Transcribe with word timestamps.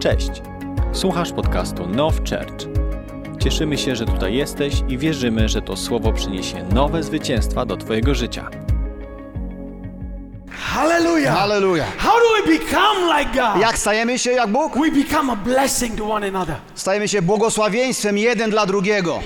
Cześć! 0.00 0.30
Słuchasz 0.92 1.32
podcastu 1.32 1.86
Now 1.86 2.14
Church. 2.16 2.68
Cieszymy 3.42 3.78
się, 3.78 3.96
że 3.96 4.06
tutaj 4.06 4.34
jesteś 4.34 4.74
i 4.88 4.98
wierzymy, 4.98 5.48
że 5.48 5.62
to 5.62 5.76
słowo 5.76 6.12
przyniesie 6.12 6.64
nowe 6.74 7.02
zwycięstwa 7.02 7.66
do 7.66 7.76
Twojego 7.76 8.14
życia. 8.14 8.50
Hallelujah. 10.50 11.38
Halleluja. 11.38 11.84
How 11.98 12.12
do 12.12 12.42
we 12.42 12.58
become 12.58 13.18
like 13.18 13.30
God? 13.34 13.60
Jak 13.60 13.78
stajemy 13.78 14.18
się 14.18 14.32
jak 14.32 14.48
Bóg? 14.50 14.78
We 14.78 14.90
become 14.90 15.32
a 15.32 15.36
blessing 15.36 15.98
to 15.98 16.10
one 16.10 16.28
another. 16.28 16.56
Stajemy 16.74 17.08
się 17.08 17.22
błogosławieństwem 17.22 18.18
jeden 18.18 18.50
dla 18.50 18.66
drugiego. 18.66 19.20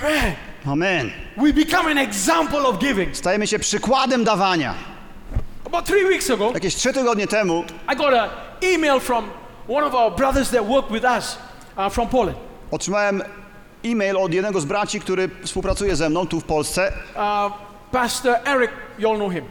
Amen. 0.00 0.34
Amen. 0.66 1.10
We 1.36 1.52
become 1.52 1.90
an 1.90 1.98
example 1.98 2.66
of 2.66 2.78
giving. 2.78 3.16
Stajemy 3.16 3.46
się 3.46 3.58
przykładem 3.58 4.24
dawania. 4.24 4.74
About 5.66 5.84
three 5.84 6.04
weeks 6.04 6.30
ago, 6.30 6.50
Jakieś 6.54 6.74
trzy 6.74 6.92
tygodnie 6.92 7.26
temu 7.26 7.64
I 7.92 7.96
got 7.96 8.14
an 8.14 8.28
email 8.62 9.00
from 9.00 9.24
one 9.68 9.86
of 9.86 9.94
our 9.94 10.16
brothers 10.16 10.50
that 10.50 10.66
work 10.66 10.90
with 10.90 11.04
us 11.04 11.38
uh, 11.76 11.92
from 11.92 12.08
Poland. 12.08 12.36
otrzymałem 12.70 13.22
e-mail 13.84 14.16
od 14.16 14.34
jednego 14.34 14.60
z 14.60 14.64
braci, 14.64 15.00
który 15.00 15.30
współpracuje 15.44 15.96
ze 15.96 16.10
mną 16.10 16.26
tu 16.26 16.40
w 16.40 16.44
Polsce. 16.44 16.92
Uh, 17.16 17.52
Pastor 17.92 18.36
Eric, 18.44 18.70
you 18.98 19.10
all 19.10 19.16
know 19.16 19.32
him. 19.32 19.44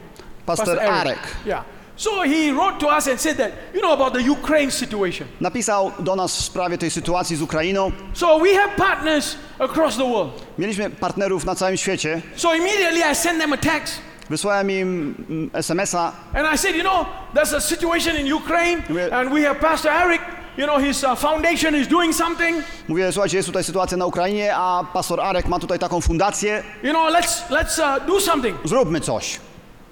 Pastor 0.46 0.80
Arek. 0.80 1.18
Yeah. 1.46 1.64
So 1.96 2.22
he 2.22 2.52
wrote 2.52 2.78
to 2.78 2.86
us 2.96 3.08
and 3.08 3.20
said 3.20 3.36
that, 3.36 3.52
you 3.74 3.80
know, 3.80 3.92
about 3.92 4.12
the 4.12 4.30
Ukraine 4.30 4.70
situation. 4.70 5.28
Napisał 5.40 5.92
do 5.98 6.16
nas 6.16 6.36
w 6.36 6.44
sprawie 6.44 6.78
tej 6.78 6.90
sytuacji 6.90 7.36
z 7.36 7.42
Ukrainą. 7.42 7.92
So 8.12 8.38
we 8.38 8.54
have 8.54 8.76
partners 8.76 9.36
across 9.58 9.96
the 9.96 10.04
world. 10.04 10.42
Mieliśmy 10.58 10.90
partnerów 10.90 11.44
na 11.44 11.54
całym 11.54 11.76
świecie. 11.76 12.22
So 12.36 12.54
immediately 12.54 13.12
I 13.12 13.14
sent 13.14 13.40
them 13.40 13.52
a 13.52 13.56
text 13.56 14.00
Wysłałem 14.30 14.70
im 14.70 15.14
mm, 15.30 15.50
SMS-a. 15.52 16.12
And 16.34 16.54
I 16.54 16.58
said, 16.58 16.76
you 16.76 16.82
know, 16.82 17.06
there's 17.34 17.52
a 17.52 17.60
situation 17.60 18.16
in 18.16 18.34
Ukraine, 18.34 18.82
and 19.12 19.32
we 19.32 19.42
have 19.42 19.60
Pastor 19.60 19.92
Eric. 19.92 20.20
You 20.58 20.66
know, 20.66 20.78
his 20.78 21.04
uh, 21.04 21.14
foundation 21.14 21.74
is 21.74 21.88
doing 21.88 22.14
something. 22.14 22.64
Mówię, 22.88 23.12
słuchajcie, 23.12 23.36
jest 23.36 23.48
tutaj 23.48 23.64
sytuacja 23.64 23.96
na 23.96 24.06
Ukrainie, 24.06 24.56
a 24.56 24.84
pastor 24.92 25.20
Arek 25.20 25.46
ma 25.46 25.58
tutaj 25.58 25.78
taką 25.78 26.00
fundację. 26.00 26.62
You 26.82 26.90
know, 26.90 27.12
let's 27.12 27.42
let's 27.50 27.78
uh, 27.78 28.06
do 28.06 28.20
something. 28.20 28.56
Zróbmy 28.64 29.00
coś. 29.00 29.40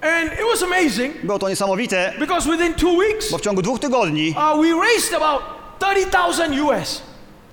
And 0.02 0.32
it 0.32 0.44
was 0.52 0.62
amazing 0.62 1.14
Było 1.22 1.38
to 1.38 1.48
niesamowite, 1.48 2.12
because 2.18 2.48
within 2.50 2.74
two 2.74 2.92
weeks, 2.98 3.30
bo 3.30 3.38
w 3.38 3.40
ciągu 3.40 3.62
dwóch 3.62 3.80
tygodni 3.80 4.30
uh, 4.30 4.60
we 4.62 4.86
raised 4.86 5.14
about 5.14 5.42
thirty 5.78 6.10
thousand 6.10 6.60
US, 6.60 7.02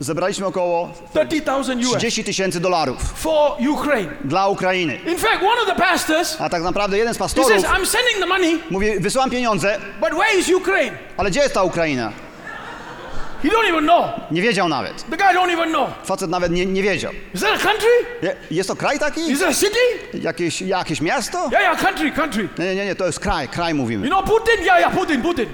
zebraliśmy 0.05 0.45
około 0.45 0.89
thirty 1.13 1.41
thousand 1.41 1.85
US 1.85 1.97
30 1.97 2.23
tysięcy 2.23 2.59
dolarów 2.59 2.97
for 3.15 3.51
Ukraine. 3.69 4.11
dla 4.23 4.47
Ukrainy. 4.47 4.95
In 4.95 5.17
fact, 5.17 5.41
one 5.43 5.61
of 5.61 5.67
the 5.67 5.75
pastors, 5.75 6.37
A 6.41 6.49
tak 6.49 6.63
naprawdę 6.63 6.97
jeden 6.97 7.13
z 7.13 7.17
he 7.17 7.23
pastorów 7.23 7.49
says, 7.51 7.63
"I'm 7.63 7.85
sending 7.85 8.19
the 8.19 8.25
money, 8.25 8.59
mówi, 8.69 8.99
wysyłam 8.99 9.29
pieniądze, 9.29 9.79
but 9.99 10.09
where 10.09 10.39
is 10.39 10.49
Ukraine? 10.49 10.97
ale 11.17 11.29
gdzie 11.31 11.39
jest 11.39 11.53
ta 11.53 11.63
Ukraina? 11.63 12.11
He 13.43 13.49
don't 13.49 13.69
even 13.69 13.83
know. 13.83 14.05
Nie 14.31 14.41
wiedział 14.41 14.69
nawet. 14.69 15.05
The 15.09 15.17
guy 15.17 15.33
don't 15.33 15.53
even 15.53 15.69
know. 15.69 15.89
Facet 16.05 16.29
nawet 16.29 16.51
nie, 16.51 16.65
nie 16.65 16.83
wiedział. 16.83 17.11
Is 17.33 17.41
that 17.41 17.51
a 17.55 17.57
country? 17.57 17.89
Je, 18.21 18.35
jest 18.51 18.69
to 18.69 18.75
kraj 18.75 18.99
taki? 18.99 19.31
Is 19.31 19.39
that 19.39 19.49
a 19.49 19.53
city? 19.53 19.79
Jakieś, 20.13 20.61
jakieś 20.61 21.01
miasto? 21.01 21.37
Yeah, 21.51 21.63
yeah, 21.63 21.81
country, 21.81 22.11
country. 22.11 22.49
Nie, 22.59 22.75
nie, 22.75 22.85
nie, 22.85 22.95
to 22.95 23.05
jest 23.05 23.19
kraj, 23.19 23.47
kraj 23.47 23.71
You 23.71 23.77
mówimy. 23.77 24.07
know 24.07 24.25
Putin? 24.25 24.65
Yeah, 24.65 24.79
yeah, 24.79 24.93
Putin, 24.95 25.21
Putin. 25.21 25.45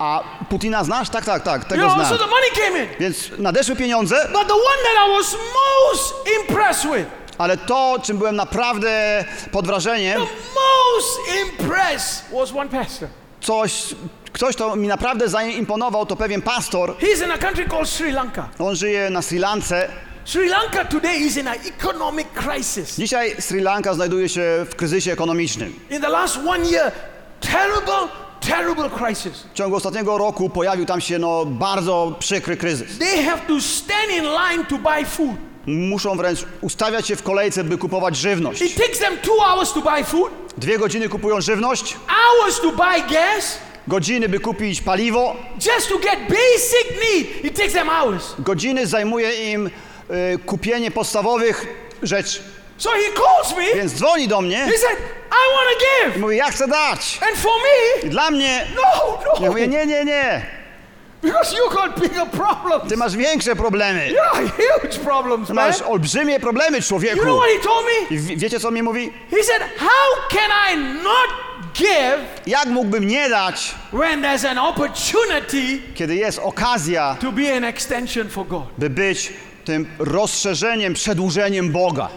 A 0.00 0.22
Putina 0.48 0.84
znasz? 0.84 1.08
Tak, 1.10 1.24
tak, 1.24 1.42
tak, 1.42 1.62
You 1.62 1.68
tego 1.68 1.82
know, 1.82 1.94
znam. 1.94 2.06
so 2.08 2.18
the 2.18 2.26
money 2.30 2.50
came 2.54 2.78
in. 2.84 2.88
Więc 3.00 3.30
nadeszły 3.38 3.76
pieniądze, 3.76 4.16
But 4.32 4.46
the 4.48 4.54
one 4.54 4.82
that 4.84 5.08
I 5.08 5.16
was 5.18 5.36
most 5.90 6.14
impressed 6.40 6.84
with, 6.92 7.06
ale 7.38 7.56
to, 7.56 7.96
czym 8.02 8.18
byłem 8.18 8.36
naprawdę 8.36 9.24
pod 9.52 9.66
wrażeniem, 9.66 10.20
the 10.20 10.26
most 10.54 11.18
impressed 11.42 12.24
was 12.38 12.52
one 12.52 12.68
pastor. 12.68 13.08
coś, 13.40 13.94
ktoś, 14.32 14.54
kto 14.56 14.76
mi 14.76 14.88
naprawdę 14.88 15.28
zaimponował, 15.28 16.06
to 16.06 16.16
pewien 16.16 16.42
pastor. 16.42 16.94
He's 16.98 17.24
in 17.24 17.30
a 17.30 17.38
country 17.38 17.64
called 17.68 17.88
Sri 17.88 18.12
Lanka. 18.12 18.48
On 18.58 18.76
żyje 18.76 19.10
na 19.10 19.22
Sri 19.22 19.38
Lance. 19.38 19.88
Sri 20.24 20.48
Lanka 20.48 20.84
today 20.84 21.16
is 21.16 21.36
in 21.36 21.48
an 21.48 21.56
economic 21.78 22.28
crisis. 22.34 22.96
Dzisiaj 22.96 23.36
Sri 23.40 23.60
Lanka 23.60 23.94
znajduje 23.94 24.28
się 24.28 24.66
w 24.70 24.74
kryzysie 24.76 25.12
ekonomicznym. 25.12 25.80
In 25.90 26.00
the 26.00 26.08
last 26.08 26.36
one 26.48 26.66
year, 26.70 26.92
terrible, 27.40 28.08
terrible 28.40 28.90
crisis. 28.90 29.32
W 29.52 29.54
ciągu 29.54 29.76
ostatniego 29.76 30.18
roku 30.18 30.50
pojawił 30.50 30.86
tam 30.86 31.00
się 31.00 31.18
no, 31.18 31.44
bardzo 31.46 32.16
przykry 32.18 32.56
kryzys. 32.56 32.98
They 32.98 33.22
have 33.24 33.40
to 33.48 33.60
stand 33.60 34.10
in 34.18 34.24
line 34.24 34.64
to 34.66 34.78
buy 34.78 35.04
food. 35.04 35.36
Muszą 35.66 36.16
wręcz 36.16 36.44
ustawiać 36.60 37.06
się 37.08 37.16
w 37.16 37.22
kolejce, 37.22 37.64
by 37.64 37.78
kupować 37.78 38.16
żywność. 38.16 38.62
It 38.62 38.74
takes 38.74 38.98
them 38.98 39.18
two 39.22 39.40
hours 39.44 39.72
to 39.72 39.80
buy 39.80 40.04
food, 40.04 40.30
Dwie 40.58 40.78
godziny 40.78 41.08
kupują 41.08 41.40
żywność, 41.40 41.96
hours 42.08 42.60
to 42.60 42.72
buy 42.72 43.14
gas, 43.14 43.58
godziny, 43.88 44.28
by 44.28 44.40
kupić 44.40 44.80
paliwo, 44.80 45.36
just 45.66 45.88
to 45.88 45.98
get 45.98 46.18
basic 46.28 47.00
need. 47.14 47.44
It 47.44 47.56
takes 47.56 47.72
them 47.72 47.88
hours. 47.90 48.34
godziny 48.38 48.86
zajmuje 48.86 49.52
im 49.52 49.66
y, 49.66 50.38
kupienie 50.46 50.90
podstawowych 50.90 51.66
rzeczy. 52.02 52.40
So 52.80 52.90
he 52.90 53.10
calls 53.14 53.56
me. 53.56 53.74
Więc 53.74 53.92
dzwoni 53.92 54.28
do 54.28 54.40
mnie 54.40 54.56
He 54.58 54.78
said, 54.78 54.98
I 55.30 55.52
want 55.56 55.68
to 55.68 55.86
i 56.06 56.10
give. 56.12 56.16
mówi, 56.20 56.36
ja 56.36 56.50
chcę 56.50 56.68
dać. 56.68 57.18
And 57.28 57.36
for 57.38 57.52
me, 57.62 58.06
I 58.08 58.10
dla 58.10 58.30
mnie, 58.30 58.66
no, 58.76 58.82
ja 59.34 59.40
no. 59.40 59.46
mówię, 59.46 59.68
nie, 59.68 59.86
nie, 59.86 60.04
nie, 60.04 60.46
Because 61.22 61.56
you 61.56 61.70
got 61.70 62.00
bigger 62.00 62.26
problems. 62.26 62.88
ty 62.88 62.96
masz 62.96 63.16
większe 63.16 63.56
problemy. 63.56 64.08
You 64.08 64.16
got 64.16 64.50
huge 64.56 64.98
problems, 65.04 65.48
Ty 65.48 65.54
man. 65.54 65.68
masz 65.68 65.82
olbrzymie 65.82 66.40
problemy, 66.40 66.76
You 66.76 66.82
człowieku. 66.82 67.20
know 67.22 67.38
what 67.40 67.50
he 67.50 67.58
told 67.68 67.84
me? 67.86 68.16
I 68.16 68.18
wie- 68.18 68.36
wiecie, 68.36 68.60
co 68.60 68.70
mi 68.70 68.82
mówi? 68.82 69.12
He 69.30 69.42
said, 69.44 69.62
How 69.78 70.28
can 70.30 70.50
I 70.72 70.76
not 71.02 71.30
give 71.74 72.18
Jak 72.46 72.66
mógłbym 72.66 73.06
nie 73.06 73.28
dać, 73.28 73.74
when 73.92 74.22
there's 74.22 74.48
an 74.48 74.58
opportunity 74.58 75.78
kiedy 75.94 76.14
jest 76.16 76.38
okazja, 76.38 77.16
to 77.20 77.32
be 77.32 77.56
an 77.56 77.64
extension 77.64 78.28
for 78.30 78.46
God? 78.46 78.64
by 78.78 78.90
być 78.90 79.32
tym 79.64 79.86
rozszerzeniem, 79.98 80.94
przedłużeniem 80.94 81.72
Boga. 81.72 82.08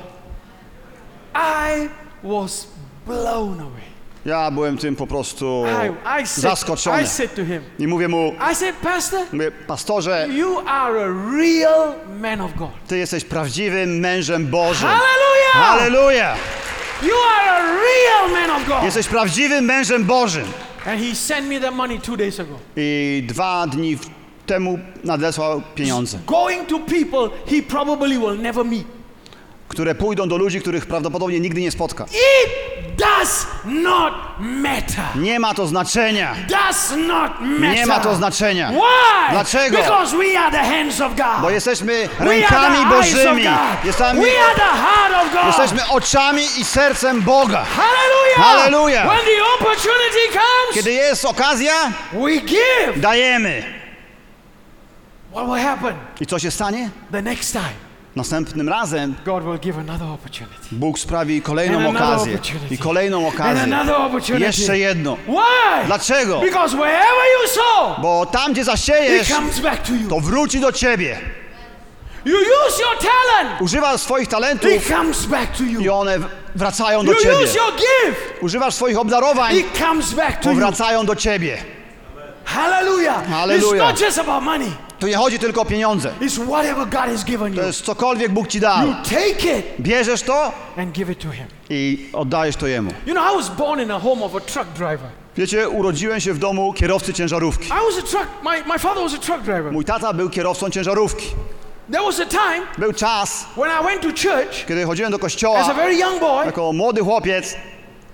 I 1.35 1.89
was 2.23 2.67
blown 3.07 3.59
away. 3.59 3.93
Ja 4.25 4.51
byłem 4.51 4.77
tym 4.77 4.95
po 4.95 5.07
prostu 5.07 5.65
I, 5.65 6.21
I, 6.23 6.27
said, 6.27 6.43
zaskoczony. 6.43 7.03
I 7.03 7.07
said 7.07 7.35
to 7.35 7.45
him, 7.45 7.61
I 7.79 7.87
mówię 7.87 8.07
mu, 8.07 8.33
I 8.51 8.55
said, 8.55 8.75
Pastor, 8.75 9.21
mówię, 9.33 9.51
pastorze, 9.51 10.27
you 10.31 10.59
are 10.67 11.03
a 11.05 11.07
real 11.37 11.93
man 12.19 12.41
of 12.41 12.55
God. 12.55 12.69
ty 12.87 12.97
jesteś 12.97 13.23
prawdziwym 13.23 13.99
mężem 13.99 14.47
Bożym. 14.47 14.89
Hallelujah! 14.89 15.53
Halleluja! 15.53 16.35
You 17.01 17.15
are 17.37 17.51
a 17.51 17.61
real 17.61 18.31
man 18.31 18.61
of 18.61 18.67
God. 18.67 18.83
Jesteś 18.83 19.07
prawdziwym 19.07 19.65
mężem 19.65 20.03
Bożym. 20.03 20.45
And 20.85 21.01
he 21.01 21.15
sent 21.15 21.47
me 21.47 21.59
the 21.59 21.71
money 21.71 21.99
two 21.99 22.17
days 22.17 22.39
ago. 22.39 22.59
I 22.75 23.23
dwa 23.27 23.67
dni 23.67 23.97
temu 24.45 24.79
nadesłał 25.03 25.61
pieniądze, 25.75 26.19
Going 26.25 26.67
to 26.67 26.79
people 26.79 27.29
he 27.47 27.61
probably 27.61 28.17
will 28.19 28.41
never 28.41 28.65
meet. 28.65 28.87
Które 29.73 29.95
pójdą 29.95 30.27
do 30.27 30.37
ludzi, 30.37 30.61
których 30.61 30.85
prawdopodobnie 30.85 31.39
nigdy 31.39 31.61
nie 31.61 31.71
spotka. 31.71 32.05
It 32.05 32.95
does 32.97 33.47
not 33.65 34.13
matter. 34.39 35.05
Nie 35.15 35.39
ma 35.39 35.53
to 35.53 35.67
znaczenia. 35.67 36.35
Does 36.49 36.91
not 37.07 37.31
matter. 37.41 37.75
Nie 37.75 37.85
ma 37.85 37.99
to 37.99 38.15
znaczenia. 38.15 38.69
Why? 38.71 39.31
Dlaczego? 39.31 39.77
Because 39.77 40.17
we 40.17 40.39
are 40.39 40.51
the 40.51 40.63
hands 40.63 41.01
of 41.01 41.15
God. 41.15 41.41
Bo 41.41 41.49
jesteśmy 41.49 42.09
rękami 42.19 42.85
Bożymi. 42.85 43.43
Jesteśmy, 43.83 44.21
we 44.21 44.39
are 44.45 44.55
the 44.55 44.61
heart 44.61 45.25
of 45.25 45.33
God. 45.33 45.45
jesteśmy 45.45 45.89
oczami 45.89 46.41
i 46.57 46.65
sercem 46.65 47.21
Boga. 47.21 47.65
Hallelujah. 47.65 48.35
Hallelujah. 48.37 49.05
When 49.07 49.25
the 49.25 49.43
opportunity 49.55 50.27
comes, 50.33 50.73
Kiedy 50.73 50.91
jest 50.91 51.25
okazja, 51.25 51.73
we 52.13 52.31
give. 52.37 52.99
dajemy. 53.01 53.63
What 55.31 55.45
will 55.45 55.63
happen 55.63 55.95
I 56.21 56.25
co 56.25 56.39
się 56.39 56.51
stanie? 56.51 56.89
the 57.11 57.21
next 57.21 57.51
time? 57.53 57.92
Następnym 58.15 58.69
razem. 58.69 59.15
Bóg 60.71 60.99
sprawi 60.99 61.41
kolejną 61.41 61.89
okazję. 61.89 62.39
I 62.71 62.77
kolejną 62.77 63.27
okazję. 63.27 63.65
opportunity. 63.97 64.45
Jeszcze 64.45 64.77
jedną. 64.77 65.15
Why? 65.15 65.85
Dlaczego? 65.85 66.41
Bo 68.01 68.25
tam, 68.25 68.53
gdzie 68.53 68.63
zasiejesz, 68.63 69.27
to 70.09 70.19
wróci 70.19 70.59
do 70.59 70.71
ciebie. 70.71 71.17
Używasz 73.59 74.01
swoich 74.01 74.27
talentów 74.27 74.71
i 75.79 75.89
one 75.89 76.19
wracają 76.55 77.05
do 77.05 77.15
ciebie. 77.15 77.35
Używasz 78.41 78.73
swoich 78.73 78.97
obdarowań, 78.97 79.55
you. 79.55 79.63
powracają 80.43 81.05
do 81.05 81.15
ciebie. 81.15 81.57
Hallelujah. 82.45 83.27
Hallelujah. 83.29 83.85
It's 83.85 83.91
not 83.91 83.99
just 83.99 84.19
about 84.19 84.43
money. 84.43 84.71
Tu 85.03 85.07
nie 85.07 85.17
chodzi 85.17 85.39
tylko 85.39 85.61
o 85.61 85.65
pieniądze. 85.65 86.11
It's 86.21 86.45
whatever 86.47 86.85
God 86.85 87.11
has 87.11 87.25
given 87.25 87.53
To 87.53 87.61
you. 87.61 87.67
jest 87.67 87.81
cokolwiek 87.85 88.31
Bóg 88.31 88.47
ci 88.47 88.59
dał. 88.59 88.87
You 88.87 88.93
take 89.03 89.57
it 89.59 89.65
Bierzesz 89.79 90.21
to 90.21 90.51
and 90.77 90.91
give 90.91 91.11
it 91.11 91.19
to 91.19 91.31
Him. 91.31 91.45
i 91.69 92.09
oddajesz 92.13 92.55
to 92.55 92.67
Jemu. 92.67 92.91
You 93.05 93.13
know, 93.13 93.33
I 93.33 93.37
was 93.37 93.49
born 93.49 93.79
in 93.81 93.91
a 93.91 93.99
home 93.99 94.25
of 94.25 94.35
a 94.35 94.39
truck 94.39 94.67
driver. 94.67 95.09
Wiecie, 95.37 95.69
urodziłem 95.69 96.19
się 96.19 96.33
w 96.33 96.39
domu 96.39 96.73
kierowcy 96.73 97.13
ciężarówki. 97.13 97.65
I 97.67 97.69
was 97.69 97.97
a 97.99 98.07
truck, 98.07 98.27
my, 98.43 98.73
my 98.73 98.79
father 98.79 99.03
was 99.03 99.13
a 99.13 99.17
truck 99.17 99.41
driver. 99.41 99.71
Mój 99.71 99.85
tata 99.85 100.13
był 100.13 100.29
kierowcą 100.29 100.69
ciężarówki. 100.69 101.25
There 101.91 102.03
was 102.03 102.19
a 102.19 102.25
time 102.25 102.67
Był 102.77 102.93
czas, 102.93 103.45
when 103.57 103.71
I 103.81 103.85
went 103.85 104.01
to 104.01 104.07
church 104.29 104.65
kiedy 104.67 104.85
chodziłem 104.85 105.11
do 105.11 105.15
as 105.17 105.21
a 105.21 105.23
kościoła 105.23 105.73
very 105.73 105.95
young 105.95 106.19
boy, 106.19 106.45
jako 106.45 106.73
młody 106.73 107.01
chłopiec 107.01 107.55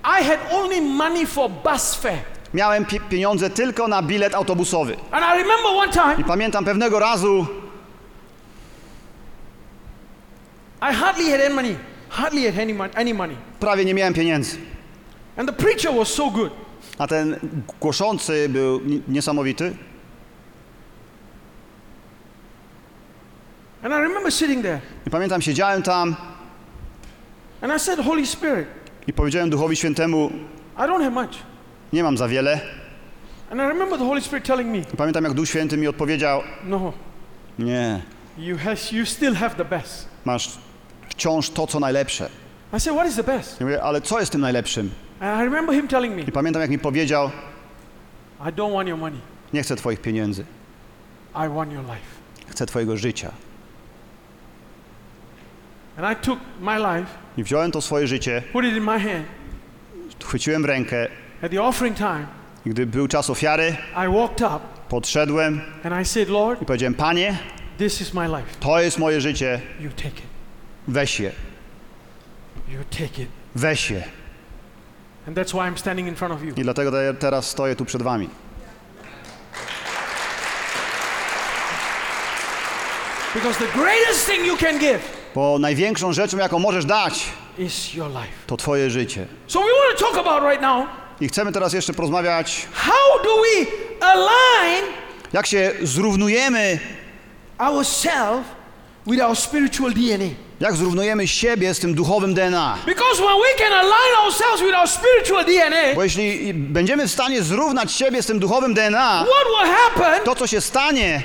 I 0.03 0.23
had 0.23 0.39
only 0.51 0.81
money 0.81 1.25
for 1.25 1.49
bus 1.49 1.95
fare. 1.95 2.38
Miałem 2.53 2.85
pi- 2.85 2.99
pieniądze 2.99 3.49
tylko 3.49 3.87
na 3.87 4.01
bilet 4.01 4.35
autobusowy. 4.35 4.97
And 5.11 5.25
I 5.25 5.37
remember 5.43 5.71
one 5.75 5.89
I 5.89 5.93
time, 5.93 6.23
pamiętam 6.27 6.65
pewnego 6.65 6.99
razu, 6.99 7.47
I 10.81 10.93
hardly 10.95 11.31
had 11.31 11.41
any 11.41 11.53
money. 11.55 11.75
Hardly 12.09 12.51
had 12.51 12.59
any, 12.59 12.73
mon- 12.73 12.89
any 12.95 13.13
money. 13.13 13.35
prawie 13.59 13.85
nie 13.85 13.93
miałem 13.93 14.13
pieniędzy. 14.13 14.57
And 15.37 15.49
the 15.49 15.55
preacher 15.55 15.93
was 15.95 16.07
so 16.07 16.31
good. 16.31 16.51
A 16.97 17.07
ten 17.07 17.39
głoszący 17.81 18.49
był 18.49 18.79
ni- 18.79 19.01
niesamowity. 19.07 19.75
And 23.83 23.93
I 23.93 23.97
remember 23.97 24.31
sitting 24.31 24.61
there. 24.63 24.81
I 25.07 25.09
pamiętam, 25.09 25.41
siedziałem 25.41 25.83
tam 25.83 26.15
And 27.61 27.73
I 27.73 27.79
said, 27.79 27.99
Holy 27.99 28.25
Spirit, 28.25 28.67
i 29.07 29.13
powiedziałem 29.13 29.49
Duchowi 29.49 29.75
Świętemu, 29.75 30.31
I 30.77 30.81
don't 30.81 31.03
have 31.03 31.09
much. 31.09 31.37
Nie 31.93 32.03
mam 32.03 32.17
za 32.17 32.27
wiele. 32.27 32.59
And 33.51 33.61
I 33.61 33.63
remember 33.67 33.99
the 33.99 34.05
Holy 34.05 34.21
Spirit 34.21 34.45
telling 34.45 34.69
me, 34.69 34.97
pamiętam, 34.97 35.23
jak 35.23 35.33
Duch 35.33 35.47
Święty 35.49 35.77
mi 35.77 35.87
odpowiedział, 35.87 36.41
No, 36.63 36.93
nie, 37.59 38.01
you, 38.37 38.57
has, 38.57 38.91
you 38.91 39.05
still 39.05 39.35
have 39.35 39.55
the 39.55 39.65
best. 39.65 40.07
masz 40.25 40.57
wciąż 41.09 41.49
to, 41.49 41.67
co 41.67 41.79
najlepsze. 41.79 42.29
I 42.77 42.79
said, 42.79 42.95
What 42.97 43.07
is 43.09 43.15
the 43.15 43.23
best? 43.23 43.59
Ja 43.59 43.65
mówię, 43.65 43.83
ale 43.83 44.01
co 44.01 44.19
jest 44.19 44.31
tym 44.31 44.41
najlepszym? 44.41 44.91
And 45.19 45.41
I 45.41 45.43
remember 45.43 45.75
him 45.75 45.87
telling 45.87 46.15
me, 46.15 46.21
I 46.21 46.31
pamiętam, 46.31 46.61
jak 46.61 46.71
mi 46.71 46.79
powiedział, 46.79 47.31
I 48.39 48.43
don't 48.51 48.73
want 48.73 48.89
your 48.89 48.97
money. 48.99 49.19
nie 49.53 49.63
chcę 49.63 49.75
twoich 49.75 50.01
pieniędzy, 50.01 50.45
I 51.35 51.49
want 51.55 51.71
your 51.73 51.83
life. 51.83 52.05
chcę 52.49 52.65
twojego 52.65 52.97
życia. 52.97 53.31
And 55.97 56.17
I 56.17 56.25
took 56.25 56.39
my 56.61 56.77
life, 56.77 57.05
I 57.37 57.43
wziąłem 57.43 57.71
to 57.71 57.81
swoje 57.81 58.07
życie, 58.07 58.43
put 58.53 58.65
it 58.65 58.75
in 58.77 58.83
my 58.83 58.99
hand. 58.99 59.25
chwyciłem 60.23 60.61
w 60.61 60.65
rękę 60.65 61.07
At 61.43 61.51
the 61.51 61.61
offering 61.63 61.97
time, 61.97 62.27
gdy 62.65 62.85
był 62.85 63.07
czas 63.07 63.29
ofiary, 63.29 63.77
I 64.05 64.07
walked 64.13 64.41
up 64.41 64.59
podszedłem 64.89 65.61
and 65.83 66.01
I 66.01 66.05
said, 66.05 66.29
Lord, 66.29 66.61
i 66.61 66.65
powiedziałem, 66.65 66.93
Panie, 66.93 67.37
this 67.77 68.01
is 68.01 68.13
my 68.13 68.27
life. 68.27 68.43
to 68.59 68.81
jest 68.81 68.99
moje 68.99 69.21
życie, 69.21 69.61
You 69.79 69.89
take 69.91 70.07
it. 70.07 70.23
weź 70.87 71.19
je, 71.19 71.31
You 72.67 72.83
take 72.89 73.21
it. 73.21 73.29
weź 73.55 73.91
je. 73.91 74.03
And 75.27 75.37
that's 75.37 75.53
why 75.53 75.59
I'm 75.71 75.77
standing 75.77 76.07
in 76.07 76.15
front 76.15 76.33
of 76.33 76.43
you. 76.43 76.53
I 76.57 76.61
dlatego 76.63 76.91
te- 76.91 77.13
teraz 77.13 77.49
stoję 77.49 77.75
tu 77.75 77.85
przed 77.85 78.01
wami. 78.01 78.29
Because 83.33 83.57
the 83.59 83.71
greatest 83.77 84.25
thing 84.27 84.45
you 84.45 84.57
can 84.57 84.79
give 84.79 84.99
Bo 85.35 85.59
największą 85.59 86.13
rzeczą, 86.13 86.37
jaką 86.37 86.59
możesz 86.59 86.85
dać, 86.85 87.25
is 87.57 87.93
your 87.93 88.09
life. 88.09 88.33
to 88.47 88.57
twoje 88.57 88.89
życie. 88.89 89.27
So 89.47 89.59
we 89.59 89.65
want 89.65 89.99
to 89.99 90.05
talk 90.05 90.17
about 90.27 90.43
right 90.43 90.61
now 90.61 90.85
I 91.21 91.27
chcemy 91.27 91.51
teraz 91.51 91.73
jeszcze 91.73 91.93
porozmawiać, 91.93 92.67
how 92.73 93.23
do 93.23 93.29
we 93.41 93.65
align 94.07 94.85
jak 95.33 95.47
się 95.47 95.71
zrównujemy, 95.81 96.79
ourselves 97.57 98.45
with 99.07 99.23
our 99.23 99.35
spiritual 99.35 99.91
DNA. 99.93 100.29
jak 100.59 100.75
zrównujemy 100.75 101.27
siebie 101.27 101.73
z 101.73 101.79
tym 101.79 101.93
duchowym 101.93 102.33
DNA. 102.33 102.77
Because 102.85 103.17
when 103.23 103.37
we 103.37 103.63
can 103.63 103.73
align 103.73 104.15
ourselves 104.25 104.61
with 104.61 104.75
our 104.75 104.87
spiritual 104.89 105.45
DNA, 105.45 105.95
Bo 105.95 106.03
jeśli 106.03 106.53
będziemy 106.53 107.07
w 107.07 107.11
stanie 107.11 107.41
zrównać 107.43 107.91
siebie 107.91 108.23
z 108.23 108.25
tym 108.25 108.39
duchowym 108.39 108.73
DNA, 108.73 109.25
what 109.25 109.47
will 109.47 109.75
happen? 109.75 110.23
to 110.25 110.35
co 110.35 110.47
się 110.47 110.61
stanie, 110.61 111.21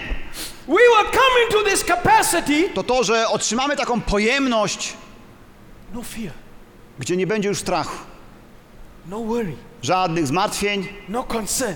We 0.68 0.74
will 0.74 1.10
come 1.12 1.44
into 1.46 1.70
this 1.70 1.84
capacity. 1.84 2.68
to 2.74 2.82
to, 2.82 3.04
że 3.04 3.28
otrzymamy 3.28 3.76
taką 3.76 4.00
pojemność, 4.00 4.92
No 5.94 6.02
fear, 6.02 6.32
gdzie 6.98 7.16
nie 7.16 7.26
będzie 7.26 7.48
już 7.48 7.58
strachu, 7.58 7.96
no 9.06 9.20
worry, 9.20 9.52
żadnych 9.84 10.26
zmartwień, 10.26 10.88
no 11.08 11.22
concern. 11.22 11.74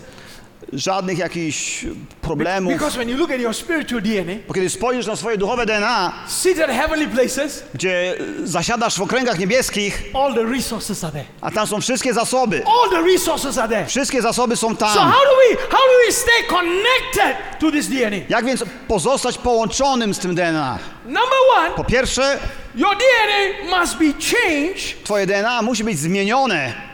żadnych 0.72 1.18
jakichś 1.18 1.84
problemów. 2.20 2.72
Because 2.72 2.96
when 2.98 3.08
you 3.08 3.16
look 3.16 3.30
at 3.30 3.40
your 3.40 3.54
spiritual 3.54 4.02
DNA, 4.02 4.32
Bo 4.48 4.54
kiedy 4.54 4.70
spojrzysz 4.70 5.06
na 5.06 5.16
swoje 5.16 5.36
duchowe 5.38 5.66
DNA, 5.66 6.12
seated 6.26 6.70
at 6.70 6.76
heavenly 6.76 7.08
places, 7.08 7.62
gdzie 7.74 8.14
zasiadasz 8.44 8.98
w 8.98 9.02
okręgach 9.02 9.38
niebieskich, 9.38 10.02
all 10.14 10.34
the 10.34 10.44
resources 10.44 11.04
are 11.04 11.12
there. 11.12 11.24
a 11.40 11.50
tam 11.50 11.66
są 11.66 11.80
wszystkie 11.80 12.14
zasoby. 12.14 12.62
All 12.66 12.90
the 12.90 13.12
resources 13.12 13.58
are 13.58 13.68
there. 13.68 13.86
Wszystkie 13.86 14.22
zasoby 14.22 14.56
są 14.56 14.68
So 14.70 14.76
tam. 14.76 14.88
how 15.12 15.20
do 15.24 15.30
we 15.50 15.56
how 15.70 15.80
do 15.80 16.06
we 16.06 16.12
stay 16.12 16.44
connected 16.48 17.36
to 17.60 17.70
this 17.70 17.86
DNA? 17.88 18.16
Jak 18.28 18.44
więc 18.44 18.64
pozostać 18.88 19.38
połączonym 19.38 20.14
z 20.14 20.18
tym 20.18 20.34
DNA? 20.34 20.78
Number 21.04 21.38
one, 21.58 21.70
Po 21.76 21.84
pierwsze, 21.84 22.38
your 22.74 22.96
DNA 22.96 23.78
must 23.80 23.96
be 23.98 24.04
changed 24.04 25.04
twoje 25.04 25.26
DNA 25.26 25.62
musi 25.62 25.84
być 25.84 25.98
zmienione 25.98 26.87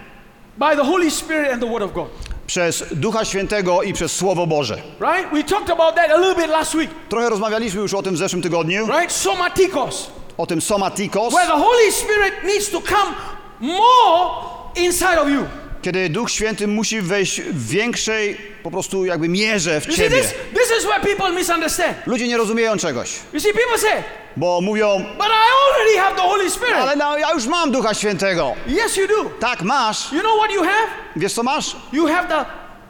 by 0.59 0.77
the 0.77 0.85
Holy 0.85 1.11
Spirit 1.11 1.53
and 1.53 1.61
the 1.63 1.69
Word 1.71 1.83
of 1.83 1.93
God. 1.93 2.09
przez 2.47 2.85
Ducha 2.93 3.25
Świętego 3.25 3.83
i 3.83 3.93
przez 3.93 4.17
Słowo 4.17 4.47
Boże. 4.47 4.75
Right? 5.01 5.33
We 5.33 5.45
talked 5.45 5.71
about 5.71 5.95
that 5.95 6.11
a 6.11 6.17
little 6.17 6.35
bit 6.35 6.49
last 6.51 6.75
week. 6.75 6.91
Trochę 7.09 7.29
rozmawialiśmy 7.31 7.81
już 7.81 7.95
o 7.95 8.03
tym 8.03 8.15
w 8.15 8.19
zeszłym 8.19 8.43
tygodniu, 8.43 8.87
Right? 8.87 9.13
Somatikos. 9.13 10.11
o 10.37 10.47
tym 10.47 10.61
somatikos, 10.61 11.35
Where 11.35 11.47
the 11.47 11.59
Holy 11.63 11.93
Spirit 11.93 12.35
needs 12.45 12.71
to 12.71 12.81
come 12.81 13.15
more 13.61 14.31
inside 14.77 15.21
of 15.21 15.29
you. 15.29 15.45
kiedy 15.83 16.09
Duch 16.09 16.31
Święty 16.31 16.67
musi 16.67 17.01
wejść 17.01 17.41
w 17.41 17.69
większej 17.69 18.37
po 18.65 18.71
prostu 18.71 19.05
jakby 19.05 19.29
mierze 19.29 19.81
w 19.81 19.87
You 19.87 19.93
see, 19.93 19.97
ciebie. 20.03 20.21
this, 20.23 20.35
this 20.55 20.79
is 20.79 20.85
where 20.87 21.01
people 21.01 21.33
misunderstand. 21.33 21.97
Ludzie 22.07 22.29
nie 22.29 22.37
rozumieją 22.37 22.77
czegoś, 22.77 23.19
You 23.33 23.41
see, 23.41 23.53
people 23.53 23.79
say, 23.79 24.03
bo 24.37 24.61
mówią, 24.61 24.99
but 25.19 25.27
I 25.27 25.51
already 25.75 25.99
have 25.99 26.17
the 26.17 26.23
Holy 26.23 26.51
Spirit. 26.51 26.75
ale 26.77 26.97
no, 26.97 27.19
ja 27.19 27.33
już 27.33 27.47
mam 27.47 27.73
Ducha 27.73 27.95
Świętego. 27.95 28.53
Yes, 28.69 28.97
you 28.97 29.07
do. 29.09 29.31
Tak, 29.41 29.63
masz. 29.63 30.13
You 30.13 30.21
know 30.21 30.39
what 30.39 30.53
you 30.53 30.63
have? 30.63 30.89
Wiesz 31.17 31.33
co 31.33 31.43
masz? 31.43 31.77
You 31.93 32.07
have 32.07 32.29
the 32.29 32.45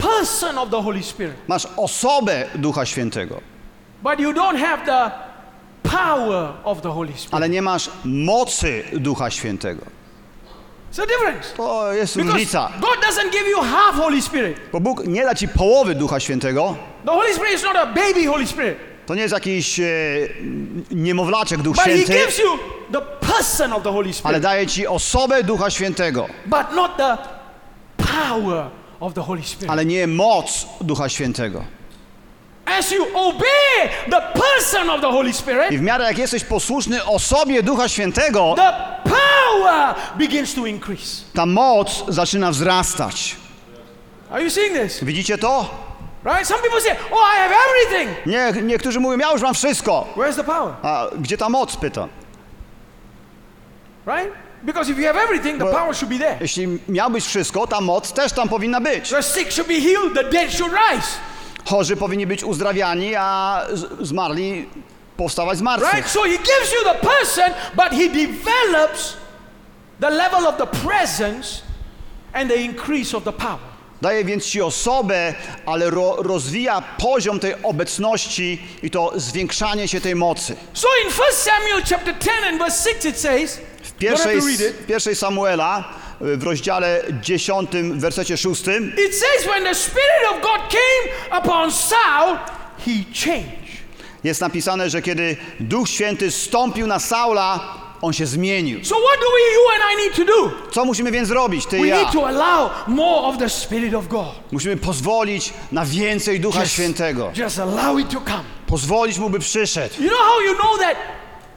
person 0.09 0.59
of 0.59 0.71
the 0.71 0.83
Holy 0.83 1.03
Spirit. 1.03 1.35
Masz 1.49 1.67
osobę 1.77 2.45
Ducha 2.55 2.87
Świętego, 2.87 3.41
But 4.03 4.21
you 4.21 4.33
don't 4.33 4.59
have 4.59 4.85
the 4.87 5.11
power 5.91 6.53
of 6.65 6.81
the 6.83 6.89
Holy 6.89 7.13
Spirit. 7.13 7.35
ale 7.35 7.49
nie 7.49 7.63
masz 7.63 7.91
mocy 8.05 8.85
Ducha 8.93 9.31
Świętego. 9.31 9.83
A 11.03 11.07
difference. 11.07 11.55
To 11.57 11.93
jest 11.93 12.17
Because 12.17 12.33
różnica. 12.33 12.73
God 12.81 12.97
doesn't 13.09 13.31
give 13.33 13.49
you 13.49 13.61
half 13.61 13.97
Holy 13.97 14.23
Spirit. 14.23 14.57
Bo 14.73 14.81
Bóg 14.81 15.07
nie 15.07 15.23
da 15.25 15.35
ci 15.35 15.49
połowy 15.49 15.95
Ducha 15.95 16.21
Świętego. 16.21 16.77
The 17.07 17.11
Holy 17.13 17.35
Spirit 17.35 17.55
is 17.55 17.63
not 17.63 17.77
a 17.77 17.87
baby 17.87 18.27
Holy 18.27 18.47
Spirit. 18.47 18.79
To 19.07 19.15
nie 19.15 19.23
jest 19.23 19.35
jakiś 19.35 19.81
e, 19.81 19.85
niemowlaczek 20.91 21.63
Duch 21.63 21.77
But 21.77 21.85
He 21.85 21.91
Święty, 21.93 22.13
gives 22.13 22.39
you 22.39 22.59
the 22.93 23.01
person 23.27 23.73
of 23.73 23.83
the 23.83 23.93
Holy 23.93 24.09
ale 24.09 24.15
Spirit. 24.15 24.43
daje 24.43 24.67
ci 24.67 24.87
osobę 24.87 25.43
Ducha 25.43 25.71
Świętego, 25.71 26.27
But 26.47 26.73
not 26.75 26.97
the 26.97 27.17
power 27.97 28.67
of 29.01 29.15
the 29.15 29.21
Holy 29.21 29.43
Spirit. 29.43 29.71
ale 29.71 29.85
nie 29.85 30.07
moc 30.07 30.67
Ducha 30.81 31.09
Świętego. 31.09 31.65
As 32.79 32.91
you 32.93 33.07
obey 33.15 33.91
the 34.11 34.21
person 34.41 34.91
of 34.91 35.01
the 35.01 35.11
Holy 35.11 35.31
I 35.31 35.33
Spirit, 35.33 35.69
w 35.79 35.81
miarę 35.81 36.05
jak 36.05 36.19
jesteś 36.19 36.45
posłuszny 36.45 37.05
osobie 37.05 37.63
Ducha 37.63 37.89
Świętego, 37.89 38.55
the 38.57 38.73
power 39.05 39.34
begins 40.19 40.55
to 40.55 40.67
increase. 40.67 41.23
ta 41.35 41.47
moc 41.47 42.05
zaczyna 42.09 42.51
wzrastać. 42.51 43.37
Are 44.31 44.43
you 44.45 44.51
seeing 44.51 44.75
this? 44.77 45.05
Widzicie 45.05 45.39
to? 45.39 45.71
Right? 46.25 46.47
Some 46.49 46.63
people 46.63 46.81
say, 46.81 46.97
Oh, 47.13 47.33
I 47.35 47.37
have 47.39 47.55
everything. 47.69 48.27
Nie, 48.27 48.63
niektórzy 48.63 49.01
mówią, 49.01 49.19
ja 49.19 49.33
już 49.33 49.43
mam 49.43 49.55
wszystko. 49.55 50.07
Where's 50.17 50.37
the 50.37 50.45
power? 50.45 50.75
A 50.83 51.07
gdzie 51.19 51.37
ta 51.37 51.49
moc, 51.49 51.77
pytam. 51.77 52.09
Right? 54.07 54.33
Because 54.63 54.91
if 54.93 54.99
you 54.99 55.07
have 55.07 55.17
everything, 55.23 55.59
the 55.59 55.67
power 55.67 55.95
should 55.95 56.09
be 56.13 56.19
there. 56.19 56.37
Jeśli 56.41 56.79
miałbyś 56.89 57.25
wszystko, 57.27 57.67
ta 57.67 57.81
moc 57.81 58.13
też 58.13 58.33
tam 58.33 58.49
powinna 58.49 58.81
być. 58.81 59.11
The 59.11 59.23
sick 59.23 59.53
should 59.53 59.69
be 59.69 59.81
healed, 59.81 60.15
the 60.15 60.25
dead 60.25 60.53
should 60.53 60.73
rise. 60.73 61.09
Chorzy 61.65 61.97
powinni 61.97 62.27
być 62.27 62.45
uzdrawiani, 62.45 63.15
a 63.17 63.61
zmarli 64.01 64.69
powstawać 65.17 65.59
z 65.59 65.61
Right? 65.61 65.81
martwych. 65.83 66.09
So 66.11 66.23
he 66.23 66.29
gives 66.31 66.73
you 66.73 66.85
the 66.93 66.95
person, 67.09 67.51
but 67.77 67.87
he 67.91 68.09
develops 68.09 69.17
the 70.01 70.11
level 70.11 70.47
of 70.47 70.57
the 70.57 70.67
presence 70.67 71.63
and 72.33 72.51
the 72.51 72.57
increase 72.57 73.17
of 73.17 73.25
the 73.25 73.33
power. 73.33 73.75
Daje 74.03 74.25
więc 74.25 74.45
ci 74.45 74.63
osobę, 74.63 75.35
ale 75.67 75.91
ro, 75.91 76.17
rozwija 76.23 76.83
poziom 76.99 77.41
tej 77.41 77.55
obecności 77.63 78.63
i 78.83 78.91
to 78.91 79.13
zwiększanie 79.17 79.89
się 79.89 80.01
tej 80.01 80.15
mocy. 80.15 80.57
So 80.75 80.89
in 81.05 81.11
1 81.11 81.19
Samuel 81.33 81.83
chapter 81.89 82.15
10 82.19 82.31
and 82.49 82.59
verse 82.59 82.91
6 82.91 83.05
it 83.05 83.19
says, 83.19 83.61
W 83.83 83.93
pierwszej, 83.93 84.41
w 84.83 84.87
pierwszej 84.87 85.17
Samuela, 85.17 85.85
w 86.21 86.43
rozdziale 86.43 87.03
10, 87.23 87.71
w 87.71 88.01
wersecie 88.01 88.37
6, 88.37 88.61
It 89.07 89.15
says 89.15 89.47
when 89.47 89.65
the 89.65 89.75
Spirit 89.75 90.25
of 90.31 90.43
God 90.43 90.61
came 90.71 91.39
upon 91.41 91.73
Saul, 91.73 92.37
he 92.87 93.05
changed. 93.25 93.65
jest 94.25 94.41
napisane, 94.41 94.91
że 94.91 95.03
kiedy 95.03 95.37
Duch 95.61 95.89
Święty 95.89 96.31
stąpił 96.31 96.87
na 96.87 96.99
Saula, 96.99 97.61
on 98.05 98.13
się 98.13 98.27
zmienił. 98.27 98.85
So 98.85 98.95
what 98.95 99.21
do 99.21 99.27
we, 99.27 99.55
you 99.55 99.61
and 99.75 99.93
I 99.93 100.05
need 100.05 100.17
to 100.17 100.25
do? 100.25 100.71
Co 100.73 100.85
musimy 100.85 101.11
więc 101.11 101.29
zrobić, 101.29 101.67
ty 101.67 101.79
i 101.79 101.81
We 101.81 101.87
ja? 101.87 101.97
need 101.99 102.13
to 102.13 102.27
allow 102.27 102.71
more 102.87 103.27
of 103.27 103.39
the 103.39 103.49
Spirit 103.49 103.95
of 103.95 104.09
God. 104.09 104.27
Musimy 104.53 104.77
pozwolić 104.77 105.53
na 105.73 105.85
więcej 105.85 106.41
Ducha 106.41 106.61
Just- 106.61 106.67
Świętego. 106.73 107.33
Just 107.37 107.59
allow 107.59 108.01
it 108.01 108.09
to 108.11 108.21
come. 108.21 108.45
Pozwolić 108.67 109.19
Mu, 109.19 109.31
by 109.31 109.39
przyszedł. 109.39 109.95
You 110.03 110.09
know 110.09 110.21
how 110.21 110.41
you 110.41 110.55
know 110.55 110.79
that 110.79 110.97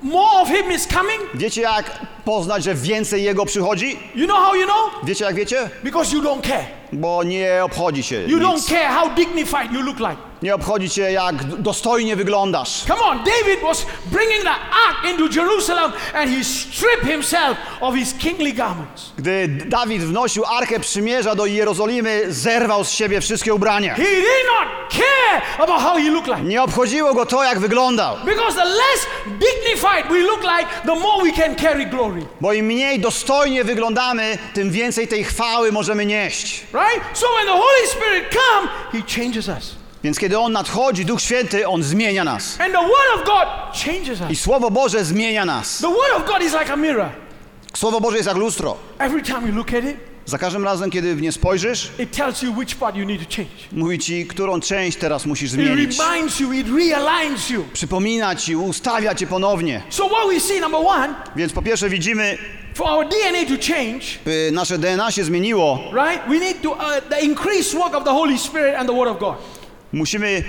more 0.01 0.41
of 0.41 0.47
Him 0.49 0.71
is 0.71 0.87
coming? 0.87 1.21
Wiecie 1.33 1.61
jak 1.61 1.99
poznać, 2.25 2.63
że 2.63 2.75
więcej 2.75 3.23
Jego 3.23 3.45
przychodzi? 3.45 3.99
You 4.15 4.25
know 4.27 4.37
how 4.45 4.55
you 4.55 4.63
know? 4.65 4.77
Wiecie 5.03 5.25
jak 5.25 5.35
wiecie? 5.35 5.69
Because 5.83 6.15
you 6.15 6.21
don't 6.21 6.41
care. 6.41 6.65
Bo 6.93 7.23
nie 7.23 7.59
obchodzi 7.63 8.03
się 8.03 8.15
You 8.27 8.39
don't 8.39 8.53
nic. 8.55 8.65
care 8.69 8.87
how 8.87 9.09
dignified 9.09 9.71
you 9.71 9.81
look 9.81 9.99
like. 9.99 10.15
Nie 10.41 10.55
obchodzi 10.55 10.89
cię, 10.89 11.11
jak 11.11 11.43
dostojnie 11.43 12.15
wyglądasz. 12.15 12.83
Come 12.87 13.01
on, 13.01 13.17
David 13.17 13.61
was 13.61 13.85
bringing 14.05 14.43
the 14.43 14.49
ark 14.49 15.11
into 15.11 15.41
Jerusalem 15.41 15.91
and 16.13 16.31
he 16.31 16.43
stripped 16.43 17.05
himself 17.07 17.57
of 17.81 17.95
his 17.95 18.13
kingly 18.13 18.53
garments. 18.53 19.11
Gdy 19.17 19.47
Dawid 19.47 20.01
wnosił 20.03 20.43
Arkę 20.45 20.79
Przymierza 20.79 21.35
do 21.35 21.45
Jerozolimy, 21.45 22.21
zerwał 22.33 22.83
z 22.83 22.91
siebie 22.91 23.21
wszystkie 23.21 23.53
ubrania. 23.53 23.95
He 23.95 24.03
did 24.03 24.23
not 24.59 24.91
care 24.93 25.41
about 25.63 25.81
how 25.81 25.95
he 25.97 26.09
looked 26.09 26.27
like. 26.27 26.41
Nie 26.41 26.63
obchodziło 26.63 27.13
go 27.13 27.25
to, 27.25 27.43
jak 27.43 27.59
wyglądał. 27.59 28.17
Because 28.25 28.55
the 28.57 28.65
less 28.65 29.07
dignified 29.25 30.07
we 30.09 30.19
look 30.19 30.41
like, 30.41 30.67
the 30.85 30.95
more 30.99 31.23
we 31.23 31.31
can 31.43 31.55
carry 31.55 31.85
glory. 31.85 32.21
Bo 32.41 32.53
im 32.53 32.65
mniej 32.65 32.99
dostojnie 32.99 33.63
wyglądamy, 33.63 34.37
tym 34.53 34.71
więcej 34.71 35.07
tej 35.07 35.23
chwały 35.23 35.71
możemy 35.71 36.05
nieść. 36.05 36.63
Right? 36.77 37.17
So 37.17 37.27
when 37.35 37.45
the 37.45 37.53
Holy 37.53 37.87
Spirit 37.87 38.23
come, 38.31 38.69
he 38.91 39.03
changes 39.03 39.49
us. 39.49 39.75
Więc 40.03 40.19
kiedy 40.19 40.39
On 40.39 40.53
nadchodzi, 40.53 41.05
Duch 41.05 41.21
Święty, 41.21 41.67
On 41.67 41.83
zmienia 41.83 42.23
nas. 42.23 42.61
And 42.61 42.73
the 42.73 42.81
Word 42.81 43.15
of 43.15 43.25
God 43.25 43.47
changes 43.73 44.19
I 44.21 44.33
us. 44.33 44.39
Słowo 44.39 44.71
Boże 44.71 45.05
zmienia 45.05 45.45
nas. 45.45 45.77
The 45.77 45.89
Word 45.89 46.13
of 46.15 46.25
God 46.25 46.41
is 46.41 46.53
like 46.53 46.73
a 46.73 46.75
mirror. 46.75 47.09
Słowo 47.73 48.01
Boże 48.01 48.17
jest 48.17 48.27
jak 48.27 48.37
lustro. 48.37 48.77
Every 48.99 49.21
time 49.21 49.47
you 49.47 49.55
look 49.55 49.73
at 49.73 49.83
it, 49.83 49.97
Za 50.27 50.37
każdym 50.37 50.63
razem, 50.63 50.89
kiedy 50.91 51.15
w 51.15 51.21
nie 51.21 51.31
spojrzysz, 51.31 51.91
it 51.99 52.11
tells 52.11 52.41
you 52.41 52.53
which 52.57 52.75
part 52.75 52.95
you 52.95 53.05
need 53.05 53.29
to 53.29 53.35
change. 53.35 53.51
mówi 53.71 53.99
ci, 53.99 54.25
którą 54.25 54.59
część 54.61 54.97
teraz 54.97 55.25
musisz 55.25 55.49
It 55.49 55.53
zmienić. 55.53 55.99
reminds 55.99 56.39
you, 56.39 56.51
it 56.53 56.67
realigns 56.67 57.49
you. 57.49 57.63
Przypomina 57.73 58.35
ci, 58.35 58.55
ustawia 58.55 59.15
cię 59.15 59.27
ponownie. 59.27 59.81
So 59.89 60.07
what 60.09 60.27
we 60.33 60.39
see, 60.39 60.59
number 60.61 60.79
one, 60.85 61.13
Więc 61.35 61.53
po 61.53 61.61
pierwsze 61.61 61.89
widzimy, 61.89 62.37
for 62.75 62.87
our 62.89 63.05
DNA 63.05 63.57
to 63.57 63.73
change, 63.73 64.05
y, 64.47 64.51
nasze 64.51 64.77
DNA 64.77 65.11
się 65.11 65.23
zmieniło. 65.23 65.79
right? 65.93 66.27
We 66.29 66.39
need 66.39 66.61
to 66.61 66.71
uh, 66.71 66.79
the 67.09 67.21
increased 67.21 67.73
work 67.79 67.95
of 67.95 68.03
the 68.03 68.11
Holy 68.11 68.37
Spirit 68.37 68.75
and 68.75 68.89
the 68.89 68.95
Word 68.95 69.09
of 69.11 69.19
God, 69.19 69.35
Musimy 69.93 70.43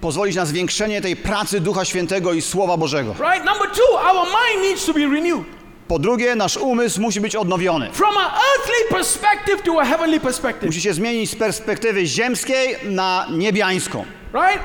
pozwolić 0.00 0.36
na 0.36 0.46
zwiększenie 0.46 1.00
tej 1.00 1.16
pracy 1.16 1.60
Ducha 1.60 1.84
Świętego 1.84 2.32
i 2.32 2.42
Słowa 2.42 2.76
Bożego. 2.76 3.14
right? 3.20 3.44
Number 3.46 3.68
two, 3.70 3.94
our 4.12 4.26
mind 4.26 4.68
needs 4.68 4.86
to 4.86 4.92
be 4.92 5.00
renewed 5.00 5.44
Po 5.88 5.98
drugie, 5.98 6.34
nasz 6.34 6.56
umysł 6.56 7.00
musi 7.00 7.20
być 7.20 7.36
odnowiony. 7.36 7.90
from 7.92 8.16
an 8.16 8.24
earthly 8.30 8.88
perspective 8.90 9.62
to 9.62 9.80
a 9.80 9.84
heavenly 9.84 10.20
perspective, 10.20 10.66
Musi 10.66 10.80
się 10.80 10.94
zmienić 10.94 11.30
z 11.30 11.34
perspektywy 11.36 12.06
ziemskiej 12.06 12.76
na 12.84 13.26
niebiańską. 13.30 14.04
right? 14.34 14.60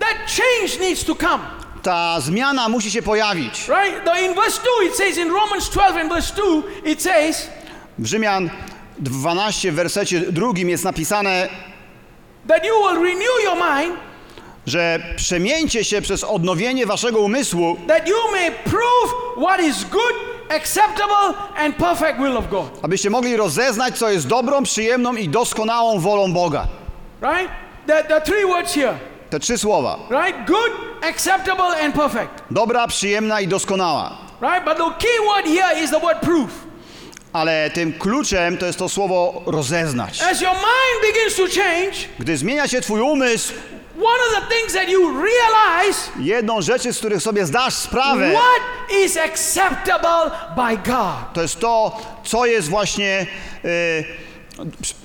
That 0.00 0.16
change 0.26 0.78
needs 0.88 1.04
to 1.04 1.14
come, 1.14 1.38
Ta 1.82 2.20
zmiana 2.20 2.68
musi 2.68 2.90
się 2.90 3.02
pojawić. 3.02 3.68
right? 3.68 4.04
The, 4.04 4.24
in 4.24 4.34
verse 4.34 4.60
two, 4.62 4.86
it 4.86 4.96
says 4.96 5.18
in 5.18 5.28
Romans 5.32 5.68
12 5.70 6.00
and 6.00 6.12
verse 6.12 6.34
two, 6.34 6.62
it 6.84 7.02
says 7.02 7.48
W 7.98 8.06
Rzymian 8.06 8.50
12 8.98 9.72
w 9.72 9.74
wersecie 9.74 10.20
drugim 10.20 10.68
jest 10.70 10.84
napisane, 10.84 11.48
that 12.48 12.64
you 12.66 12.74
will 12.82 13.02
renew 13.02 13.44
your 13.44 13.56
mind, 13.56 13.96
że 14.66 15.02
przemieńcie 15.16 15.84
się 15.84 16.02
przez 16.02 16.24
odnowienie 16.24 16.86
waszego 16.86 17.20
umysłu, 17.20 17.76
that 17.88 18.08
you 18.08 18.16
may 18.32 18.50
prove 18.50 19.14
what 19.46 19.60
is 19.60 19.84
good, 19.84 20.14
acceptable, 20.50 21.34
and 21.56 21.76
perfect 21.76 22.18
will 22.18 22.36
of 22.36 22.50
God, 22.50 22.70
abyście 22.82 23.10
mogli 23.10 23.36
rozeznać, 23.36 23.98
co 23.98 24.10
jest 24.10 24.26
dobrą, 24.26 24.62
przyjemną 24.62 25.14
i 25.16 25.28
doskonałą 25.28 26.00
wolą 26.00 26.32
Boga. 26.32 26.66
right? 27.22 27.50
The, 27.86 28.04
the 28.04 28.20
three 28.20 28.44
words 28.46 28.74
here. 28.74 28.94
Te 29.30 29.40
trzy 29.40 29.58
słowa. 29.58 29.98
right? 30.10 30.46
Good, 30.46 30.72
acceptable, 31.10 31.84
and 31.84 31.94
perfect, 31.94 32.42
Dobra, 32.50 32.86
przyjemna 32.86 33.40
i 33.40 33.48
doskonała. 33.48 34.10
right? 34.40 34.64
But 34.64 34.76
the 34.76 34.90
key 35.06 35.18
word 35.34 35.46
here 35.46 35.84
is 35.84 35.90
the 35.90 36.00
word 36.00 36.18
proof. 36.20 36.50
Ale 37.32 37.70
tym 37.70 37.92
kluczem 37.92 38.58
to 38.58 38.66
jest 38.66 38.78
to 38.78 38.88
słowo 38.88 39.42
rozeznać. 39.46 40.22
As 40.22 40.40
your 40.40 40.52
mind 40.52 41.02
begins 41.14 41.36
to 41.36 41.60
change, 41.62 41.96
Gdy 42.18 42.36
zmienia 42.36 42.68
się 42.68 42.80
twój 42.80 43.00
umysł, 43.00 43.52
one 43.96 44.20
of 44.28 44.42
the 44.42 44.54
things 44.54 44.72
that 44.72 44.88
you 44.88 45.22
realize 45.22 46.10
jedną 46.18 46.62
rzeczy, 46.62 46.92
z 46.92 46.98
których 46.98 47.22
sobie 47.22 47.46
zdasz 47.46 47.74
sprawę, 47.74 48.32
what 48.32 48.90
is 49.04 49.16
acceptable 49.16 50.30
by 50.56 50.76
God. 50.76 51.32
to 51.34 51.42
jest 51.42 51.60
to, 51.60 52.00
co 52.24 52.46
jest 52.46 52.68
właśnie 52.68 53.26
e, 53.64 53.68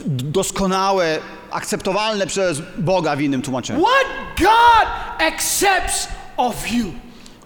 doskonałe, 0.06 1.20
akceptowalne 1.52 2.28
przez 2.28 2.62
Boga 2.78 3.16
w 3.16 3.22
innym 3.22 3.42
tłumaczeniu. 3.42 3.80
What 3.80 4.08
God 4.40 4.88
accepts 5.20 6.08
of 6.38 6.72
you. 6.72 6.86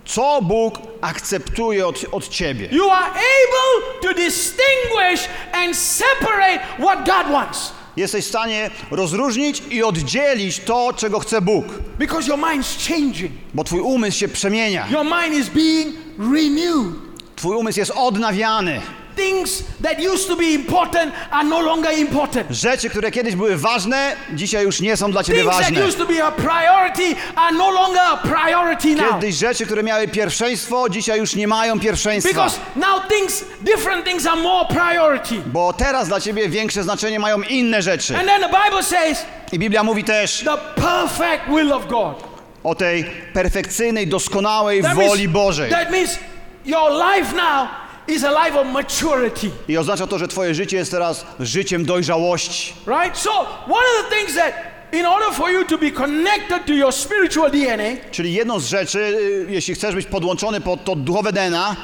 Co 0.05 0.41
Bóg 0.41 0.75
akceptuje 1.01 1.87
od, 1.87 2.05
od 2.11 2.27
ciebie. 2.27 2.67
You 2.71 2.89
are 2.89 3.11
able 3.11 4.01
to 4.01 4.13
distinguish 4.13 5.29
and 5.53 5.77
separate 5.77 6.59
what 6.79 7.05
God 7.05 7.31
wants 7.31 7.73
Jesteś 7.97 8.25
w 8.25 8.29
stanie 8.29 8.71
rozróżnić 8.91 9.63
i 9.69 9.83
oddzielić 9.83 10.59
to, 10.59 10.93
czego 10.97 11.19
chce 11.19 11.41
Bóg, 11.41 11.65
because 11.99 12.27
your 12.29 12.39
mind's 12.39 12.89
changing. 12.89 13.31
bo 13.53 13.63
twój 13.63 13.79
umysł 13.79 14.17
się 14.19 14.27
przemienia. 14.27 14.87
Your 14.91 15.05
mind 15.05 15.39
is 15.43 15.49
being 15.49 15.95
renewed. 16.19 16.95
Twój 17.35 17.55
umysł 17.55 17.79
jest 17.79 17.91
odnawiany. 17.95 18.81
Things 19.15 19.63
that 19.83 19.99
used 20.13 20.27
to 20.27 20.35
be 20.35 20.43
important 20.53 21.13
are 21.31 21.43
no 21.43 21.61
longer 21.61 21.97
important. 21.97 22.47
Rzeczy, 22.51 22.89
które 22.89 23.11
kiedyś 23.11 23.35
były 23.35 23.57
ważne, 23.57 24.15
dzisiaj 24.33 24.63
już 24.63 24.81
nie 24.81 24.97
są 24.97 25.11
dla 25.11 25.23
ciebie 25.23 25.39
Things 25.39 25.55
that 25.57 25.65
ważne. 25.65 25.85
used 25.87 25.97
to 25.99 26.05
be 26.05 26.23
a 26.23 26.31
priority 26.31 27.15
are 27.35 27.51
no 27.57 27.71
longer 27.71 28.01
a 28.01 28.17
priority 28.17 28.95
now. 28.95 29.13
Kiedyś 29.13 29.35
rzeczy, 29.35 29.65
które 29.65 29.83
miały 29.83 30.07
pierwszeństwo, 30.07 30.89
dzisiaj 30.89 31.19
już 31.19 31.35
nie 31.35 31.47
mają 31.47 31.79
pierwszeństwa. 31.79 32.29
Because 32.33 32.59
now 32.75 33.07
things, 33.09 33.45
different 33.61 34.05
things 34.05 34.25
are 34.25 34.41
more 34.41 34.65
priority. 34.75 35.35
Bo 35.45 35.73
teraz 35.73 36.07
dla 36.07 36.21
ciebie 36.21 36.49
większe 36.49 36.83
znaczenie 36.83 37.19
mają 37.19 37.41
inne 37.41 37.81
rzeczy. 37.81 38.17
And 38.17 38.27
then 38.27 38.41
the 38.41 38.49
Bible 38.65 38.83
says 38.83 39.25
I 39.51 39.59
Biblia 39.59 39.83
mówi 39.83 40.03
też 40.03 40.43
the 40.45 40.81
perfect 40.81 41.47
will 41.49 41.73
of 41.73 41.87
God. 41.87 42.23
o 42.63 42.75
tej 42.75 43.05
perfekcyjnej, 43.33 44.07
doskonałej 44.07 44.81
That 44.81 44.95
woli 44.95 45.27
Bożej. 45.27 45.71
that 45.71 45.91
means 45.91 46.19
your 46.65 46.91
life 46.91 47.35
now 47.35 47.67
is 48.07 48.23
a 48.23 48.45
life 48.45 48.59
of 48.59 48.67
maturity, 48.67 49.49
I 49.67 49.77
oznacza 49.77 50.07
to, 50.07 50.19
że 50.19 50.27
twoje 50.27 50.55
życie 50.55 50.77
jest 50.77 50.91
teraz 50.91 51.25
życiem 51.39 51.85
dojrzałości. 51.85 52.73
right? 52.87 53.17
So 53.17 53.31
one 53.65 53.85
of 53.99 54.09
the 54.09 54.15
things 54.15 54.35
that 54.35 54.53
in 54.93 55.05
order 55.05 55.33
for 55.33 55.51
you 55.51 55.65
to 55.65 55.77
be 55.77 55.91
connected 55.91 56.65
to 56.65 56.73
your 56.73 56.91
spiritual 56.93 57.51
DNA, 57.51 58.09
Czyli 58.11 58.33
jedną 58.33 58.59
z 58.59 58.65
rzeczy, 58.67 58.99
y, 58.99 59.45
jeśli 59.49 59.75
chcesz 59.75 59.95
być 59.95 60.05
podłączony 60.05 60.61
pod 60.61 60.83
to 60.83 60.95
duchowe 60.95 61.31
DNA, 61.33 61.75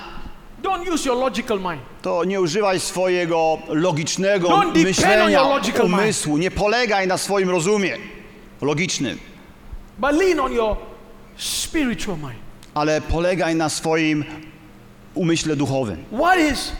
don't 0.63 0.93
use 0.93 1.09
your 1.09 1.17
logical 1.17 1.59
mind. 1.59 1.81
to 2.01 2.23
nie 2.25 2.41
używaj 2.41 2.79
swojego 2.79 3.57
logicznego 3.69 4.47
Don't 4.49 4.83
myślenia, 4.83 5.43
mind. 5.63 5.79
umysłu. 5.83 6.37
Nie 6.37 6.51
polegaj 6.51 7.07
na 7.07 7.17
swoim 7.17 7.49
rozumie 7.49 7.97
logicznym, 8.61 9.19
But 9.97 10.11
lean 10.11 10.39
on 10.39 10.53
your 10.53 10.75
spiritual 11.37 12.17
mind. 12.17 12.39
ale 12.73 13.01
polegaj 13.01 13.55
na 13.55 13.69
swoim 13.69 14.25
umyśle 15.19 15.55
duchowym. 15.55 16.03
What 16.11 16.39
is 16.39 16.71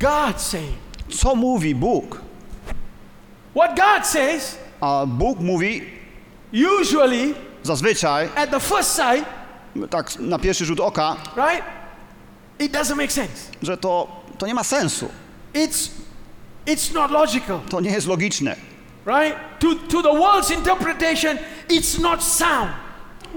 God 0.00 0.40
saying? 0.42 0.74
Co 1.10 1.34
mówi 1.34 1.74
Bóg? 1.74 2.20
What 3.56 3.76
God 3.76 4.06
says, 4.06 4.58
A 4.80 5.06
Bóg 5.06 5.40
mówi 5.40 5.82
usually 6.80 7.34
zazwyczaj, 7.62 8.28
at 8.36 8.50
the 8.50 8.60
first 8.60 8.90
sight, 8.96 9.24
tak 9.90 10.18
na 10.18 10.38
pierwszy 10.38 10.64
rzut 10.64 10.80
oka, 10.80 11.16
right? 11.36 11.62
It 12.58 12.72
doesn't 12.72 12.96
make 12.96 13.12
sense. 13.12 13.50
że 13.62 13.76
to, 13.76 14.08
to 14.38 14.46
nie 14.46 14.54
ma 14.54 14.64
sensu. 14.64 15.08
It's 15.54 15.90
it's 16.66 16.94
not 16.94 17.10
logical, 17.10 17.60
To 17.70 17.80
nie 17.80 17.90
jest 17.90 18.06
logiczne. 18.06 18.56
right? 19.06 19.36
To 19.58 19.74
to 19.88 20.02
the 20.02 20.18
world's 20.18 20.54
interpretation, 20.54 21.38
it's 21.68 22.00
not 22.00 22.22
sound, 22.24 22.70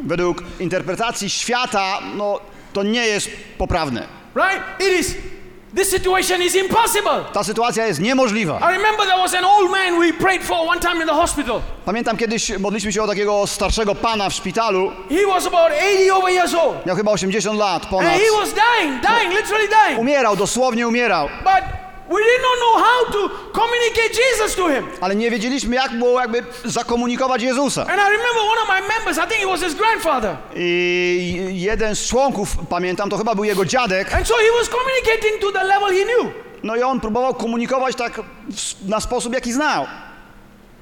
Według 0.03 0.43
interpretacji 0.59 1.29
świata, 1.29 1.99
no 2.15 2.39
to 2.73 2.83
nie 2.83 3.05
jest 3.05 3.29
poprawne. 3.57 4.07
Right? 4.35 4.61
It 4.79 4.99
is 4.99 5.15
this 5.75 5.89
situation 5.91 6.41
is 6.41 6.55
impossible. 6.55 7.25
Ta 7.33 7.43
sytuacja 7.43 7.87
jest 7.87 7.99
niemożliwa. 7.99 8.59
I 8.59 8.73
remember 8.77 9.05
there 9.05 9.17
was 9.21 9.33
an 9.33 9.45
old 9.45 9.71
man 9.71 9.99
we 9.99 10.13
prayed 10.13 10.43
for 10.43 10.67
one 10.67 10.79
time 10.79 11.01
in 11.01 11.07
the 11.07 11.13
hospital. 11.13 11.61
Pamiętam 11.85 12.17
kiedyś 12.17 12.57
modliśmy 12.59 12.93
się 12.93 13.03
o 13.03 13.07
takiego 13.07 13.47
starszego 13.47 13.95
pana 13.95 14.29
w 14.29 14.33
szpitalu. 14.33 14.91
He 15.09 15.25
was 15.27 15.47
about 15.47 15.71
80 15.71 16.11
over 16.17 16.33
years 16.33 16.53
old. 16.53 16.85
Miał 16.85 16.95
chyba 16.95 17.11
80 17.11 17.59
lat, 17.59 17.81
And 17.83 17.91
ponad. 17.91 18.13
he 18.13 18.39
was 18.39 18.49
dying, 18.53 19.01
dying, 19.01 19.33
literally 19.33 19.67
dying. 19.67 19.99
Umierał, 19.99 20.35
dosłownie 20.35 20.87
umierał. 20.87 21.29
But 21.43 21.82
we 22.09 22.23
did 22.23 22.41
not 22.41 22.57
know 22.59 22.83
how 22.83 23.11
to 23.11 23.29
communicate 23.53 24.13
Jesus 24.13 24.55
to 24.55 24.69
him. 24.69 24.87
Ale 25.01 25.15
nie 25.15 25.31
wiedzieliśmy, 25.31 25.75
jak 25.75 25.91
było 25.91 26.19
jakby 26.19 26.43
zakomunikować 26.65 27.41
Jezusa. 27.41 27.81
And 27.81 28.01
I 28.01 28.11
remember 28.11 28.41
one 28.51 28.61
of 28.61 28.67
my 28.67 28.87
members, 28.95 29.17
I 29.17 29.27
think 29.29 29.41
it 29.41 29.47
was 29.47 29.61
his 29.61 29.73
grandfather. 29.75 30.37
I 30.55 31.49
jeden 31.51 31.95
z 31.95 32.07
członków, 32.07 32.47
pamiętam, 32.69 33.09
to 33.09 33.17
chyba 33.17 33.35
był 33.35 33.43
jego 33.43 33.65
dziadek. 33.65 34.13
And 34.13 34.27
so 34.27 34.33
he 34.35 34.59
was 34.59 34.69
communicating 34.69 35.41
to 35.41 35.51
the 35.51 35.63
level 35.63 35.89
he 35.89 36.05
knew. 36.05 36.33
No 36.63 36.75
i 36.75 36.81
on 36.83 36.99
próbował 36.99 37.33
komunikować 37.33 37.95
tak 37.95 38.21
na 38.87 38.99
sposób, 38.99 39.33
jaki 39.33 39.53
znał. 39.53 39.85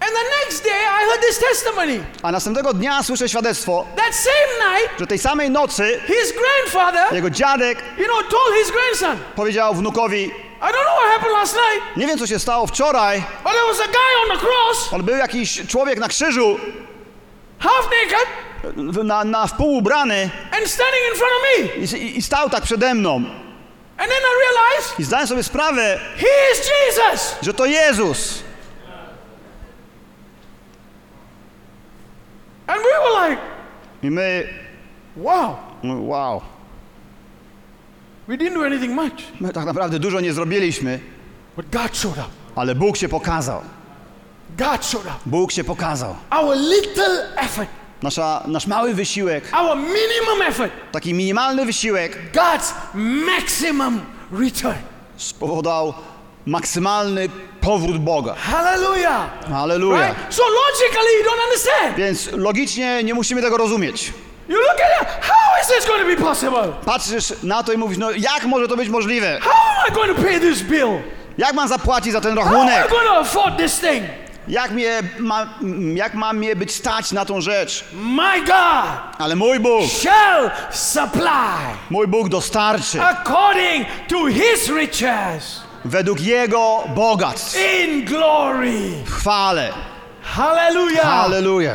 And 0.01 0.09
the 0.09 0.45
next 0.45 0.63
day 0.63 0.71
I 0.71 1.05
heard 1.09 1.21
this 1.21 1.39
testimony. 1.39 2.03
A 2.23 2.31
następnego 2.31 2.73
dnia 2.73 3.03
słyszę 3.03 3.29
świadectwo, 3.29 3.85
That 3.95 4.15
same 4.15 4.71
night, 4.71 4.99
że 4.99 5.07
tej 5.07 5.19
samej 5.19 5.49
nocy 5.49 5.99
his 6.07 6.33
grandfather, 6.33 7.15
jego 7.15 7.29
dziadek 7.29 7.77
you 7.97 8.05
know, 8.05 8.17
told 8.17 8.55
his 8.63 8.71
grandson, 8.71 9.17
powiedział 9.35 9.73
wnukowi, 9.73 10.31
I 10.61 10.71
don't 10.71 10.73
know 10.85 10.95
what 11.01 11.11
happened 11.13 11.33
last 11.33 11.55
night, 11.55 11.97
Nie 11.97 12.07
wiem, 12.07 12.17
co 12.19 12.27
się 12.27 12.39
stało 12.39 12.67
wczoraj, 12.67 13.23
but 13.43 13.51
there 13.51 13.65
was 13.67 13.79
a 13.79 13.87
guy 13.87 14.21
on 14.31 14.37
the 14.39 14.45
cross, 14.45 14.93
ale 14.93 15.03
był 15.03 15.17
jakiś 15.17 15.67
człowiek 15.67 15.99
na 15.99 16.07
krzyżu, 16.07 16.59
half 17.59 17.85
naked, 17.85 18.27
w- 18.75 19.03
na, 19.03 19.23
na 19.23 19.47
wpół 19.47 19.73
ubrany 19.77 20.29
and 20.51 20.67
standing 20.67 21.03
in 21.11 21.17
front 21.19 21.33
of 21.33 21.41
me. 21.43 21.97
i, 21.99 22.03
i, 22.03 22.17
i 22.17 22.21
stał 22.21 22.49
tak 22.49 22.63
przede 22.63 22.93
mną. 22.93 23.15
And 23.97 24.09
then 24.09 24.19
I 24.21 24.41
realized 24.41 24.99
I 24.99 25.03
zdałem 25.03 25.27
sobie 25.27 25.43
sprawę, 25.43 25.99
he 26.17 26.27
is 26.53 26.69
Jesus. 26.87 27.35
że 27.41 27.53
to 27.53 27.65
Jezus. 27.65 28.43
And 32.67 32.79
we 32.81 32.89
were 32.89 33.29
like, 33.29 33.41
I 34.03 34.09
my, 34.09 34.47
wow, 35.15 35.57
no, 35.83 36.01
wow, 36.01 36.41
we 38.31 38.37
didn't 38.37 38.53
do 38.53 38.65
anything 38.65 38.93
much. 38.95 39.13
my 39.41 39.53
tak 39.53 39.65
naprawdę 39.65 39.99
dużo 39.99 40.19
nie 40.21 40.33
zrobiliśmy, 40.33 40.99
But 41.55 41.65
God 41.69 41.97
showed 41.97 42.17
up. 42.17 42.29
ale 42.55 42.75
Bóg 42.75 42.97
się 42.97 43.09
pokazał. 43.09 43.61
God 44.57 44.85
showed 44.85 45.07
up. 45.07 45.15
Bóg 45.25 45.51
się 45.51 45.63
pokazał. 45.63 46.15
Our 46.31 46.55
little 46.57 47.35
effort, 47.37 47.69
Nasza, 48.03 48.43
nasz 48.47 48.67
mały 48.67 48.93
wysiłek, 48.93 49.43
our 49.53 49.77
minimum 49.77 50.41
effort, 50.47 50.71
taki 50.91 51.13
minimalny 51.13 51.65
wysiłek 51.65 52.17
God's 52.33 52.73
maximum 52.95 54.01
return. 54.39 54.77
spowodował 55.17 55.93
maksymalny 56.45 57.29
powrót 57.61 57.97
Boga. 57.97 58.33
Hallelujah. 58.35 59.29
Halleluja. 59.49 60.07
Right? 60.07 60.33
So 60.35 60.43
logically, 60.43 61.11
you 61.19 61.23
don't 61.29 61.43
understand. 61.47 61.97
Więc 61.97 62.31
logicznie 62.31 63.03
nie 63.03 63.13
musimy 63.13 63.41
tego 63.41 63.57
rozumieć. 63.57 64.13
You 64.51 64.57
look 64.57 64.79
at 64.81 65.01
it, 65.01 65.07
how 65.23 65.61
is 65.61 65.67
this 65.67 65.85
going 65.87 66.01
to 66.01 66.07
be 66.15 66.15
possible? 66.29 66.73
Patrzysz 66.85 67.33
na 67.43 67.63
to 67.63 67.73
i 67.73 67.77
mówisz, 67.77 67.97
no 67.97 68.11
jak 68.11 68.43
może 68.45 68.67
to 68.67 68.75
być 68.77 68.89
możliwe? 68.89 69.39
How 69.41 69.51
am 69.51 69.85
I 69.89 69.95
going 69.95 70.15
to 70.17 70.23
pay 70.23 70.39
this 70.39 70.61
bill? 70.61 70.99
Jak 71.37 71.53
mam 71.53 71.67
zapłacić 71.67 72.13
za 72.13 72.21
ten 72.21 72.37
How 72.37 72.43
am 72.47 72.49
I 72.53 72.55
rachunek? 72.55 72.89
going 72.89 73.05
to 73.07 73.17
afford 73.17 73.57
this 73.57 73.79
thing? 73.79 74.03
Jak, 74.47 74.71
mnie 74.71 74.99
ma, 75.19 75.47
jak 75.95 76.13
mam 76.13 76.37
mnie 76.37 76.55
być 76.55 76.75
stać 76.75 77.11
na 77.11 77.25
tą 77.25 77.41
rzecz? 77.41 77.83
My 77.93 78.39
God 78.45 79.15
Ale 79.17 79.35
mój 79.35 79.59
Bóg, 79.59 79.89
shall 79.91 80.51
supply 80.71 81.75
mój 81.89 82.07
Bóg 82.07 82.29
dostarczy 82.29 83.01
according 83.03 83.87
to 84.09 84.25
his 84.25 84.69
riches 84.69 85.61
według 85.85 86.19
Jego 86.21 86.83
bogactw. 86.95 87.55
in 87.83 88.05
glory. 88.05 88.73
W 89.05 89.11
chwale. 89.11 89.69
Hallelujah. 90.23 91.03
Halleluja. 91.03 91.73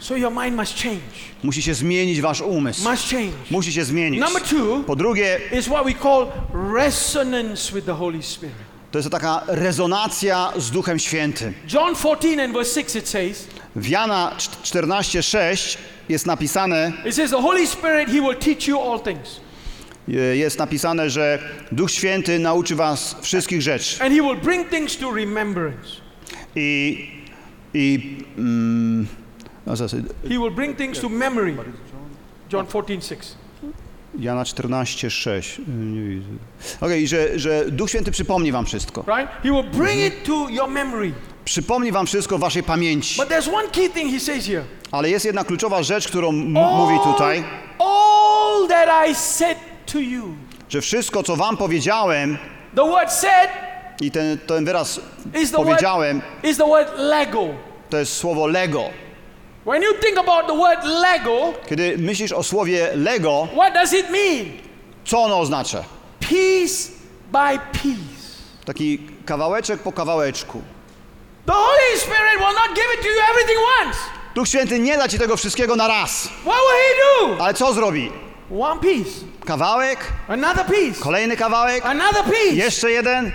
So 0.00 0.16
your 0.16 0.30
mind 0.32 0.56
must 0.56 0.82
change. 0.82 1.00
Musi 1.42 1.62
się 1.62 1.74
zmienić 1.74 2.20
wasz 2.20 2.40
umysł. 2.40 2.90
Must 2.90 3.10
change. 3.10 3.32
Musi 3.50 3.72
się 3.72 3.84
zmienić. 3.84 4.20
Number 4.20 4.42
two 4.42 4.84
Po 4.86 4.96
drugie, 4.96 5.40
is 5.58 5.66
what 5.66 5.84
we 5.84 5.94
call 5.94 6.26
resonance 6.74 7.72
with 7.74 7.86
the 7.86 7.92
Holy 7.94 8.22
Spirit. 8.22 8.54
to 8.90 8.98
jest 8.98 9.10
taka 9.10 9.42
rezonacja 9.46 10.52
z 10.56 10.70
Duchem 10.70 10.98
Świętym. 10.98 11.54
John 11.72 11.94
14 11.96 12.44
and 12.44 12.54
verse 12.54 12.74
6 12.82 12.94
it 12.96 13.08
says, 13.08 13.46
W 13.76 13.88
Jana 13.88 14.36
14:6 14.62 15.78
jest 16.08 16.26
napisane, 16.26 16.92
it 17.06 17.14
says 17.14 17.30
the 17.30 17.42
Holy 17.42 17.66
Spirit 17.66 18.08
he 18.08 18.20
will 18.20 18.36
teach 18.36 18.68
you 18.68 18.80
all 18.80 19.00
things 19.00 19.40
e, 20.08 20.12
jest 20.36 20.58
napisane, 20.58 21.10
że 21.10 21.38
Duch 21.72 21.90
Święty 21.90 22.38
nauczy 22.38 22.74
was 22.76 23.16
wszystkich 23.22 23.62
rzeczy. 23.62 24.02
and 24.02 24.14
he 24.14 24.22
will 24.22 24.36
bring 24.36 24.68
things 24.70 24.96
to 24.96 25.14
remembrance. 25.14 25.88
I, 26.56 27.06
i 27.74 28.16
mm, 28.38 29.06
no, 29.66 29.76
zaraz, 29.76 29.92
He 30.22 30.28
will 30.38 30.50
bring 30.50 30.76
things 30.76 31.00
to 31.00 31.08
memory. 31.08 31.56
John 32.52 32.66
14 32.66 33.00
6. 33.16 33.34
Jana 34.18 34.42
14:6. 34.44 35.58
E, 35.58 35.70
nie 35.70 36.08
widzę. 36.08 36.26
Okej, 36.80 37.08
że, 37.08 37.38
że 37.38 37.64
Duch 37.70 37.90
Święty 37.90 38.10
przypomni 38.10 38.52
wam 38.52 38.66
wszystko. 38.66 39.04
Right? 39.18 39.32
He 39.42 39.50
will 39.50 39.70
bring 39.70 40.00
it 40.14 40.24
to 40.26 40.48
your 40.48 40.68
memory. 40.70 41.12
Przypomni 41.44 41.92
wam 41.92 42.06
wszystko 42.06 42.38
w 42.38 42.40
waszej 42.40 42.62
pamięci. 42.62 43.20
But 43.20 43.28
there's 43.30 43.54
one 43.54 43.68
key 43.68 43.90
thing 43.90 44.12
he 44.12 44.20
says 44.20 44.46
here. 44.46 44.64
Ale 44.92 45.10
jest 45.10 45.24
jedna 45.24 45.44
kluczowa 45.44 45.82
rzecz, 45.82 46.08
którą 46.08 46.28
m- 46.28 46.52
mówi 46.52 46.98
tutaj, 47.04 47.44
all 47.78 48.68
that 48.68 49.08
I 49.10 49.14
said 49.14 49.58
to 49.92 49.98
you. 49.98 50.24
że 50.68 50.80
wszystko, 50.80 51.22
co 51.22 51.36
wam 51.36 51.56
powiedziałem, 51.56 52.38
The 52.76 52.82
word 52.90 53.12
said 53.12 53.50
i 54.00 54.10
ten, 54.10 54.38
ten 54.38 54.64
wyraz 54.64 55.00
is 55.42 55.50
the 55.50 55.56
word, 55.56 55.68
powiedziałem, 55.70 56.22
is 56.42 56.56
the 56.56 56.66
word 56.66 56.88
Lego. 56.98 57.48
to 57.90 57.98
jest 57.98 58.12
słowo 58.16 58.46
Lego. 58.46 58.84
When 59.64 59.82
you 59.82 59.94
think 59.94 60.18
about 60.18 60.46
the 60.46 60.54
word 60.54 60.84
Lego, 60.84 61.52
Kiedy 61.68 61.98
myślisz 61.98 62.32
o 62.32 62.42
słowie 62.42 62.90
Lego, 62.94 63.48
what 63.56 63.74
does 63.74 63.92
it 63.92 64.10
mean? 64.10 64.46
co 65.04 65.22
ono 65.22 65.38
oznacza? 65.40 65.84
Piece 66.20 66.90
by 67.32 67.58
piece. 67.72 68.30
Taki 68.64 68.98
kawałeczek 69.26 69.80
po 69.82 69.92
kawałeczku. 69.92 70.62
The 71.46 71.52
Holy 71.52 71.98
Spirit 71.98 72.38
will 72.38 72.54
not 72.54 72.68
give 72.76 72.84
it 72.94 73.02
to 73.02 73.08
you 73.08 73.20
everything 73.30 73.58
once. 73.82 73.98
Duch 74.34 74.48
Święty 74.48 74.78
nie 74.78 74.96
da 74.98 75.08
ci 75.08 75.18
tego 75.18 75.36
wszystkiego 75.36 75.76
na 75.76 75.88
raz. 75.88 76.28
What 76.28 76.44
will 76.44 76.80
He 76.80 77.36
do? 77.36 77.44
Ale 77.44 77.54
co 77.54 77.72
zrobi? 77.72 78.12
One 78.60 78.80
piece, 78.80 79.10
Kawałek, 79.46 79.98
another 80.28 80.66
piece, 80.66 81.00
kolejny 81.00 81.36
kawałek, 81.36 81.86
another 81.86 82.24
piece. 82.24 82.54
jeszcze 82.54 82.90
jeden 82.90 83.32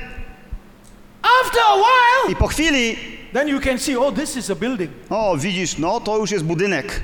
After 1.43 1.61
a 1.67 1.75
while, 1.75 2.31
i 2.31 2.35
po 2.35 2.47
chwili, 2.47 2.97
then 3.35 3.47
you 3.47 3.59
can 3.59 3.77
see, 3.77 3.97
oh, 3.97 4.11
this 4.11 4.35
is 4.37 4.49
a 4.49 4.55
building. 4.55 4.89
o 5.09 5.37
widzisz, 5.37 5.77
no 5.77 5.99
to 5.99 6.17
już 6.17 6.31
jest 6.31 6.45
budynek. 6.45 7.03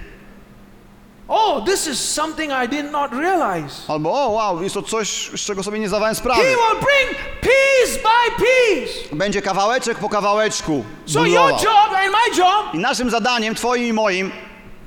Oh, 1.28 1.62
this 1.66 1.88
is 1.88 2.00
something 2.00 2.52
I 2.52 2.68
did 2.68 2.92
not 2.92 3.12
realize. 3.14 3.76
Albo 3.88 4.10
o 4.14 4.30
wow, 4.32 4.64
jest 4.64 4.76
to 4.76 4.82
coś, 4.82 5.08
z 5.36 5.40
czego 5.46 5.64
sobie 5.64 5.80
nie 5.80 5.88
zdawałem 5.88 6.16
He 6.16 6.20
sprawy. 6.20 6.44
will 6.44 6.80
bring 6.80 7.20
piece 7.42 8.00
by 8.04 8.46
piece. 8.46 9.16
Będzie 9.16 9.42
kawałeczek 9.42 9.98
po 9.98 10.10
kawałeczku. 10.10 10.84
So 11.06 11.26
your 11.26 11.52
job 11.52 11.92
and 11.96 12.12
my 12.12 12.38
job 12.38 12.74
I 12.74 12.78
naszym 12.80 13.10
zadaniem, 13.10 13.56
twoim 13.56 13.84
i 13.84 13.94
moim, 13.94 14.32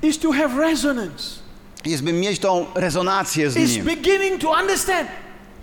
is 0.01 0.19
to 0.19 0.31
have 0.31 0.57
resonance. 0.57 1.39
jest 1.85 2.03
by 2.03 2.13
mieć 2.13 2.39
tą 2.39 2.65
rezonację 2.75 3.49
z 3.49 3.57
Is 3.57 3.75
Nim. 3.75 3.85
beginning 3.85 4.41
to 4.41 4.51
understand 4.51 5.09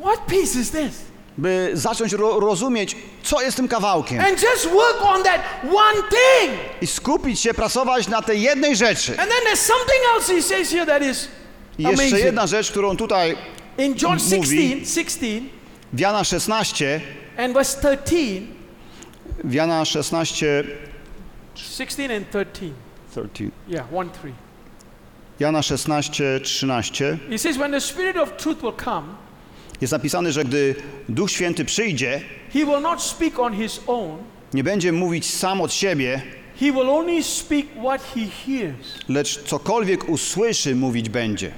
what 0.00 0.26
piece 0.26 0.58
is 0.60 0.70
this? 0.70 1.11
By 1.38 1.70
zacząć 1.74 2.12
ro 2.12 2.40
rozumieć, 2.40 2.96
co 3.22 3.42
jest 3.42 3.56
tym 3.56 3.68
kawałkiem. 3.68 4.20
And 4.20 4.42
just 4.42 4.66
work 4.68 5.02
on 5.02 5.22
that 5.22 5.40
one 5.64 6.02
thing. 6.10 6.58
I 6.80 6.86
skupić 6.86 7.40
się, 7.40 7.54
pracować 7.54 8.08
na 8.08 8.22
tej 8.22 8.42
jednej 8.42 8.76
rzeczy. 8.76 9.20
And 9.20 9.30
then 9.30 9.40
there's 9.52 9.56
something 9.60 10.00
else 10.16 10.34
he 10.34 10.42
says 10.42 10.70
here 10.70 10.86
that 10.86 11.02
is 11.02 11.28
I 11.78 11.82
jeszcze 11.82 12.02
amazing. 12.02 12.24
jedna 12.24 12.46
rzecz, 12.46 12.70
którą 12.70 12.96
tutaj 12.96 13.36
In 13.78 13.94
John 14.02 14.18
mówi- 14.18 14.30
16, 14.30 14.86
16 14.94 15.42
w 15.92 16.00
Jana 16.00 16.24
16, 16.24 17.00
and 17.38 17.54
verse 17.54 17.78
13, 17.80 18.42
w 19.44 19.54
Jana 19.54 19.84
16, 19.84 20.64
16 21.54 22.16
and 22.16 22.30
13. 22.30 22.72
13. 23.10 23.50
Yeah, 23.68 23.92
1 23.92 24.10
3. 24.10 24.32
Jana 25.40 25.62
16, 25.62 26.40
13 26.40 27.18
He 27.30 27.38
says, 27.38 27.56
When 27.56 27.70
the 27.72 27.80
Spirit 27.80 28.16
of 28.16 28.36
truth 28.36 28.62
will 28.62 28.76
come, 28.84 29.02
jest 29.82 29.92
napisane, 29.92 30.32
że 30.32 30.44
gdy 30.44 30.74
Duch 31.08 31.30
Święty 31.30 31.64
przyjdzie, 31.64 32.20
he 32.52 32.58
will 32.58 32.80
not 32.80 33.02
speak 33.02 33.38
on 33.38 33.56
his 33.56 33.80
own, 33.86 34.18
nie 34.54 34.64
będzie 34.64 34.92
mówić 34.92 35.30
sam 35.34 35.60
od 35.60 35.72
siebie, 35.72 36.22
he 36.60 36.66
will 36.72 36.90
only 36.90 37.22
speak 37.22 37.66
what 37.84 38.02
he 38.14 38.20
hears. 38.46 38.98
lecz 39.08 39.42
cokolwiek 39.42 40.08
usłyszy, 40.08 40.74
mówić 40.76 41.08
będzie. 41.08 41.50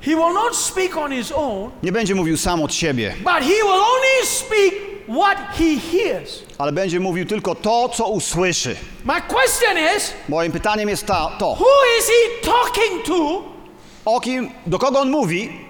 He 0.00 0.10
will 0.10 0.32
not 0.34 0.56
speak 0.56 0.96
on 0.96 1.12
his 1.12 1.32
own, 1.32 1.70
Nie 1.82 1.92
będzie 1.92 2.14
mówił 2.14 2.36
sam 2.36 2.62
od 2.62 2.74
siebie, 2.74 3.14
but 3.18 3.32
he 3.42 3.54
will 3.62 3.82
only 3.94 4.26
speak 4.26 4.74
what 5.08 5.38
he 5.58 5.80
hears. 5.92 6.42
ale 6.58 6.72
będzie 6.72 7.00
mówił 7.00 7.26
tylko 7.26 7.54
to, 7.54 7.88
co 7.88 8.08
usłyszy. 8.08 8.76
My 9.04 9.20
question 9.28 9.76
is, 9.96 10.12
Moim 10.28 10.52
pytaniem 10.52 10.88
jest 10.88 11.06
ta, 11.06 11.30
to, 11.38 11.46
who 11.54 11.66
is 11.98 12.06
he 12.06 12.46
talking 12.50 13.04
to? 13.04 13.42
o 14.04 14.20
kim, 14.20 14.50
do 14.66 14.78
kogo 14.78 15.00
on 15.00 15.10
mówi 15.10 15.67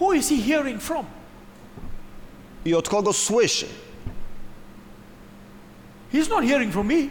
Who 0.00 0.12
is 0.14 0.28
he 0.28 0.36
hearing 0.36 0.82
from? 0.82 1.06
i 2.64 2.74
od 2.74 2.88
kogo 2.88 3.12
słyszy. 3.12 3.66
He's 6.12 6.28
not 6.30 6.44
hearing 6.44 6.72
from 6.72 6.86
me. 6.86 7.08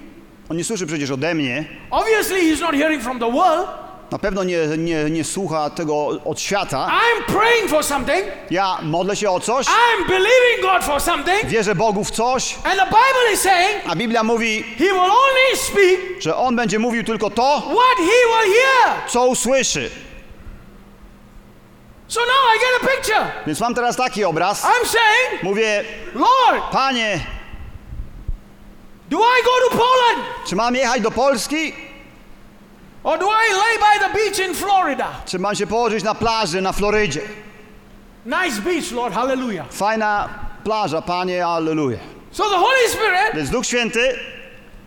On 0.50 0.58
nie 0.58 0.64
słyszy 0.64 0.86
przecież 0.88 1.12
ode 1.12 1.36
mnie, 1.36 1.66
Obviously, 1.92 2.40
he's 2.42 2.62
not 2.62 2.72
hearing 2.76 3.04
from 3.04 3.20
the 3.20 3.32
world. 3.32 3.68
na 4.12 4.20
pewno 4.20 4.44
nie, 4.44 4.58
nie, 4.78 5.10
nie 5.10 5.24
słucha 5.24 5.70
tego 5.70 6.08
od 6.26 6.40
świata. 6.40 6.92
I'm 6.92 7.34
praying 7.34 7.70
for 7.70 7.84
something. 7.84 8.24
Ja 8.52 8.78
modlę 8.82 9.16
się 9.16 9.30
o 9.32 9.40
coś, 9.40 9.66
I'm 9.68 10.08
believing 10.08 10.62
God 10.62 10.84
for 10.84 11.02
something. 11.02 11.46
wierzę 11.46 11.76
Bogu 11.76 12.04
w 12.04 12.12
coś, 12.12 12.56
And 12.64 12.80
the 12.80 12.86
Bible 12.86 13.34
is 13.34 13.40
saying 13.42 13.82
a 13.88 13.96
Biblia 13.96 14.24
mówi, 14.24 14.64
he 14.64 14.84
will 14.84 15.00
only 15.00 15.58
speak 15.58 16.00
że 16.22 16.36
On 16.36 16.56
będzie 16.56 16.80
mówił 16.80 17.04
tylko 17.04 17.30
to, 17.30 17.62
what 17.62 17.98
he 17.98 18.04
will 18.04 18.54
hear. 18.54 19.10
co 19.10 19.28
usłyszy. 19.28 19.90
So 22.14 22.20
now 22.20 22.26
I 22.54 22.58
get 22.62 22.82
a 22.84 22.96
picture. 22.96 23.32
Więc 23.48 23.60
mam 23.60 23.74
teraz 23.76 23.96
taki 23.96 24.26
obraz. 24.26 24.64
I'm 24.64 24.86
saying, 24.88 25.44
Mówię, 25.44 25.84
Lord, 26.16 26.64
Panie, 26.72 27.20
do 29.10 29.18
I 29.18 29.44
go 29.44 29.52
to 29.70 29.78
Poland 29.78 30.28
czy 30.46 30.56
mam 30.56 30.76
jechać 30.76 31.02
do 31.02 31.12
Polski, 31.12 31.74
or 33.04 33.20
do 33.20 33.26
I 33.26 33.54
lay 33.54 33.78
by 33.80 34.00
the 34.00 34.14
beach 34.14 34.50
in 34.50 34.56
Florida? 34.56 35.08
czy 35.26 35.40
mam 35.40 35.56
się 35.56 35.68
położyć 35.68 36.04
na 36.04 36.16
plaży 36.16 36.62
na 36.62 36.72
Florydzie? 36.72 37.22
Nice 38.26 38.62
beach, 38.62 38.92
Lord. 38.92 39.16
Hallelujah. 39.16 39.66
Fajna 39.72 40.30
plaża, 40.64 41.02
Panie, 41.02 41.46
alleluja. 41.48 41.98
So 42.32 42.44
the 42.50 42.58
Holy 42.58 42.90
Spirit, 42.90 43.34
Więc 43.36 43.50
Duch 43.50 43.66
Święty 43.66 44.20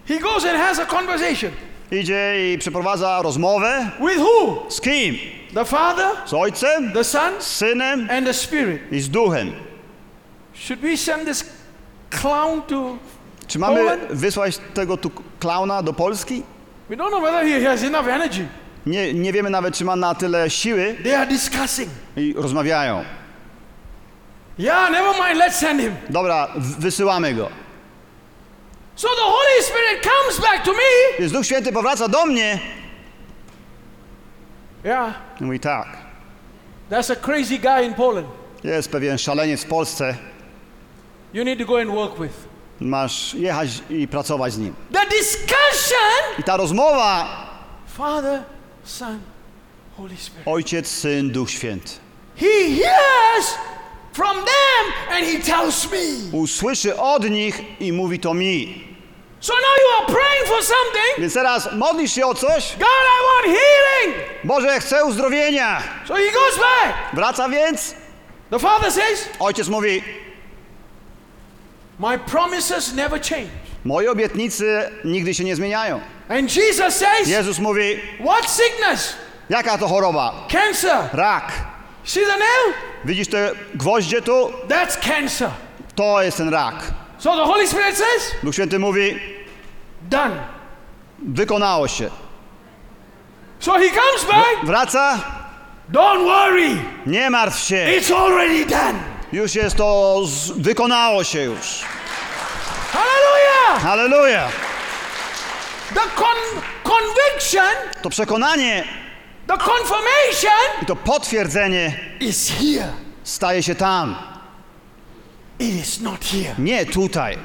He 0.09 0.19
goes 0.19 0.45
and 0.45 0.57
has 0.59 0.79
a 0.79 0.87
conversation. 0.87 1.51
idzie 1.93 2.53
i 2.55 2.59
przeprowadza 2.59 3.23
rozmowę 3.23 3.91
With 4.01 4.19
who? 4.21 4.67
z 4.69 4.81
kim? 4.81 5.19
The 5.57 5.65
Father, 5.65 6.07
Z 6.27 6.33
Ojcem, 6.35 6.93
the 6.93 7.05
Son, 7.05 7.33
z 7.41 7.47
Synem 7.47 8.09
and 8.11 8.27
the 8.27 8.35
Spirit. 8.35 8.81
i 8.93 9.01
z 9.01 9.09
Duchem. 9.09 9.53
Should 10.55 10.81
we 10.81 10.97
send 10.97 11.25
this 11.27 11.45
clown 12.11 12.63
to 12.63 12.97
Czy 13.49 13.59
mamy 13.59 13.77
Poland? 13.81 14.03
wysłać 14.13 14.59
tego 14.75 14.97
tu 14.97 15.11
klauna 15.41 15.83
do 15.83 15.93
Polski? 15.93 16.43
We 16.91 16.97
don't 16.97 17.09
know 17.09 17.23
whether 17.23 17.45
he 17.47 17.65
has 17.71 17.83
enough 17.83 18.09
energy. 18.09 18.47
Nie, 18.87 19.15
nie 19.15 19.33
wiemy 19.33 19.51
nawet, 19.51 19.75
czy 19.77 19.85
ma 19.85 19.97
na 19.97 20.15
tyle 20.15 20.51
siły 20.51 20.97
They 21.03 21.17
are 21.19 21.27
discussing. 21.27 21.89
i 22.17 22.35
rozmawiają. 22.37 23.05
Yeah, 24.59 24.91
never 24.91 25.13
mind, 25.15 25.41
let's 25.43 25.55
send 25.59 25.81
him. 25.81 25.95
Dobra, 26.11 26.49
wysyłamy 26.79 27.35
go. 27.35 27.49
So 28.97 29.09
the 29.09 29.23
Holy 29.23 29.63
Spirit 29.63 30.03
comes 30.03 30.41
back 30.51 30.65
to 30.65 30.73
me. 30.73 31.19
Więc 31.19 31.33
Duch 31.33 31.47
Święty 31.47 31.73
powraca 31.73 32.09
do 32.09 32.27
mnie 32.27 32.59
Yeah, 34.87 35.15
i 35.41 35.45
mówi 35.45 35.61
tak, 35.61 35.87
that's 36.91 37.11
a 37.13 37.17
crazy 37.17 37.59
guy 37.59 37.85
in 37.87 37.95
Poland. 37.95 38.27
jest 38.65 38.91
pewien 38.91 39.19
szaleniec 39.19 39.65
w 39.65 39.69
Polsce, 39.69 40.17
You 41.35 41.45
need 41.45 41.59
to 41.59 41.65
go 41.65 41.81
and 41.81 41.91
work 41.91 42.19
with. 42.21 42.35
masz 42.81 43.35
jechać 43.35 43.69
i 43.91 44.09
pracować 44.09 44.53
z 44.53 44.59
nim. 44.59 44.75
The 44.93 45.07
discussion 45.07 46.39
I 46.39 46.43
ta 46.43 46.57
rozmowa, 46.57 47.27
Father, 47.87 48.43
Son, 48.85 49.19
Holy 49.97 50.17
Spirit. 50.17 50.49
Ojciec, 50.49 50.89
Syn, 50.89 51.31
Duch 51.33 51.51
Święty. 51.51 51.91
He 52.37 52.71
hears 52.71 53.55
from 54.13 54.37
them 54.37 54.93
and 55.17 55.27
he 55.27 55.39
tells 55.53 55.91
me. 55.93 55.99
Usłyszy 56.39 56.97
od 56.97 57.31
nich 57.31 57.81
i 57.81 57.93
mówi 57.93 58.19
to 58.21 58.35
mi. 58.35 58.85
So 59.41 59.53
now 59.55 59.77
you 59.83 59.89
are 59.99 60.07
praying 60.07 60.47
for 60.47 60.63
something. 60.65 61.19
Więc 61.19 61.35
teraz 61.35 61.73
modlisz 61.73 62.13
się 62.15 62.27
o 62.27 62.35
coś? 62.35 62.73
God, 62.79 62.89
I 62.89 63.47
want 63.47 63.59
healing. 63.59 64.17
Boże, 64.45 64.81
chcę 64.81 65.05
uzdrowienia. 65.05 65.83
So 66.09 66.15
he 66.15 66.23
goes 66.33 66.57
back. 66.59 66.95
Wraca 67.13 67.49
więc. 67.49 67.95
The 68.51 68.59
Father 68.59 68.93
says, 68.93 69.29
Ojciec 69.41 69.69
mówi, 69.69 70.03
My 71.99 72.19
promises 72.19 72.93
never 72.95 73.21
change. 73.21 73.49
moje 73.85 74.11
obietnice 74.11 74.91
nigdy 75.05 75.35
się 75.35 75.45
nie 75.45 75.57
zmieniają. 75.57 76.01
And 76.29 76.57
Jesus 76.57 76.95
says, 76.95 77.29
Jezus 77.29 77.59
mówi, 77.59 78.01
What 78.25 78.51
sickness? 78.51 79.15
jaka 79.51 79.79
to 79.79 79.89
choroba? 79.89 80.33
Cancer. 80.49 81.09
Rak. 81.13 81.53
See 82.05 82.21
the 82.25 82.39
nail? 82.39 82.75
Widzisz 83.05 83.29
te 83.29 83.51
gwoździe 83.75 84.23
tu? 84.23 84.53
That's 84.69 84.97
cancer. 85.09 85.51
To 85.95 86.23
jest 86.23 86.37
ten 86.37 86.49
rak. 86.49 86.75
So 87.19 87.37
the 87.37 87.45
Holy 87.45 87.67
Spirit 87.69 87.97
says, 87.97 88.35
Duch 88.43 88.55
Święty 88.55 88.79
mówi, 88.79 89.21
Done. 90.03 90.37
wykonało 91.19 91.89
się. 91.89 92.11
So 93.61 93.73
he 93.73 93.89
comes 93.91 94.25
back. 94.31 94.65
Wraca, 94.65 95.19
Don't 95.93 96.25
worry. 96.25 96.77
nie 97.07 97.31
martw 97.31 97.59
się. 97.59 97.77
It's 97.77 98.13
already 98.17 98.67
done. 98.67 98.99
Już 99.33 99.55
jest 99.55 99.77
to, 99.77 100.21
z... 100.27 100.51
wykonało 100.51 101.25
się 101.25 101.41
już. 101.43 101.83
Hallelujah. 102.93 103.83
Halleluja. 103.83 104.49
The 105.95 106.01
con- 106.01 106.61
conviction, 106.83 107.77
To 108.03 108.11
przekonanie 108.11 108.85
the 109.47 109.57
confirmation 109.59 110.83
i 110.83 110.87
to 110.87 110.97
potwierdzenie 110.97 111.93
is 112.21 112.51
here. 112.51 112.93
staje 113.25 113.63
się 113.63 113.75
tam. 113.75 114.17
It 115.59 115.75
is 115.75 116.01
not 116.01 116.25
here. 116.25 116.55
Nie 116.59 116.87
tutaj. 116.87 117.39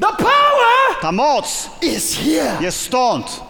The 0.00 0.06
power 0.16 0.96
Ta 1.00 1.12
moc 1.12 1.70
is 1.82 2.16
here. 2.16 2.56
jest 2.60 2.80
stąd. 2.80 3.40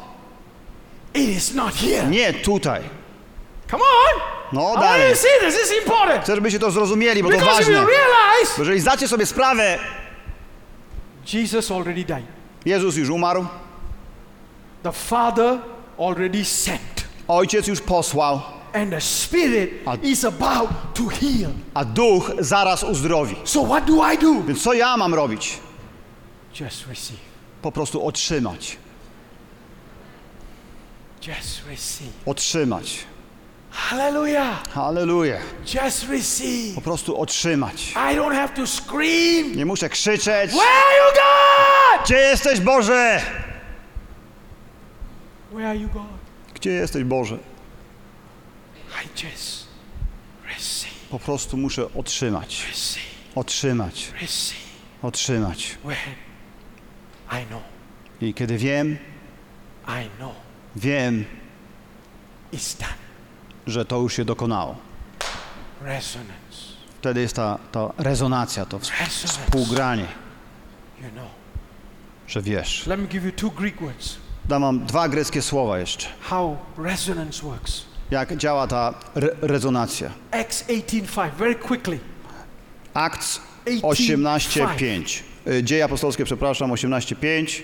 It 1.15 1.29
is 1.29 1.55
not 1.55 1.75
here. 1.75 2.07
Nie 2.09 2.33
tutaj. 2.33 2.83
Come 3.71 3.83
on. 3.83 4.21
No 4.53 4.61
I 4.61 4.65
want 4.65 4.77
you 4.77 4.83
dalej. 4.83 5.11
to 5.11 5.17
see 5.17 5.29
this. 5.47 5.55
This 5.55 5.71
is 5.73 5.79
important. 5.83 6.23
Chcę, 6.25 6.35
żebyście 6.35 6.59
to 6.59 6.71
zrozumieli, 6.71 7.23
bo 7.23 7.29
to 7.31 7.37
Because 7.37 7.63
if 7.63 7.73
ważne. 7.73 7.73
you 7.83 7.87
realize 7.89 8.53
Bo 8.57 8.63
jeżeli 8.63 8.81
zdacie 8.81 9.09
sobie 9.09 9.27
sprawę, 9.27 9.79
Jesus 11.33 11.71
already 11.71 12.05
died. 12.05 12.25
Jezus 12.67 12.97
już 12.97 13.09
umarł, 13.11 13.47
The 14.83 14.93
Father 14.93 15.59
already 15.99 16.45
sent. 16.45 17.05
Ojciec 17.29 17.67
już 17.67 17.81
posłał, 17.81 18.41
And 18.73 18.91
the 18.93 19.01
Spirit 19.01 19.71
A- 19.87 19.97
is 20.03 20.25
about 20.25 20.71
to 20.95 21.09
heal. 21.09 21.51
a 21.75 21.85
Duch 21.85 22.31
zaraz 22.39 22.83
uzdrowi. 22.85 23.37
So 23.45 23.65
what 23.65 23.85
do 23.87 24.13
I 24.13 24.19
do? 24.19 24.43
Więc 24.43 24.63
co 24.63 24.73
ja 24.73 24.97
mam 24.97 25.15
robić? 25.15 25.59
Just 26.61 26.87
receive. 26.89 27.21
Po 27.63 27.73
prostu 27.73 28.07
otrzymać. 28.07 28.77
Just 31.27 31.67
receive. 31.69 32.11
Otrzymać. 32.27 32.99
Hallelujah. 33.71 34.63
Halleluja. 34.75 35.39
Just 35.75 36.09
receive. 36.09 36.75
Po 36.75 36.81
prostu 36.81 37.21
otrzymać. 37.21 37.93
I 37.93 38.17
don't 38.17 38.35
have 38.35 38.49
to 38.55 38.67
scream. 38.67 39.57
Nie 39.57 39.67
muszę 39.67 39.89
krzyczeć. 39.89 40.51
Where 40.51 40.69
are 40.69 40.97
you, 40.97 41.15
God? 41.15 42.05
Gdzie 42.07 42.17
jesteś 42.19 42.61
Boże? 42.61 43.21
Where 45.53 45.69
are 45.69 45.77
you, 45.79 45.89
God? 45.89 46.03
Gdzie 46.55 46.71
jesteś 46.71 47.05
Boże? 47.05 47.39
Po 51.11 51.19
prostu 51.19 51.57
muszę 51.57 51.95
otrzymać. 51.95 52.67
Otrzymać. 53.35 54.13
Otrzymać. 55.03 55.79
I 58.21 58.35
kiedy 58.35 58.59
wiem, 58.59 58.99
wiem, 60.77 61.25
że 63.67 63.85
to 63.85 63.97
już 63.99 64.17
się 64.17 64.25
dokonało. 64.25 64.77
Wtedy 67.01 67.21
jest 67.21 67.37
ta, 67.37 67.59
ta 67.73 67.91
rezonacja, 67.99 68.67
to 68.67 68.79
współgranie, 68.79 70.07
że 72.29 72.43
wiesz. 72.43 72.89
Dam 74.45 74.63
wam 74.63 74.87
dwa 74.87 75.09
greckie 75.09 75.43
słowa 75.43 75.79
jeszcze. 75.79 76.07
How 76.21 76.59
resonance 76.79 77.43
works. 77.43 77.90
Jak 78.11 78.37
działa 78.37 78.67
ta 78.67 78.95
re 79.15 79.29
rezonacja. 79.41 80.11
Acts 80.31 80.65
18:5. 80.69 81.31
Very 81.39 81.55
quickly. 81.55 81.99
Akt 82.95 83.41
18:5. 83.67 83.81
18.5. 83.83 85.23
Y, 85.47 85.63
Dzieje 85.65 85.85
apostolskie, 85.85 86.25
przepraszam, 86.25 86.71
18.5. 86.71 87.63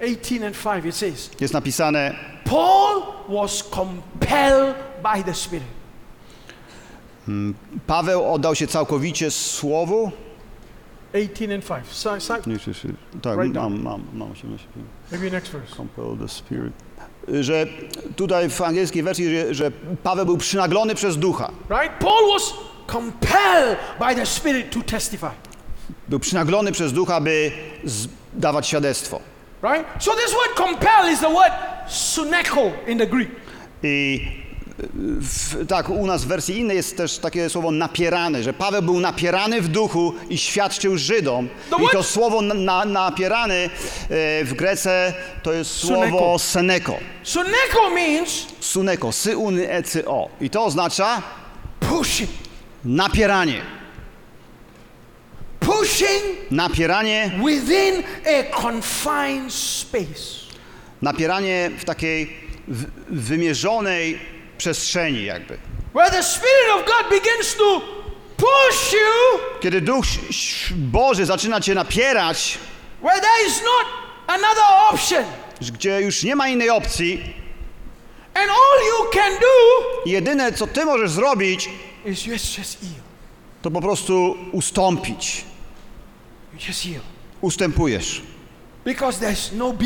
18 0.00 0.46
and 0.46 0.56
5 0.56 0.84
it 0.84 0.94
says, 0.94 1.30
Jest 1.40 1.54
napisane, 1.54 2.14
Paul 2.44 3.02
was 3.28 3.62
compelled 3.70 4.76
by 5.02 5.24
the 5.24 5.34
Spirit. 5.34 5.66
Paweł 7.86 8.32
oddał 8.34 8.54
się 8.54 8.66
całkowicie 8.66 9.30
słowu. 9.30 10.12
18 11.14 11.54
and 11.54 11.64
5. 11.64 11.86
So, 11.86 12.20
so, 12.20 12.34
Tak, 13.22 13.38
Right 13.38 13.54
mam, 13.54 13.82
mam, 13.82 14.02
mam 14.12 14.32
18.5. 14.32 14.58
maybe 15.12 15.30
next 15.30 15.52
verse. 15.52 15.76
Compel 15.76 16.16
the 16.20 16.28
Spirit. 16.28 16.72
Że 17.40 17.66
tutaj 18.16 18.50
w 18.50 18.60
angielskiej 18.62 19.02
wersji, 19.02 19.30
że, 19.30 19.54
że 19.54 19.70
Paweł 20.02 20.26
był 20.26 20.36
przynaglony 20.36 20.94
przez 20.94 21.18
ducha. 21.18 21.50
Right? 21.70 21.92
Paul 21.98 22.32
was 22.32 22.54
compelled 22.86 23.78
by 23.98 24.14
the 24.14 24.26
Spirit 24.26 24.70
to 24.70 24.82
testify. 24.82 25.30
Był 26.08 26.20
przynaglony 26.20 26.72
przez 26.72 26.92
ducha, 26.92 27.20
by 27.20 27.52
dawać 28.32 28.66
świadectwo. 28.66 29.20
Right? 29.62 29.86
So 29.98 30.12
this 30.14 30.32
word 30.32 30.56
compel 30.56 31.12
is 31.12 31.20
the 31.20 31.28
word 31.34 31.52
suneko 31.88 32.72
in 32.86 32.98
the 32.98 33.06
Greek. 33.06 33.30
I 33.82 34.20
w, 34.78 35.66
tak, 35.66 35.90
u 35.90 36.06
nas 36.06 36.24
w 36.24 36.26
wersji 36.26 36.58
innej 36.58 36.76
jest 36.76 36.96
też 36.96 37.18
takie 37.18 37.50
słowo 37.50 37.70
napierany, 37.70 38.42
że 38.42 38.52
Paweł 38.52 38.82
był 38.82 39.00
napierany 39.00 39.62
w 39.62 39.68
duchu 39.68 40.14
i 40.28 40.38
świadczył 40.38 40.98
Żydom. 40.98 41.48
The 41.70 41.76
I 41.84 41.88
to 41.92 42.02
słowo 42.02 42.42
na, 42.42 42.54
na, 42.54 42.84
napierany 42.84 43.54
e, 43.54 43.68
w 44.44 44.54
Grece 44.54 45.14
to 45.42 45.52
jest 45.52 45.70
słowo 45.70 46.38
seneko. 46.38 46.98
Suneko 47.22 47.90
means 47.94 48.46
Suneko, 48.60 49.12
sy, 49.12 49.36
uny, 49.36 49.70
e, 49.70 49.82
cy, 49.82 50.08
o. 50.08 50.28
I 50.40 50.50
to 50.50 50.64
oznacza 50.64 51.22
pushing. 51.80 52.30
napieranie. 52.84 53.62
Pushing 55.60 56.50
Napieranie, 56.50 57.30
within 57.44 58.02
a 58.26 58.60
confined 58.62 59.52
space. 59.52 60.46
napieranie 61.02 61.70
w 61.78 61.84
takiej 61.84 62.36
w, 62.68 62.84
wymierzonej 63.10 64.35
przestrzeni 64.58 65.24
jakby. 65.24 65.58
Kiedy 69.60 69.80
Duch 69.80 70.04
Boży 70.70 71.26
zaczyna 71.26 71.60
cię 71.60 71.74
napierać, 71.74 72.58
gdzie 75.72 76.00
już 76.00 76.22
nie 76.22 76.36
ma 76.36 76.48
innej 76.48 76.70
opcji, 76.70 77.34
And 78.36 78.50
Jedyne, 80.06 80.52
co 80.52 80.66
ty 80.66 80.84
możesz 80.84 81.10
zrobić, 81.10 81.68
to 83.62 83.70
po 83.70 83.80
prostu 83.80 84.36
ustąpić. 84.52 85.44
Ustępujesz. 87.40 88.22
Because 88.84 89.26
there's 89.26 89.52
no 89.52 89.72
B, 89.72 89.84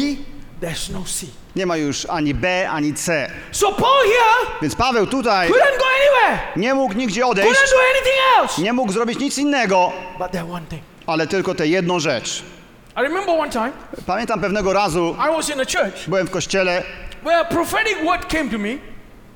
there's 0.60 0.92
no 0.92 1.04
C. 1.04 1.26
Nie 1.56 1.66
ma 1.66 1.76
już 1.76 2.06
ani 2.06 2.34
B, 2.34 2.70
ani 2.70 2.94
C. 2.94 3.30
So 3.52 3.72
Paul 3.72 4.04
here 4.04 4.58
Więc 4.62 4.74
Paweł 4.74 5.06
tutaj 5.06 5.48
couldn't 5.48 5.78
go 5.78 5.84
anywhere, 5.96 6.38
nie 6.56 6.74
mógł 6.74 6.94
nigdzie 6.94 7.20
couldn't 7.20 7.30
odejść, 7.30 7.50
do 7.70 7.76
anything 7.94 8.16
else. 8.40 8.62
nie 8.62 8.72
mógł 8.72 8.92
zrobić 8.92 9.18
nic 9.18 9.38
innego, 9.38 9.92
But 10.18 10.30
that 10.32 10.50
one 10.52 10.66
thing. 10.66 10.82
ale 11.06 11.26
tylko 11.26 11.54
tę 11.54 11.66
jedną 11.68 12.00
rzecz. 12.00 12.42
I 12.96 13.02
remember 13.02 13.34
one 13.40 13.50
time 13.50 13.72
Pamiętam 14.06 14.40
pewnego 14.40 14.72
razu, 14.72 15.16
I 15.28 15.36
was 15.36 15.48
in 15.50 15.60
a 15.60 15.64
church 15.64 16.08
byłem 16.08 16.26
w 16.26 16.30
kościele, 16.30 16.82
where 17.22 17.38
a 17.40 17.44
prophetic 17.44 17.96
word 18.04 18.26
came 18.32 18.50
to 18.50 18.58
me. 18.58 18.68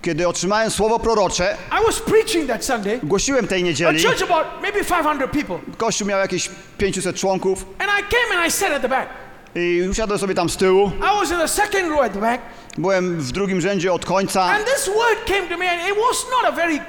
kiedy 0.03 0.29
otrzymałem 0.29 0.71
słowo 0.71 0.99
prorocze, 0.99 1.57
I 1.83 1.87
was 1.87 2.01
preaching 2.01 2.49
that 2.49 2.65
Sunday. 2.65 3.01
głosiłem 3.03 3.47
tej 3.49 3.63
A 3.63 3.65
niedzieli, 3.65 4.05
church 4.05 4.23
about 4.23 4.47
maybe 4.63 4.85
500 4.85 5.31
people. 5.31 5.59
kościół 5.77 6.09
miał 6.09 6.19
jakieś 6.21 6.51
500 6.79 7.17
członków 7.17 7.67
And 7.79 7.91
I 8.01 8.03
came 8.03 8.39
and 8.41 8.49
I 8.49 8.51
sat 8.53 8.73
at 8.73 8.83
the 8.83 8.89
back. 8.89 9.09
I 9.55 9.89
usiadłem 9.91 10.19
sobie 10.19 10.35
tam 10.35 10.49
z 10.49 10.57
tyłu, 10.57 10.91
I 10.99 11.21
was 11.21 11.31
in 11.31 11.39
the 11.39 11.49
second 11.49 11.91
row 11.91 12.01
at 12.01 12.13
the 12.13 12.21
back. 12.21 12.43
byłem 12.79 13.21
w 13.21 13.33
drugim 13.33 13.61
rzędzie 13.61 13.93
od 13.93 14.05
końca 14.07 14.43
And 14.43 14.65
this 14.65 14.87
word 14.87 15.25
came 15.27 15.49
to 15.49 15.57
me, 15.59 15.71
and 15.71 15.81
it 15.91 15.97
was 16.09 16.27
not 16.31 16.45
a 16.53 16.57
very, 16.57 16.81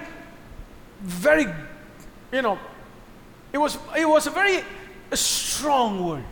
very, 1.02 1.44
you 2.32 2.42
know, 2.42 2.58
it 3.54 3.60
was 3.60 3.78
it 3.98 4.08
was 4.08 4.28
a 4.28 4.32
very 4.32 4.64
strong 5.16 6.02
word, 6.10 6.24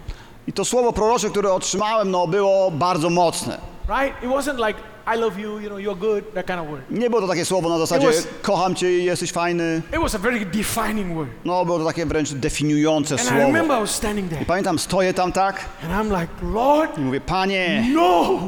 i 0.48 0.54
to 0.54 0.66
słowo 0.66 0.94
prorocze, 0.94 1.30
które 1.30 1.54
otrzymałem, 1.54 2.12
no 2.12 2.28
było 2.28 2.72
bardzo 2.72 3.10
mocne. 3.10 3.58
right? 3.90 4.24
It 4.24 4.30
wasn't 4.30 4.68
like 4.68 4.80
I 5.16 5.18
love 5.20 5.40
you, 5.40 5.60
you 5.60 5.68
know, 5.70 5.78
you're 5.80 5.96
good, 6.00 6.34
that 6.34 6.46
kind 6.48 6.60
of 6.60 6.68
word. 6.68 6.82
Nie 6.92 7.10
było 7.10 7.22
to 7.22 7.28
takie 7.28 7.46
słowo 7.46 7.70
na 7.70 7.78
zasadzie 7.80 8.08
was- 8.08 8.28
kocham 8.42 8.76
cię, 8.76 8.92
jesteś 8.92 9.32
fajny. 9.32 9.82
It 9.94 10.00
was 10.02 10.16
a 10.16 10.18
very 10.20 10.46
defining 10.46 11.14
word. 11.16 11.30
No, 11.46 11.66
było 11.66 11.80
to 11.80 11.86
takie 11.86 12.06
wręcz 12.06 12.32
definiujące 12.34 13.16
And 13.16 13.24
I 13.24 13.28
słowo. 13.28 13.40
remember 13.42 13.78
I 13.78 13.82
was 13.82 13.92
standing 13.92 14.30
there, 14.30 14.46
Pamiętam, 14.46 14.80
stoję 14.80 15.14
tam 15.14 15.32
tak 15.32 15.66
and 15.84 15.92
I'm 15.92 16.22
like, 16.22 16.34
Lord, 16.54 16.98
i 16.98 17.02
mówię, 17.02 17.22
panie, 17.22 17.86
no, 17.94 18.40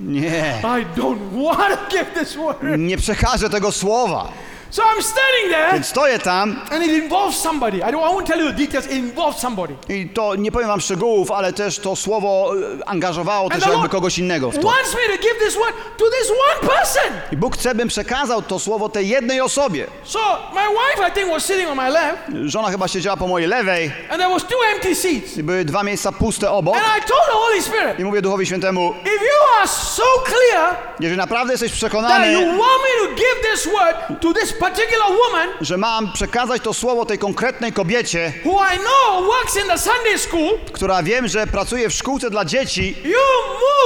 nie, 0.00 0.62
I 0.62 1.00
don't 1.00 1.44
want 1.44 1.58
to 1.90 1.96
give 1.96 2.06
this 2.18 2.36
word. 2.36 2.58
nie 2.78 2.96
przekażę 2.96 3.50
tego 3.50 3.72
słowa. 3.72 4.28
So 4.70 4.82
I'm 4.82 5.02
standing 5.02 5.50
there, 5.50 5.72
Więc 5.72 5.86
stoję 5.86 6.18
tam 6.18 6.60
and 6.70 6.84
it 6.84 6.90
involves 6.90 7.38
somebody. 7.38 7.76
I 7.78 7.80
don't. 7.80 8.10
I 8.10 8.14
won't 8.14 8.26
tell 8.26 8.40
you 8.40 8.52
the 8.52 8.58
details. 8.58 8.86
It 8.86 8.92
involves 8.92 9.38
somebody. 9.40 9.74
i 9.88 10.08
to, 10.08 10.34
nie 10.34 10.52
powiem 10.52 10.68
wam 10.68 10.80
szczegółów, 10.80 11.30
ale 11.30 11.52
też 11.52 11.78
to 11.78 11.96
słowo 11.96 12.52
e, 12.80 12.88
angażowało 12.88 13.52
And 13.52 13.64
też 13.64 13.72
jakby 13.72 13.88
kogoś 13.88 14.18
innego 14.18 14.50
w 14.50 14.58
to. 14.58 14.62
wants 14.62 14.94
me 14.94 15.16
to 15.16 15.22
give 15.22 15.38
this 15.38 15.54
word 15.54 15.74
to 15.96 16.04
this 16.04 16.30
one 16.30 16.68
person. 16.68 17.12
I 17.32 17.36
Bóg 17.36 17.56
chce, 17.56 17.74
bym 17.74 17.88
przekazał 17.88 18.42
to 18.42 18.58
słowo 18.58 18.88
tej 18.88 19.08
jednej 19.08 19.40
osobie. 19.40 19.86
So 20.04 20.18
my 20.54 20.60
wife, 20.60 21.08
I 21.08 21.12
think, 21.12 21.28
was 21.30 21.44
sitting 21.44 21.68
on 21.70 21.76
my 21.76 21.90
left, 21.90 22.18
Żona 22.44 22.70
chyba 22.70 22.88
siedziała 22.88 23.16
po 23.16 23.28
mojej 23.28 23.48
lewej 23.48 23.92
and 24.10 24.18
there 24.20 24.30
was 24.30 24.42
two 24.42 24.58
empty 24.74 24.94
seats. 24.94 25.36
i 25.38 25.42
były 25.42 25.64
dwa 25.64 25.82
miejsca 25.82 26.12
puste 26.12 26.50
obok. 26.50 26.76
And 26.76 26.84
I 26.84 27.08
told 27.08 27.22
the 27.26 27.32
Holy 27.32 27.62
Spirit, 27.62 27.98
I 27.98 28.04
mówię 28.04 28.22
Duchowi 28.22 28.46
Świętemu, 28.46 28.94
if 29.04 29.24
you 29.24 29.58
are 29.58 29.68
so 29.68 30.02
clear 30.24 30.76
jeżeli 31.00 31.16
naprawdę 31.18 31.52
jesteś 31.52 31.70
that 31.70 31.78
przekonany, 31.78 32.32
you 32.32 32.40
want 32.40 32.60
me 32.82 33.08
to 33.08 33.14
give 33.14 33.50
this 33.52 33.66
word 33.66 34.20
to 34.20 34.32
this 34.32 34.52
particular 34.60 35.08
woman 35.08 35.48
że 35.60 35.76
mam 35.76 36.12
przekazać 36.12 36.62
to 36.62 36.74
słowo 36.74 37.04
tej 37.06 37.18
konkretnej 37.18 37.72
kobiecie, 37.72 38.32
who 38.44 38.60
I 38.74 38.78
know 38.78 39.24
works 39.26 39.56
in 39.56 39.68
the 39.68 39.78
Sunday 39.78 40.18
school, 40.18 40.58
która 40.72 41.02
wiem, 41.02 41.28
że 41.28 41.46
pracuje 41.46 41.88
w 41.90 41.92
szkółce 41.94 42.30
dla 42.30 42.44
dzieci, 42.44 42.96
you 43.04 43.18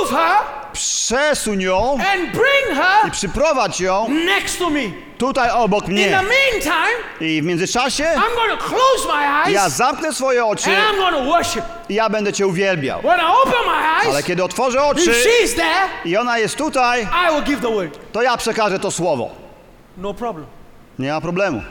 move 0.01 0.11
her 0.11 0.37
przesuń 0.73 1.61
ją 1.63 1.93
and 1.93 2.33
bring 2.33 2.73
i 2.73 2.75
her 2.75 3.13
przyprowadź 3.13 3.81
ją 3.81 4.09
next 4.09 4.59
to 4.59 4.71
me. 4.71 4.81
tutaj 5.19 5.51
obok 5.51 5.89
In 5.89 5.95
the 5.97 6.03
mnie. 6.03 6.11
meantime, 6.23 6.95
I 7.21 7.43
w 7.43 7.45
międzyczasie 7.45 8.05
I'm 8.05 8.35
going 8.37 8.61
to 8.61 8.65
close 8.69 9.09
my 9.09 9.53
ja 9.53 9.63
eyes 9.65 9.73
zamknę 9.77 10.13
swoje 10.13 10.45
oczy 10.47 10.77
and 10.77 10.95
I'm 10.95 10.97
going 10.97 11.15
to 11.17 11.25
worship. 11.25 11.65
i 11.89 11.95
ja 11.95 12.09
będę 12.11 12.33
Cię 12.33 12.47
uwielbiał. 12.47 13.01
When 13.01 13.21
I 13.21 13.23
open 13.43 13.67
my 13.67 13.73
Ale 13.73 14.15
eyes, 14.17 14.25
kiedy 14.27 14.45
otworzę 14.45 14.79
if 14.79 14.87
oczy 14.87 15.11
she's 15.13 15.55
there, 15.57 15.89
i 16.05 16.17
ona 16.17 16.39
jest 16.39 16.57
tutaj, 16.57 17.03
I 17.03 17.35
will 17.35 17.45
give 17.45 17.61
the 17.61 17.75
word. 17.75 17.99
to 18.13 18.23
ja 18.23 18.37
przekażę 18.37 18.79
to 18.79 18.91
słowo. 18.91 19.31
No 19.97 20.15
problem. 20.15 20.47
Nie 20.99 21.13
ma 21.13 21.21
problemu. 21.21 21.63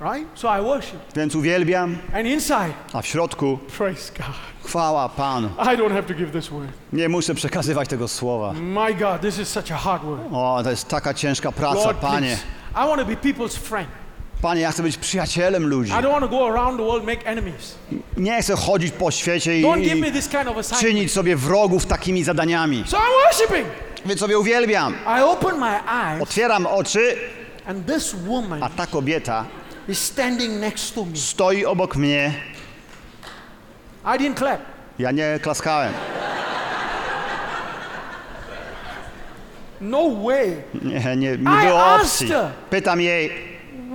Right? 0.00 0.26
So 0.34 0.58
I 0.58 0.62
worship. 0.62 0.98
Więc 1.16 1.34
uwielbiam, 1.34 1.98
And 2.14 2.26
inside, 2.26 2.72
a 2.92 3.02
w 3.02 3.06
środku 3.06 3.58
praise 3.78 4.12
God. 4.18 4.26
chwała 4.64 5.08
Panu. 5.08 5.48
I 5.58 5.76
don't 5.76 5.92
have 5.92 6.02
to 6.02 6.14
give 6.14 6.32
this 6.32 6.48
word. 6.48 6.68
Nie 6.92 7.08
muszę 7.08 7.34
przekazywać 7.34 7.88
tego 7.88 8.08
słowa. 8.08 8.52
My 8.52 8.94
God, 8.94 9.20
this 9.20 9.38
is 9.38 9.48
such 9.48 9.72
a 9.72 9.76
hard 9.76 10.02
word. 10.04 10.22
O, 10.32 10.60
to 10.64 10.70
jest 10.70 10.88
taka 10.88 11.14
ciężka 11.14 11.52
praca, 11.52 11.74
Lord, 11.74 11.98
Panie. 11.98 12.36
please. 12.36 12.42
I 12.72 12.88
want 12.88 13.00
to 13.00 13.06
be 13.06 13.16
people's 13.16 13.56
friend. 13.58 13.88
Panie, 14.42 14.60
ja 14.60 14.72
chcę 14.72 14.82
być 14.82 14.96
przyjacielem 14.96 15.66
ludzi. 15.66 15.90
I 15.92 15.94
don't 15.94 16.10
want 16.10 16.24
to 16.24 16.28
go 16.28 16.48
around 16.48 16.78
the 16.78 16.84
world 16.86 17.04
make 17.04 17.26
enemies. 17.26 17.74
Nie 18.16 18.42
chcę 18.42 18.56
chodzić 18.56 18.92
po 18.92 19.10
świecie 19.10 19.58
i, 19.60 19.62
Don't 19.62 19.80
give 19.82 19.94
me 20.00 20.10
this 20.10 20.28
kind 20.28 20.48
of 20.48 20.56
assignment. 20.58 20.80
czynić 20.80 21.12
sobie 21.12 21.36
wrogów 21.36 21.86
takimi 21.86 22.24
zadaniami. 22.24 22.84
So 22.86 22.96
I'm 22.96 23.00
worshiping. 23.24 23.68
Więc 24.06 24.20
sobie 24.20 24.38
uwielbiam. 24.38 24.94
I 25.18 25.22
open 25.22 25.58
my 25.58 25.80
eyes, 25.92 26.22
Otwieram 26.22 26.66
oczy, 26.66 27.16
and 27.66 27.86
this 27.86 28.14
woman 28.26 28.62
a 28.62 28.68
ta 28.68 28.86
kobieta 28.86 29.44
is 29.88 29.98
standing 29.98 30.60
next 30.60 30.94
to 30.94 31.04
me. 31.04 31.16
stoi 31.16 31.64
obok 31.64 31.96
mnie. 31.96 32.32
I 34.04 34.18
didn't 34.18 34.34
clap. 34.38 34.60
Ja 34.98 35.10
nie 35.10 35.38
klaskałem. 35.42 35.92
No 39.80 40.10
way. 40.10 40.56
Nie, 40.82 41.16
nie, 41.16 41.30
nie 41.30 41.38
było 41.38 41.94
opcji. 41.94 42.28
Pytam 42.70 43.00
jej, 43.00 43.30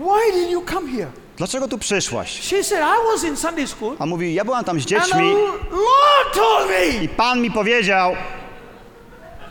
Why 0.06 0.32
did 0.40 0.52
you 0.52 0.62
come 0.74 0.92
here? 0.92 1.12
dlaczego 1.38 1.68
tu 1.68 1.78
przyszłaś? 1.78 2.42
She 2.42 2.64
said, 2.64 2.82
I 2.82 3.12
was 3.12 3.24
in 3.24 3.38
Sunday 3.38 3.68
school, 3.68 3.96
A 4.00 4.06
mówi, 4.06 4.34
ja 4.34 4.46
byłam 4.46 4.64
tam 4.64 4.80
z 4.80 4.82
and 4.82 4.90
the 4.90 4.96
dziećmi 5.00 5.34
Lord 5.72 6.34
told 6.34 6.70
me 6.70 6.88
i 7.04 7.10
Pan 7.10 7.42
mi 7.42 7.52
powiedział, 7.52 8.16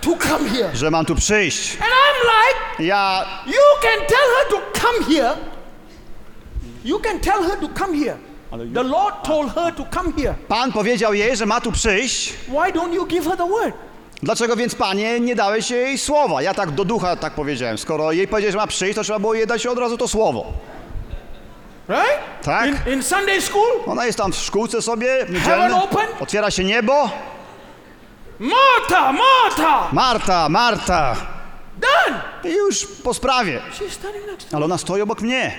to 0.01 0.11
come 0.29 0.49
here. 0.51 0.71
że 0.77 0.91
mam 0.91 1.05
tu 1.07 1.15
przyjść. 1.15 1.77
And 1.81 1.91
I'm 1.91 2.27
like, 2.27 2.85
Ja, 2.85 3.25
you 3.47 3.81
can 3.83 4.07
tell 4.07 4.29
her 4.37 4.49
to 4.51 4.81
come 4.81 5.15
here. 5.15 5.37
You 6.85 6.99
can 7.01 7.21
tell 7.21 7.43
her 7.43 7.57
to 7.61 7.69
come 7.85 7.99
here. 8.05 8.17
The 8.75 8.83
Lord 8.83 9.15
told 9.25 9.55
her 9.55 9.75
to 9.75 9.87
come 9.95 10.13
here. 10.13 10.35
Pan 10.49 10.73
powiedział 10.73 11.15
jej, 11.15 11.37
że 11.37 11.47
ma 11.47 11.61
tu 11.61 11.73
przyjść. 11.73 12.33
Why 12.49 12.73
don't 12.73 12.93
you 12.95 13.07
give 13.07 13.25
her 13.25 13.37
the 13.37 13.49
word? 13.49 13.75
Dlaczego 14.25 14.57
więc, 14.57 14.75
Panie, 14.75 15.21
nie 15.21 15.35
dałeś 15.35 15.71
jej 15.71 15.99
słowa? 15.99 16.43
Ja 16.43 16.55
tak 16.55 16.71
do 16.71 16.85
ducha 16.85 17.17
tak 17.17 17.33
powiedziałem. 17.33 17.79
Skoro 17.79 18.13
jej 18.13 18.29
powiedziałeś, 18.29 18.53
że 18.53 18.59
ma 18.59 18.67
przyjść, 18.67 18.95
to 18.95 19.03
trzeba 19.03 19.19
było 19.19 19.35
jej 19.35 19.47
dać 19.47 19.67
od 19.67 19.79
razu 19.79 19.99
to 19.99 20.09
słowo. 20.09 20.53
Right? 21.89 22.43
Tak. 22.43 22.67
In, 22.69 22.93
in 22.93 23.03
Sunday 23.03 23.41
school, 23.41 23.83
Ona 23.87 24.07
jest 24.07 24.19
tam 24.19 24.33
w 24.33 24.37
szkółce 24.37 24.83
sobie, 24.83 25.27
open. 25.83 26.07
Otwiera 26.21 26.51
się 26.51 26.65
niebo. 26.65 27.11
Martha, 28.39 29.13
Martha, 29.13 29.89
Marta, 29.93 30.49
Marta. 30.49 31.17
done. 31.81 32.21
I 32.45 32.57
już 32.57 32.87
po 32.87 33.15
sprawie. 33.15 33.61
She's 33.79 33.91
standing 33.91 34.27
next 34.27 34.51
to 34.51 34.53
me. 34.53 34.57
Ale 34.57 34.65
ona 34.65 34.79
stoi 34.79 35.01
obok 35.01 35.21
mnie. 35.21 35.59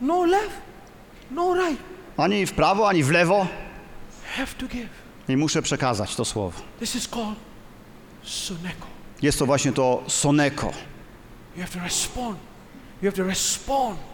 No 0.00 0.24
left, 0.24 0.60
no 1.30 1.54
right. 1.54 1.82
Ani 2.16 2.46
w 2.46 2.52
prawo, 2.52 2.88
ani 2.88 3.04
w 3.04 3.10
lewo. 3.10 3.46
Have 4.36 4.52
to 4.58 4.66
give. 4.66 5.03
I 5.28 5.36
muszę 5.36 5.62
przekazać 5.62 6.16
to 6.16 6.24
słowo. 6.24 6.60
Jest 9.22 9.38
to 9.38 9.46
właśnie 9.46 9.72
to 9.72 10.02
soneko. 10.08 10.70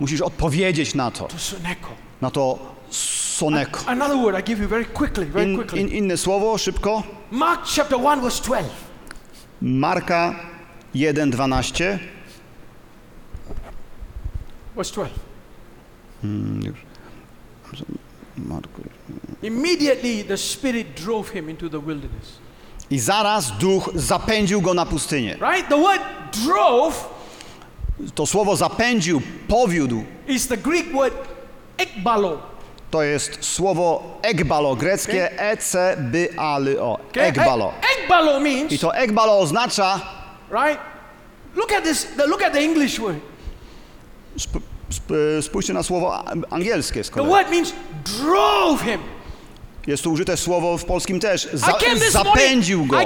Musisz 0.01 0.21
odpowiedzieć 0.21 0.95
na 0.95 1.11
to. 1.11 1.29
Na 2.21 2.31
to 2.31 2.59
soneko. 2.91 3.81
In, 5.75 5.89
in, 5.89 5.89
inne 5.89 6.17
słowo, 6.17 6.59
szybko. 6.59 7.03
Mark 7.31 7.61
chapter 7.77 7.99
1 7.99 8.21
verse 8.21 8.43
12. 8.45 8.71
Marka 9.63 10.35
1,12. 10.95 11.99
Verse 14.77 14.93
12. 14.95 15.19
Mm, 16.25 16.63
już. 16.63 16.77
Marku. 18.37 18.83
Immediately 19.43 20.25
the 20.25 20.37
Spirit 20.37 20.95
drove 20.97 21.29
him 21.35 21.49
into 21.49 21.69
the 21.69 21.79
wilderness. 21.81 22.39
I 22.91 22.99
zaraz 22.99 23.51
duch 23.59 23.91
zapędził 23.95 24.61
go 24.61 24.75
na 24.75 24.87
pustynię. 24.87 25.37
Right? 25.53 25.69
The 25.69 25.77
word 25.79 26.03
drove 26.45 26.95
To 28.15 28.27
słowo 28.27 28.57
zapędził, 28.57 29.23
powiódł, 29.49 30.05
is 30.29 30.49
the 30.49 30.57
Greek 30.57 30.93
word 30.93 31.15
ekbalo. 31.79 32.39
to 32.91 33.03
jest 33.03 33.45
słowo 33.45 34.19
ekbalo, 34.23 34.77
greckie 34.77 35.33
e 35.33 35.51
e-c-b-a-l-o. 35.53 36.99
Okay? 37.11 37.25
Ekbalo. 37.25 37.73
Ek- 37.81 38.05
ekbalo 38.05 38.41
means, 38.41 38.73
I 38.73 38.79
to 38.79 38.95
ekbalo 38.95 39.39
oznacza, 39.39 40.01
right? 40.51 40.81
Look 41.57 41.73
at 41.73 41.85
this, 41.85 42.07
look 42.29 42.43
at 42.43 42.53
the 42.53 42.61
English 42.63 42.99
word. 43.01 43.21
sp, 44.45 44.55
sp, 44.99 45.09
spójrzcie 45.43 45.73
na 45.75 45.83
słowo 45.83 46.15
a- 46.15 46.25
angielskie 46.51 47.05
z 47.05 47.11
The 47.11 47.23
word 47.25 47.51
means 47.51 47.73
drove 48.05 48.83
him. 48.85 49.01
Jest 49.87 50.03
tu 50.05 50.13
użyte 50.13 50.37
słowo 50.37 50.79
w 50.79 50.85
polskim 50.85 51.21
też. 51.21 51.49
Za, 51.53 51.79
zapędził 52.11 52.87
go. 52.87 52.99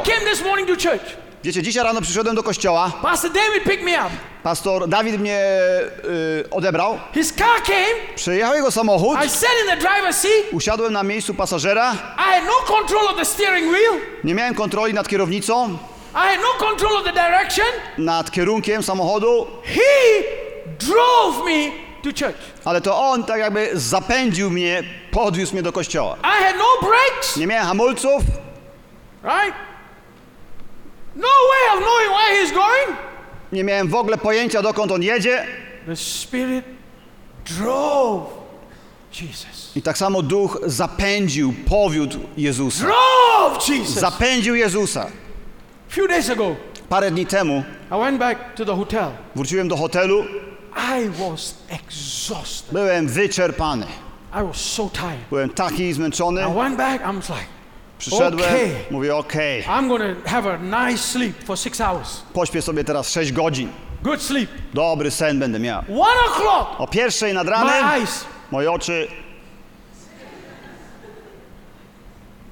Wiecie, 1.45 1.63
dzisiaj 1.63 1.85
rano 1.85 2.01
przyszedłem 2.01 2.37
do 2.37 2.43
kościoła, 2.43 2.93
Pastor 3.03 3.31
David 3.33 3.65
picked 3.65 3.83
me 3.85 3.93
up. 3.93 4.11
pastor 4.43 4.89
Dawid 4.89 5.21
mnie 5.21 5.41
y, 6.45 6.51
odebrał, 6.51 6.99
His 7.15 7.33
car 7.35 7.63
came. 7.67 8.15
przyjechał 8.17 8.55
jego 8.55 8.71
samochód, 8.71 9.19
I 9.27 9.29
sat 9.29 9.51
in 9.65 9.71
the 9.71 9.87
driver's 9.87 10.13
seat. 10.13 10.45
usiadłem 10.53 10.93
na 10.93 11.03
miejscu 11.03 11.35
pasażera, 11.35 11.93
I 12.17 12.33
had 12.35 12.45
no 12.47 12.77
control 12.77 13.07
of 13.09 13.17
the 13.17 13.25
steering 13.25 13.73
wheel. 13.73 14.01
nie 14.25 14.35
miałem 14.35 14.55
kontroli 14.55 14.95
nad 14.95 15.09
kierownicą, 15.09 15.79
I 16.15 16.17
had 16.17 16.39
no 16.43 16.67
control 16.69 16.97
of 16.97 17.05
the 17.05 17.13
direction. 17.13 17.67
nad 17.99 18.31
kierunkiem 18.31 18.83
samochodu, 18.83 19.47
He 19.65 20.23
drove 20.79 21.45
me 21.45 21.71
to 22.03 22.11
church. 22.27 22.37
ale 22.65 22.81
to 22.81 22.99
on 22.99 23.25
tak 23.25 23.39
jakby 23.41 23.71
zapędził 23.75 24.51
mnie, 24.51 24.83
podwiózł 25.15 25.53
mnie 25.53 25.63
do 25.63 25.73
kościoła. 25.73 26.17
I 26.23 26.45
had 26.45 26.55
no 26.59 26.89
brakes, 26.89 27.37
Nie 27.37 27.47
miałem 27.47 27.67
hamulców, 27.67 28.23
right? 29.23 29.55
No 31.17 31.29
way 31.51 31.79
of 31.79 31.85
knowing 31.85 32.11
where 32.19 32.45
he's 32.47 32.53
going. 32.55 32.99
nie 33.53 33.65
miałem 33.65 33.89
w 33.89 33.95
ogóle 33.95 34.19
pojęcia 34.19 34.63
dokąd 34.63 34.93
on 34.93 35.03
jedzie 35.03 35.47
The 35.87 35.97
Spirit 35.97 36.65
drove 37.59 38.27
Jesus. 39.23 39.77
i 39.77 39.83
tak 39.83 39.99
samo 39.99 40.23
duch 40.23 40.59
zapędził, 40.67 41.55
powiódł 41.69 42.19
Jezusa. 42.37 42.85
Drove 42.85 43.69
Jesus. 43.69 43.95
Zapędził 43.95 44.55
Jezusa. 44.55 45.07
few 45.89 46.09
days 46.09 46.31
ago, 46.31 46.57
Parę 46.89 47.11
dni 47.11 47.27
temu 47.27 47.65
I 47.91 47.95
went 48.01 48.19
back 48.19 48.55
to 48.55 48.65
the 48.65 48.77
hotel. 48.77 49.11
wróciłem 49.37 49.69
do 49.69 49.77
hotelu, 49.77 50.25
I 50.77 51.09
was 51.09 51.55
exhausted. 51.69 52.73
byłem 52.73 53.09
wyczerpany. 53.09 53.87
I 54.41 54.47
was 54.47 54.57
so 54.57 54.91
tired. 54.91 55.29
Byłem 55.31 55.51
taki 55.51 55.93
zmęczony. 55.93 56.41
I 56.51 56.55
went 56.55 56.77
back, 56.77 57.01
I 57.03 57.17
was 57.17 57.29
like, 57.29 57.45
Przyszedłem, 57.99 58.49
Okej. 58.51 58.71
mówię 58.91 59.17
okej, 59.17 59.63
I'm 59.63 59.89
to 60.25 60.31
have 60.31 60.55
a 60.55 60.87
nice 60.89 61.03
sleep 61.03 61.45
for 61.45 61.59
six 61.59 61.81
hours. 61.81 62.23
pośpię 62.33 62.63
sobie 62.63 62.85
teraz 62.85 63.11
6 63.11 63.33
godzin. 63.33 63.69
Good 64.03 64.23
sleep. 64.23 64.51
Dobry 64.75 65.11
sen 65.11 65.39
będę 65.39 65.59
miał. 65.59 65.81
One 65.89 66.21
o'clock, 66.31 66.67
O 66.79 66.87
pierwszej 66.87 67.35
nad 67.35 67.45
my 67.47 67.51
ranem 67.53 67.85
eyes, 67.85 68.25
moje 68.51 68.73
oczy, 68.73 69.09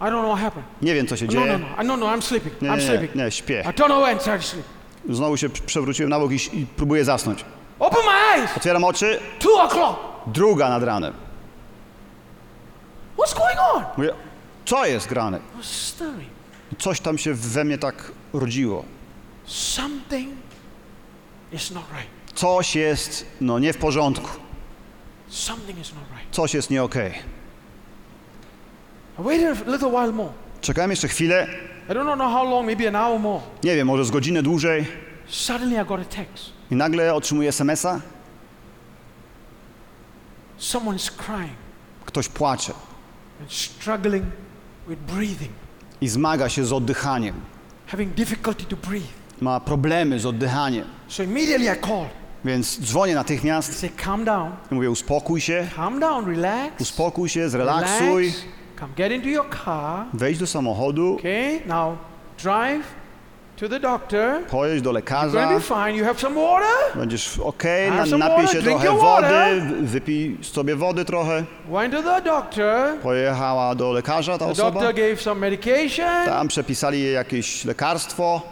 I 0.01 0.05
don't 0.05 0.11
know 0.23 0.27
what 0.39 0.41
happened. 0.41 0.67
nie 0.83 0.95
wiem 0.95 1.07
co 1.07 1.17
się 1.17 1.27
No, 1.27 1.33
no, 1.35 1.41
dzieje. 1.47 1.59
no, 1.59 1.83
no, 1.85 1.97
no, 1.97 2.07
I'm 2.07 2.23
sleeping. 2.23 2.63
Nie, 2.63 2.69
I'm 2.71 2.77
nie, 2.79 2.87
sleeping. 2.87 3.15
nie, 3.15 3.25
nie, 3.25 3.31
śpię. 3.31 3.65
I 3.79 3.83
over 3.83 4.11
and 4.11 4.23
start 4.23 4.43
to 4.43 4.49
sleep. 4.49 4.65
Znowu 5.09 5.37
się 5.37 5.49
pr- 5.49 5.61
przewróciłem 5.61 6.11
na 6.11 6.19
bok 6.21 6.33
i, 6.33 6.35
i 6.61 6.67
próbuję 6.77 7.05
zasnąć. 7.05 7.45
Open 7.79 8.01
my 8.07 8.41
eyes, 8.43 8.57
Otwieram 8.57 8.85
oczy, 8.85 9.21
two 9.39 9.67
o'clock. 9.69 9.97
druga 10.27 10.69
nad 10.69 10.83
ranem. 10.83 11.13
What's 13.19 13.35
going 13.39 13.59
on? 13.75 13.85
Mówię, 13.97 14.11
co 14.65 14.87
jest 14.87 15.09
grane? 15.09 15.41
Stirring. 15.61 16.29
Coś 16.79 17.01
tam 17.01 17.19
się 17.19 17.35
we 17.35 17.65
mnie 17.65 17.79
tak 17.79 18.13
rodziło. 18.33 18.85
Something 19.45 20.35
is 21.53 21.71
not 21.71 21.85
right. 21.91 22.39
Coś 22.39 22.77
jest, 22.77 23.27
no 23.41 23.59
nie 23.59 23.73
w 23.73 23.79
porządku. 23.79 24.29
Something 25.29 25.79
is 25.79 25.95
not 25.95 26.05
right. 26.19 26.35
Coś 26.35 26.55
jest 26.55 26.71
nie 26.71 26.83
okej. 26.83 27.13
I 29.19 29.23
waited 29.23 29.69
a 29.69 29.71
little 29.71 29.89
while 29.89 30.13
more. 30.13 30.33
Czekałem 30.61 30.91
jeszcze 30.91 31.09
chwilę, 31.09 31.47
I 31.89 31.93
don't 31.93 32.15
know 32.15 32.33
how 32.33 32.51
long, 32.51 32.67
maybe 32.67 32.89
an 32.89 32.97
hour 32.97 33.21
more. 33.21 33.41
nie 33.65 33.77
wiem, 33.77 33.87
może 33.87 34.05
z 34.05 34.11
godzinę 34.11 34.43
dłużej 34.43 34.87
Suddenly 35.29 35.83
I 35.83 35.87
got 35.87 36.01
a 36.01 36.05
text. 36.05 36.51
i 36.71 36.77
nagle 36.77 37.15
otrzymuję 37.15 37.49
SMS-a. 37.49 38.01
Someone's 40.59 41.11
crying 41.11 41.57
Ktoś 42.07 42.29
płacze 42.29 42.73
i 46.01 46.09
zmaga 46.09 46.49
się 46.49 46.65
z 46.65 46.73
oddychaniem. 46.73 47.35
having 47.87 48.15
difficulty 48.15 48.65
to 48.65 48.77
breathe. 48.77 49.09
Ma 49.41 49.61
problemy 49.61 50.19
z 50.21 50.27
oddychaniem. 50.27 50.85
So 51.09 51.23
immediately 51.23 51.67
I 51.77 51.81
called. 51.81 52.09
Więc 52.45 52.81
dzwonię 52.81 53.15
natychmiast 53.15 53.79
said, 53.79 53.97
calm 53.97 54.25
down, 54.25 54.51
i 54.71 54.75
mówię, 54.75 54.91
uspokój 54.91 55.41
się, 55.41 55.69
calm 55.77 56.01
down, 56.01 56.27
relax. 56.27 56.81
uspokój 56.81 57.29
się, 57.29 57.49
zrelaksuj, 57.49 58.23
Relax. 58.25 58.43
Come 58.81 58.93
get 58.97 59.13
into 59.13 59.29
your 59.29 59.47
car. 59.65 60.07
wejdź 60.15 60.39
do 60.39 60.47
samochodu, 60.47 61.17
Okay, 61.19 61.61
now 61.67 61.97
drive 62.43 62.85
to 63.63 63.69
the 63.69 63.81
doctor. 63.81 64.45
pojedź 64.51 64.83
do 64.83 64.91
You're 64.91 64.95
lekarza, 64.95 65.49
be 65.49 65.61
fine. 65.61 65.97
You 65.97 66.05
have 66.05 66.19
some 66.21 66.35
water? 66.35 66.99
będziesz 66.99 67.39
ok, 67.39 67.63
na, 68.11 68.17
napij 68.19 68.49
się 68.49 68.63
trochę 68.63 68.91
wody, 68.91 69.61
wy- 69.61 69.83
wypij 69.87 70.39
sobie 70.43 70.77
wody 70.77 71.05
trochę. 71.05 71.45
Went 71.69 71.95
to 71.95 72.03
the 72.03 72.21
doctor. 72.23 72.99
Pojechała 73.03 73.75
do 73.75 73.93
lekarza 73.93 74.39
ta 74.39 74.45
The 74.45 74.51
osoba, 74.51 74.71
doctor 74.81 74.95
gave 74.95 75.17
some 75.23 75.41
medication. 75.41 76.25
tam 76.27 76.49
przepisali 76.49 77.03
jej 77.03 77.15
jakieś 77.15 77.65
lekarstwo, 77.65 78.43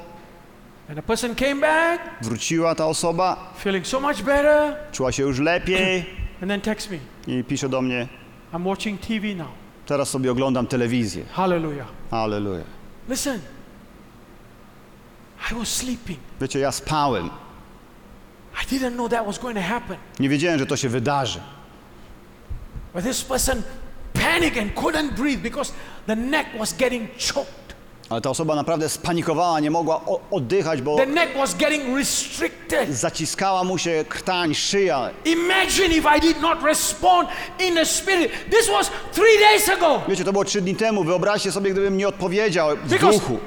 And 0.88 0.96
the 0.96 1.02
person 1.02 1.34
came 1.34 1.54
back 1.60 2.00
wróciła 2.22 2.74
ta 2.74 2.86
osoba, 2.86 3.36
feeling 3.58 3.86
so 3.86 4.00
much 4.00 4.22
better. 4.22 4.74
czuła 4.92 5.12
się 5.12 5.22
już 5.22 5.38
lepiej 5.38 6.06
And 6.42 6.50
then 6.50 6.60
text 6.60 6.90
me. 6.90 6.98
i 7.26 7.44
pisze 7.44 7.68
do 7.68 7.82
mnie, 7.82 8.08
I'm 8.54 8.66
watching 8.66 9.00
TV 9.00 9.34
now. 9.36 9.48
teraz 9.86 10.08
sobie 10.10 10.32
oglądam 10.32 10.66
telewizję. 10.66 11.24
Hallelujah. 11.32 11.86
Aleluja. 12.10 12.64
Listen, 13.08 13.40
I 15.50 15.54
was 15.54 15.68
sleeping. 15.68 16.18
Wiecie, 16.40 16.58
ja 16.58 16.72
spałem. 16.72 17.30
I 18.62 18.66
didn't 18.66 18.94
know 18.94 19.10
that 19.10 19.26
was 19.26 19.38
going 19.38 19.56
to 19.56 19.62
happen. 19.62 19.96
Nie 20.20 20.28
wiedziałem, 20.28 20.58
że 20.58 20.66
to 20.66 20.76
się 20.76 20.88
wydarzy. 20.88 21.40
But 22.94 23.04
this 23.04 23.24
person 23.24 23.62
panicked 24.12 24.62
and 24.62 24.74
couldn't 24.74 25.12
breathe 25.14 25.42
because 25.42 25.72
the 26.06 26.16
neck 26.16 26.46
was 26.58 26.72
getting 26.76 27.08
choked. 27.34 27.60
Ale 28.08 28.20
ta 28.20 28.30
osoba 28.30 28.54
naprawdę 28.54 28.88
spanikowała, 28.88 29.60
nie 29.60 29.70
mogła 29.70 30.00
oddychać, 30.30 30.82
bo 30.82 30.96
The 30.96 31.06
neck 31.06 31.36
was 31.36 31.54
getting 31.56 31.96
restricted. 31.96 32.88
zaciskała 32.94 33.64
mu 33.64 33.78
się 33.78 34.04
krtań, 34.08 34.54
szyja. 34.54 35.10
Imagine 35.24 35.86
if 35.86 36.16
I 36.16 36.20
did 36.20 36.40
not 36.40 36.62
respond 36.62 37.28
in 37.68 37.74
the 37.74 37.86
spirit. 37.86 38.32
This 38.50 38.68
was 38.70 38.90
three 39.12 39.38
days 39.40 39.68
ago. 39.68 40.02
Wiecie, 40.08 40.24
to 40.24 40.32
było 40.32 40.44
trzy 40.44 40.60
dni 40.60 40.76
temu. 40.76 41.04
Wyobraźcie 41.04 41.52
sobie, 41.52 41.70
gdybym 41.70 41.96
nie 41.96 42.08
odpowiedział 42.08 42.76
w 42.76 42.88
Because 42.88 43.18
duchu. 43.18 43.38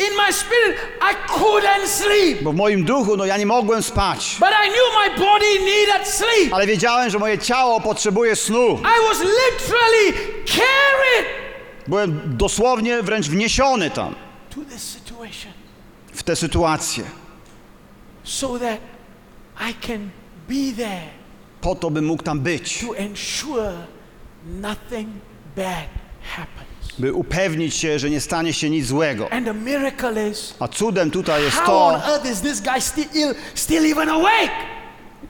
In 0.00 0.16
my 0.26 0.32
spirit, 0.32 0.76
I 1.00 1.14
couldn't 1.28 1.86
sleep. 1.86 2.42
Bo 2.42 2.52
w 2.52 2.56
moim 2.56 2.84
duchu, 2.84 3.16
no 3.16 3.24
ja 3.26 3.36
nie 3.36 3.46
mogłem 3.46 3.82
spać. 3.82 4.36
But 4.40 4.48
I 4.66 4.68
knew 4.68 4.88
my 5.04 5.24
body 5.26 5.58
needed 5.64 6.08
sleep. 6.08 6.54
Ale 6.54 6.66
wiedziałem, 6.66 7.10
że 7.10 7.18
moje 7.18 7.38
ciało 7.38 7.80
potrzebuje 7.80 8.36
snu. 8.36 8.78
I 8.78 9.08
was 9.08 9.18
literally 9.20 10.12
carried 10.46 11.26
Byłem 11.86 12.20
dosłownie 12.36 13.02
wręcz 13.02 13.26
wniesiony 13.28 13.90
tam, 13.90 14.14
to 14.54 14.60
this 14.70 14.82
situation 14.82 15.52
w 16.12 16.22
tę 16.22 16.36
sytuację. 16.36 17.04
so 18.24 18.58
that 18.58 18.78
I 19.70 19.74
can 19.86 20.10
be 20.48 20.72
there 20.76 21.08
Po 21.60 21.74
to, 21.74 21.90
bym 21.90 22.04
mógł 22.04 22.22
tam 22.22 22.40
być. 22.40 22.80
to 22.86 22.96
ensure 22.96 23.72
nothing 24.46 25.08
bad 25.56 25.88
happens. 26.36 26.69
By 27.00 27.12
upewnić 27.12 27.74
się, 27.76 27.98
że 27.98 28.10
nie 28.10 28.20
stanie 28.20 28.52
się 28.52 28.70
nic 28.70 28.86
złego. 28.86 29.28
A 30.60 30.68
cudem 30.68 31.10
tutaj 31.10 31.42
jest 31.42 31.64
to, 31.66 32.00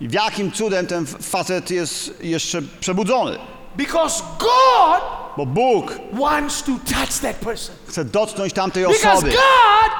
w 0.00 0.12
jakim 0.12 0.52
cudem 0.52 0.86
ten 0.86 1.06
facet 1.06 1.70
jest 1.70 2.24
jeszcze 2.24 2.62
przebudzony. 2.80 3.38
Because 3.76 4.22
God 4.38 5.02
Bo 5.36 5.46
Bóg 5.46 5.94
wants 6.12 6.62
to 6.62 6.72
touch 6.72 7.20
that 7.22 7.36
person. 7.36 7.74
chce 7.88 8.04
dotknąć 8.04 8.52
tamtej 8.52 8.86
osoby. 8.86 9.32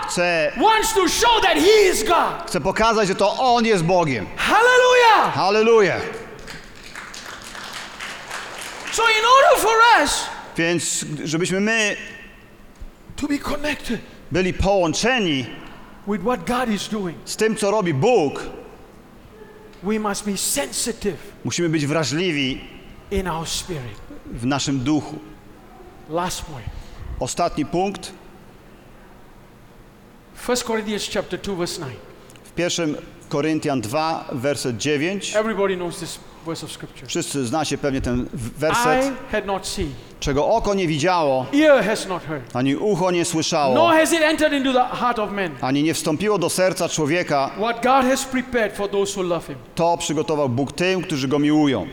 Chce, 0.08 0.52
wants 0.60 0.94
to 0.94 1.08
show 1.08 1.40
that 1.42 1.54
He 1.54 1.90
is 1.92 2.04
God. 2.04 2.46
chce 2.46 2.60
pokazać, 2.60 3.08
że 3.08 3.14
to 3.14 3.36
On 3.38 3.64
jest 3.64 3.84
Bogiem. 3.84 4.26
Hallelujah. 4.36 5.34
Halleluja! 5.34 5.96
So, 8.92 9.02
in 9.02 9.24
order 9.24 9.62
for 9.62 10.02
us 10.02 10.26
Więc 10.60 11.06
żebyśmy 11.24 11.60
my 11.60 11.96
to 13.16 13.28
be 13.28 13.38
connected 13.38 14.00
byli 14.32 14.52
połączeni 14.54 15.46
with 16.08 16.24
what 16.24 16.46
God 16.46 16.74
is 16.74 16.88
doing, 16.88 17.16
z 17.24 17.36
tym, 17.36 17.56
co 17.56 17.70
robi 17.70 17.94
Bóg, 17.94 18.46
we 19.82 19.98
must 19.98 20.24
be 20.24 20.36
sensitive 20.36 21.16
musimy 21.44 21.68
być 21.68 21.86
wrażliwi 21.86 22.60
in 23.10 23.28
our 23.28 23.48
spirit. 23.48 24.00
w 24.26 24.46
naszym 24.46 24.80
duchu. 24.80 25.18
Last 26.10 26.42
point. 26.42 26.68
Ostatni 27.20 27.66
punkt 27.66 28.12
1 30.48 30.56
Corinthians 30.66 31.10
chapter 31.12 31.40
2 31.40 31.54
verse 31.56 31.80
9. 31.80 31.96
w 32.44 32.58
1 32.58 32.96
Koryntian 33.30 33.80
2, 33.80 34.24
werset 34.32 34.76
9. 34.76 35.36
Everybody 35.36 35.76
knows 35.76 35.98
this 35.98 36.18
verse 36.46 36.66
of 36.66 36.72
scripture. 36.72 37.06
Wszyscy 37.08 37.46
znacie 37.46 37.78
pewnie 37.78 38.00
ten 38.00 38.26
w- 38.32 38.46
I 38.56 38.60
werset. 38.60 39.12
had 39.32 39.46
not 39.46 39.66
seen, 39.66 39.88
Czego 40.20 40.46
oko 40.48 40.74
nie 40.74 40.86
widziało, 40.86 41.46
ear 41.54 41.84
has 41.84 42.06
not 42.08 42.22
heard, 42.24 42.56
ani 42.56 42.76
ucho 42.76 43.10
nie 43.10 43.18
nor 43.18 43.26
słyszało, 43.26 43.88
has 43.88 44.12
it 44.12 44.22
entered 44.22 44.52
into 44.52 44.72
the 44.72 44.96
heart 44.96 45.18
of 45.18 45.30
man. 45.32 45.50
ani 45.60 45.82
nie 45.82 45.94
wstąpiło 45.94 46.38
do 46.38 46.50
serca 46.50 46.88
człowieka, 46.88 47.50
What 47.56 47.76
God 47.76 48.04
has 48.10 48.24
prepared 48.24 48.76
for 48.76 48.90
those 48.90 49.20
who 49.20 49.22
love 49.28 49.46
Him. 49.46 49.56
to 49.74 49.96
przygotował 49.96 50.48
Bóg 50.48 50.72
tym, 50.72 51.02
którzy 51.02 51.28
Go 51.28 51.38
miłują. 51.38 51.86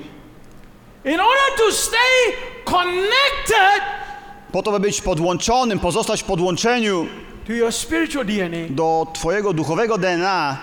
In 1.06 1.20
order 1.20 1.58
to 1.58 1.72
stay 1.72 2.34
connected 2.66 3.82
Po 4.52 4.64
to, 4.64 4.72
by 4.72 4.80
być 4.80 5.02
podłączonym, 5.02 5.80
pozostać 5.80 6.22
w 6.24 6.26
podłączeniu 6.26 7.08
to 7.48 7.54
your 7.54 7.72
spiritual 7.72 8.26
DNA, 8.26 8.58
do 8.70 9.08
twojego 9.14 9.54
duchowego 9.54 9.98
DNA, 9.98 10.58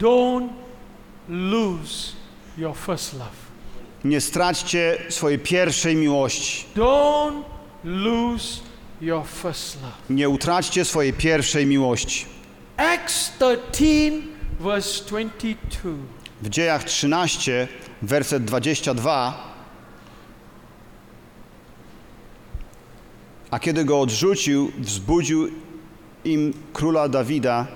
don't 0.00 0.48
lose 1.28 2.12
your 2.58 2.76
first 2.76 3.12
love. 3.12 3.52
nie 4.04 4.20
straćcie 4.20 4.98
swojej 5.08 5.38
pierwszej 5.38 5.96
miłości. 5.96 6.64
Don't 6.76 7.42
lose 7.84 8.60
your 9.00 9.26
first 9.26 9.82
love. 9.82 9.94
Nie 10.10 10.28
utraćcie 10.28 10.84
swojej 10.84 11.12
pierwszej 11.12 11.66
miłości. 11.66 12.26
Acts 12.76 13.32
13, 13.38 14.12
verse 14.60 15.04
22. 15.04 15.90
W 16.42 16.48
dziejach 16.48 16.84
13, 16.84 17.68
werset 18.02 18.44
22. 18.44 19.52
A 23.50 23.58
kiedy 23.58 23.84
go 23.84 24.00
odrzucił, 24.00 24.72
wzbudził 24.78 25.48
im 26.24 26.54
króla 26.72 27.08
Dawida, 27.08 27.66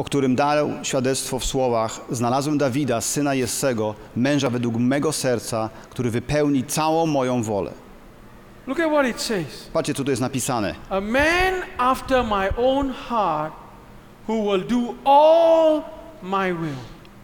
o 0.00 0.04
którym 0.04 0.36
dał 0.36 0.70
świadectwo 0.82 1.38
w 1.38 1.44
słowach: 1.44 2.00
Znalazłem 2.10 2.58
Dawida, 2.58 3.00
syna 3.00 3.34
Jessego, 3.34 3.94
męża 4.16 4.50
według 4.50 4.76
mego 4.76 5.12
serca, 5.12 5.70
który 5.90 6.10
wypełni 6.10 6.64
całą 6.64 7.06
moją 7.06 7.42
wolę. 7.42 7.70
Look 8.66 8.80
at 8.80 8.86
what 8.92 9.06
it 9.06 9.20
says. 9.20 9.68
Patrzcie, 9.72 9.94
co 9.94 10.04
tu 10.04 10.10
jest 10.10 10.22
napisane. 10.22 10.74
A 10.90 11.00
man 11.00 11.54
after 11.78 12.24
my 12.24 12.56
own 12.56 12.92
heart 13.08 13.52
who 14.28 14.34
will 14.34 14.66
do 14.66 15.10
all 15.10 15.82
my 16.22 16.54
will. 16.54 16.76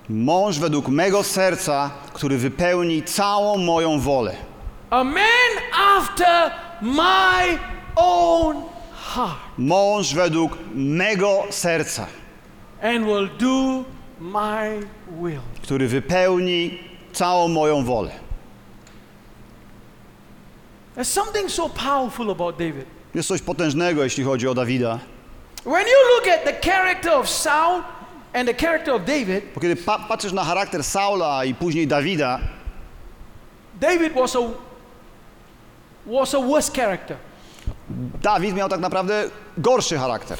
Mąż 0.09 0.59
według 0.59 0.89
mego 0.89 1.22
serca, 1.22 1.91
który 2.12 2.39
wypełni 2.39 3.03
całą 3.03 3.59
moją 3.59 4.01
wolę. 4.01 4.35
A 4.91 5.05
man 5.05 5.53
after 5.97 6.51
my 6.83 7.59
own 7.97 8.57
heart 9.14 9.47
Mąż 9.59 10.14
według 10.14 10.59
mego 10.74 11.43
serca, 11.51 12.07
który 15.62 15.89
wypełni 15.89 16.79
całą 17.12 17.49
moją 17.49 17.85
wolę. 17.85 18.11
There's 20.97 21.05
something 21.05 21.51
so 21.51 21.68
powerful 21.68 22.31
about 22.31 22.57
David. 22.57 22.87
Jest 23.14 23.29
coś 23.29 23.43
potężnego, 23.43 24.05
jeśli 24.05 24.24
chodzi 24.24 24.49
o 24.49 24.55
Dawida. 24.55 24.99
When 25.62 25.87
you 25.87 26.16
look 26.16 26.29
at 26.29 26.45
the 26.45 26.70
character 26.70 27.12
of 27.12 27.29
Saul 27.29 27.83
and 28.35 28.49
the 28.49 28.55
character 28.55 28.95
of 28.95 29.05
David, 29.05 29.45
Bo 29.55 29.61
kiedy 29.61 29.77
pa 29.77 29.99
patrzysz 29.99 30.33
na 30.33 30.45
charakter 30.45 30.85
Saula 30.85 31.45
i 31.45 31.55
później 31.55 31.87
Dawida, 31.87 32.39
David 33.81 34.12
was 34.12 34.37
a 34.37 34.39
was 36.07 36.35
a 36.35 36.41
worse 36.41 36.72
character. 36.72 37.16
Dawid 38.22 38.55
miał 38.55 38.68
tak 38.68 38.81
naprawdę 38.81 39.31
gorszy 39.59 39.99
charakter. 39.99 40.39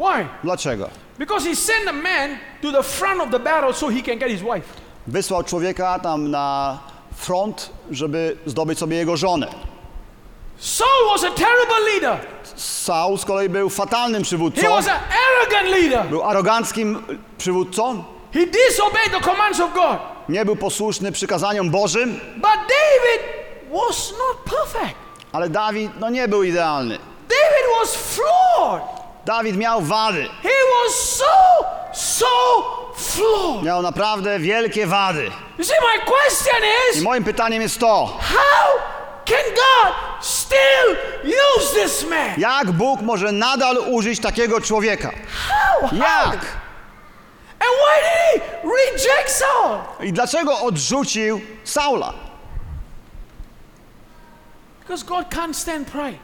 Why? 0.00 0.26
Dlaczego? 0.44 0.88
Because 1.18 1.48
he 1.48 1.56
sent 1.56 1.88
a 1.88 1.92
man 1.92 2.38
to 2.62 2.72
the 2.72 2.82
front 2.82 3.20
of 3.20 3.30
the 3.30 3.38
battle 3.38 3.74
so 3.74 3.88
he 3.90 4.02
can 4.02 4.18
get 4.18 4.30
his 4.30 4.40
wife. 4.42 4.62
Wysłał 5.06 5.44
człowieka 5.44 5.98
tam 5.98 6.30
na 6.30 6.78
front, 7.16 7.70
żeby 7.90 8.36
zdobyć 8.46 8.78
sobie 8.78 8.96
jego 8.96 9.16
żonę. 9.16 9.46
Saul 10.58 11.08
was 11.12 11.24
a 11.24 11.30
terrible 11.30 11.80
leader. 11.92 12.18
Saul 12.56 13.18
z 13.18 13.24
kolei 13.24 13.48
był 13.48 13.70
fatalnym 13.70 14.20
He 14.22 14.24
przywódcą. 14.24 14.70
was 14.70 14.88
an 14.88 14.96
arrogant 15.26 15.68
leader. 15.70 16.06
Był 16.10 16.22
aroganckim 16.22 17.02
przywódcą. 17.38 18.04
He 18.34 18.46
disobeyed 18.46 19.12
the 19.12 19.20
commands 19.20 19.60
of 19.60 19.74
God. 19.74 19.98
Nie 20.28 20.44
był 20.44 20.56
posłuszny 20.56 21.12
przykazaniom 21.12 21.70
Bożym, 21.70 22.20
But 22.36 22.42
David 22.44 23.22
was 23.72 24.12
not 24.12 24.54
perfect. 24.58 24.94
ale 25.32 25.48
Dawid 25.48 25.90
no 26.00 26.10
nie 26.10 26.28
był 26.28 26.42
idealny. 26.42 26.98
David 27.28 27.78
was 27.80 27.96
flawed. 27.96 28.99
Dawid 29.24 29.56
miał 29.56 29.80
wady. 29.82 30.28
He 30.42 30.48
was 30.48 30.94
so, 30.94 31.64
so 31.92 32.26
flawed. 32.96 33.62
Miał 33.64 33.82
naprawdę 33.82 34.38
wielkie 34.38 34.86
wady. 34.86 35.30
You 35.58 35.64
see, 35.64 35.74
my 35.94 35.98
question 36.04 36.62
I 36.92 36.96
is 36.96 37.02
moim 37.02 37.24
pytaniem 37.24 37.62
jest 37.62 37.78
to, 37.80 38.06
how 38.20 38.80
can 39.24 39.44
God 39.54 39.94
still 40.24 40.96
use 41.24 41.74
this 41.74 42.04
man? 42.10 42.34
jak 42.40 42.70
Bóg 42.72 43.00
może 43.02 43.32
nadal 43.32 43.76
użyć 43.90 44.20
takiego 44.20 44.60
człowieka? 44.60 45.10
How? 45.48 45.88
How? 45.88 45.96
Jak? 45.98 46.40
And 47.60 47.70
why 47.80 48.00
did 48.02 48.42
he 48.42 48.68
reject 48.68 49.30
Saul? 49.30 49.78
I 50.00 50.12
dlaczego 50.12 50.60
odrzucił 50.60 51.40
Saula? 51.64 52.12
Because 54.80 55.04
God 55.04 55.28
can't 55.28 55.54
stand 55.54 55.88
pride. 55.90 56.18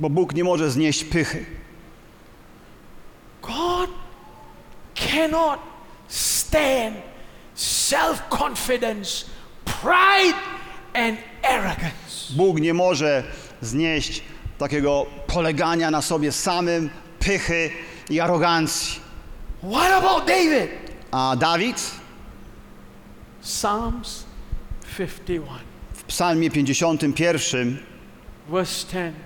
Bo 0.00 0.10
Bóg 0.10 0.34
nie 0.34 0.44
może 0.44 0.70
znieść 0.70 1.04
pychy. 1.04 1.46
God 3.46 3.90
cannot 4.94 5.58
stand 6.08 6.96
self 7.54 8.28
confidence, 8.28 9.24
pride, 9.64 10.36
and 10.94 11.18
arrogance. 11.42 12.32
Bóg 12.36 12.60
nie 12.60 12.74
może 12.74 13.22
znieść 13.62 14.22
takiego 14.58 15.06
polegania 15.26 15.90
na 15.90 16.02
sobie 16.02 16.32
samym, 16.32 16.90
pychy 17.18 17.70
i 18.10 18.20
arogancji. 18.20 19.00
What 19.62 19.92
about 19.92 20.26
David? 20.26 20.70
A 21.10 21.36
Dawid 21.36 21.90
Psalms 23.42 24.24
51, 24.96 25.46
w 25.92 26.04
psalmie 26.04 26.50
51, 26.50 27.78
verse 28.48 28.86
10, 28.86 29.16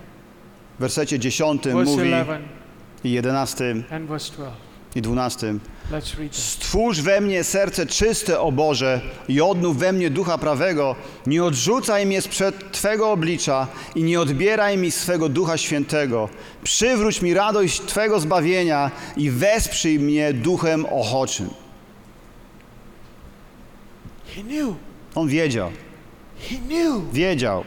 w 0.77 0.81
wersecie 0.81 1.19
10 1.19 1.63
verse 1.63 1.91
mówi 1.91 2.09
11, 2.09 2.60
i 3.03 3.11
11 3.11 3.83
and 3.91 4.07
verse 4.07 4.33
12. 4.33 4.57
i 4.95 5.01
12 5.01 5.59
Let's 5.91 6.17
read 6.17 6.31
this. 6.31 6.43
Stwórz 6.43 7.01
we 7.01 7.21
mnie 7.21 7.43
serce 7.43 7.85
czyste, 7.85 8.39
o 8.39 8.51
Boże, 8.51 9.01
i 9.27 9.41
odnów 9.41 9.77
we 9.77 9.93
mnie 9.93 10.09
ducha 10.09 10.37
prawego. 10.37 10.95
Nie 11.27 11.43
odrzucaj 11.43 12.05
mnie 12.05 12.21
sprzed 12.21 12.71
Twego 12.71 13.11
oblicza 13.11 13.67
i 13.95 14.03
nie 14.03 14.21
odbieraj 14.21 14.77
mi 14.77 14.91
swego 14.91 15.29
ducha 15.29 15.57
świętego. 15.57 16.29
Przywróć 16.63 17.21
mi 17.21 17.33
radość 17.33 17.81
Twego 17.81 18.19
zbawienia 18.19 18.91
i 19.17 19.29
wesprzyj 19.29 19.99
mnie 19.99 20.33
duchem 20.33 20.85
ochoczym. 20.85 21.49
On 25.15 25.27
wiedział, 25.27 25.71
wiedział, 27.13 27.63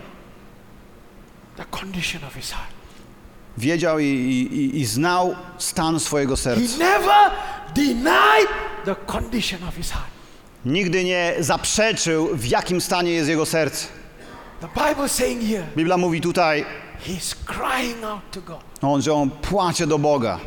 the 1.57 1.65
condition 1.65 2.25
of 2.25 2.35
his 2.35 2.51
heart. 2.51 2.74
Wiedział 3.59 3.99
i, 3.99 4.05
i, 4.05 4.81
i 4.81 4.85
znał 4.85 5.37
stan 5.59 6.01
swojego 6.01 6.37
He 6.37 6.43
serca. 6.43 6.79
never 6.79 7.31
denied 7.75 8.49
the 8.85 8.95
condition 9.07 9.63
of 9.69 9.75
his 9.75 9.91
heart. 9.91 10.09
Nigdy 10.65 11.05
nie 11.05 11.35
zaprzeczył, 11.39 12.29
w 12.37 12.47
jakim 12.47 12.81
stanie 12.81 13.11
jest 13.11 13.29
jego 13.29 13.47
serce. 13.47 13.87
The 14.61 14.69
Bible 14.89 15.09
saying 15.09 15.43
here, 15.43 15.65
Biblia 15.77 15.97
mówi 15.97 16.21
tutaj, 16.21 16.65
he's 17.07 17.35
crying 17.47 18.05
out 18.05 18.21
to 18.31 18.41
God, 18.41 18.61
on, 18.83 19.03
że 19.03 19.13
on 19.15 19.31
płacze 19.31 19.87
do 19.87 19.99
Boga. 19.99 20.39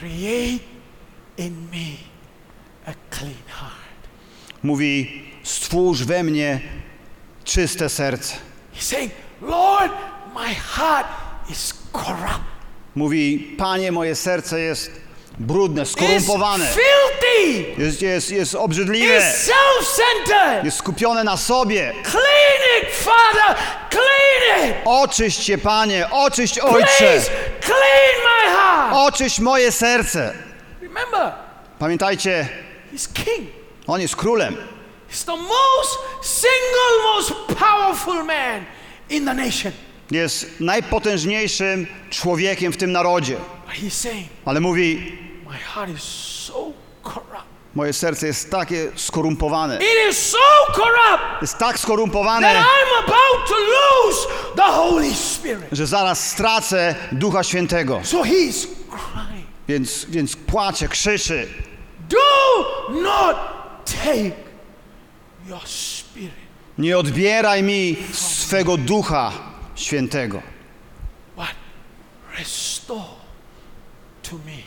create 0.00 0.64
in 1.38 1.68
me 1.72 1.96
a 2.86 2.92
clean 3.16 3.34
heart. 3.48 3.74
Mówi, 4.62 5.22
stwórz 5.42 6.04
we 6.04 6.22
mnie 6.22 6.60
czyste 7.44 7.88
serce. 7.88 8.34
He's 8.74 8.82
saying, 8.82 9.12
Lord, 9.42 9.92
my 10.34 10.54
heart 10.54 11.06
is 11.50 11.74
corrupt. 11.92 12.40
Mówi, 12.94 13.54
Panie, 13.58 13.92
moje 13.92 14.14
serce 14.14 14.60
jest 14.60 14.90
brudne, 15.38 15.82
It 15.82 15.88
is 15.88 15.92
skorumpowane, 15.92 16.66
filthy. 16.66 17.64
jest, 17.82 18.02
jest, 18.02 18.30
jest 18.30 18.54
obrzydliwe, 18.54 19.18
is 19.18 19.24
self-centered. 19.50 20.64
jest 20.64 20.76
skupione 20.78 21.24
na 21.24 21.36
sobie. 21.36 21.92
Clean 22.02 22.82
it, 22.82 22.88
Father. 22.94 23.56
Clean 23.90 24.70
it. 24.70 24.76
Oczyść 24.84 25.42
się, 25.44 25.58
Panie, 25.58 26.10
oczyść 26.10 26.58
Ojcze, 26.58 26.86
Please 26.98 27.30
clean 27.60 28.14
my 28.24 28.52
heart. 28.56 28.94
oczyść 28.96 29.40
moje 29.40 29.72
serce. 29.72 30.34
Remember, 30.82 31.32
Pamiętajcie, 31.78 32.48
he's 32.94 33.12
king. 33.12 33.48
On 33.86 34.00
jest 34.00 34.16
królem. 34.16 34.56
He's 35.12 35.24
the 35.24 35.36
most 35.36 35.98
single 36.22 37.14
most 37.14 37.32
powerful 37.58 38.24
man 38.24 38.64
in 39.08 39.24
the 39.26 39.34
nation. 39.34 39.72
Jest 40.10 40.60
najpotężniejszym 40.60 41.86
człowiekiem 42.10 42.72
w 42.72 42.76
tym 42.76 42.92
narodzie. 42.92 43.36
Ale 44.44 44.60
mówi, 44.60 45.12
moje 47.74 47.92
serce 47.92 48.26
jest 48.26 48.50
takie 48.50 48.92
skorumpowane. 48.96 49.78
Jest 51.42 51.58
tak 51.58 51.78
skorumpowane, 51.78 52.64
że 55.72 55.86
zaraz 55.86 56.30
stracę 56.30 56.94
Ducha 57.12 57.42
Świętego. 57.44 58.00
Więc, 59.68 60.06
więc 60.08 60.36
płacze, 60.36 60.88
krzyczy. 60.88 61.48
Do 62.08 62.16
not 63.02 63.36
take 63.84 64.32
your 65.48 65.60
spirit, 65.64 66.30
Nie 66.78 66.98
odbieraj 66.98 67.62
mi 67.62 67.96
swego 68.12 68.76
Ducha 68.76 69.32
Świętego, 69.80 70.42
but 71.36 71.46
restore 72.38 73.16
to 74.22 74.36
me 74.36 74.62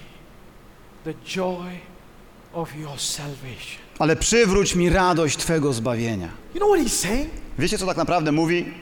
the 1.04 1.14
joy 1.26 1.80
of 2.54 2.76
your 2.76 3.00
salvation. 3.00 3.84
Ale 4.00 4.16
przywróć 4.16 4.76
mi 4.76 4.90
radość 4.90 5.38
Twego 5.38 5.74
zbawienia. 5.74 6.30
You 6.54 6.60
know 6.60 6.70
what 6.70 6.82
he's 6.86 7.08
saying? 7.08 7.30
Wiecie, 7.60 7.78
co 7.78 7.86
tak 7.86 7.98
naprawdę 7.98 8.32
mówi? 8.32 8.74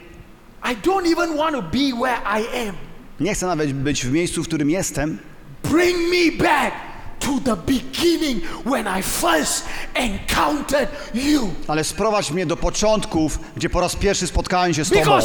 I 0.72 0.76
don't 0.76 1.12
even 1.12 1.36
want 1.36 1.56
to 1.56 1.62
be 1.62 1.92
where 2.02 2.40
I 2.40 2.68
am. 2.68 2.74
Nie 3.20 3.34
chcę 3.34 3.46
nawet 3.46 3.72
być 3.72 4.06
w 4.06 4.12
miejscu, 4.12 4.42
w 4.42 4.46
którym 4.46 4.70
jestem. 4.70 5.18
Bring 5.62 5.98
me 5.98 6.44
back 6.44 6.74
to 7.18 7.28
the 7.44 7.56
beginning 7.56 8.44
when 8.64 8.86
I 9.00 9.02
first 9.02 9.64
encountered 9.94 10.88
you. 11.14 11.50
Ale 11.68 11.84
sprowadź 11.84 12.30
mnie 12.30 12.46
do 12.46 12.56
początków, 12.56 13.38
gdzie 13.56 13.70
po 13.70 13.80
raz 13.80 13.96
pierwszy 13.96 14.26
spotkałem 14.26 14.74
się 14.74 14.84
z 14.84 14.90
Tobą. 14.90 15.18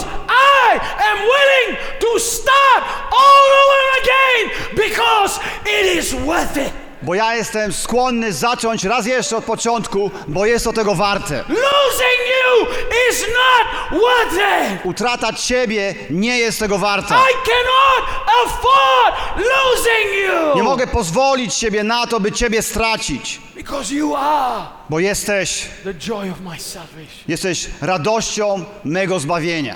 I 0.77 1.11
am 1.11 1.17
willing 1.17 1.77
to 1.99 2.19
start 2.19 2.83
all 3.11 3.47
over 3.63 3.81
again 4.01 4.49
because 4.75 5.39
it 5.81 5.95
is 5.97 6.13
worth 6.13 6.57
it. 6.57 6.71
Bo 7.01 7.13
ja 7.15 7.35
jestem 7.35 7.73
skłonny 7.73 8.33
zacząć 8.33 8.83
raz 8.83 9.05
jeszcze 9.05 9.37
od 9.37 9.43
początku, 9.45 10.11
bo 10.27 10.45
jest 10.45 10.65
to 10.65 10.73
tego 10.73 10.95
warte. 10.95 11.35
Losing 11.49 12.21
you 12.27 12.67
is 13.11 13.21
not 13.21 14.01
worth 14.01 14.33
it. 14.33 14.85
Utrata 14.85 15.33
Ciebie 15.33 15.95
nie 16.09 16.39
jest 16.39 16.59
tego 16.59 16.77
warta. 16.77 17.15
I 17.15 17.33
cannot 17.33 18.09
afford 18.45 19.37
losing 19.37 20.13
you. 20.27 20.55
Nie 20.55 20.63
mogę 20.63 20.87
pozwolić 20.87 21.53
siebie 21.53 21.83
na 21.83 22.07
to, 22.07 22.19
by 22.19 22.31
Ciebie 22.31 22.61
stracić. 22.61 23.41
Because 23.55 23.93
you 23.95 24.15
are 24.15 24.65
Bo 24.89 24.99
jesteś, 24.99 25.65
the 25.83 25.93
joy 25.93 26.31
of 26.31 26.39
my 26.39 26.59
salvation. 26.59 27.23
jesteś 27.27 27.67
radością 27.81 28.65
mego 28.85 29.19
zbawienia. 29.19 29.75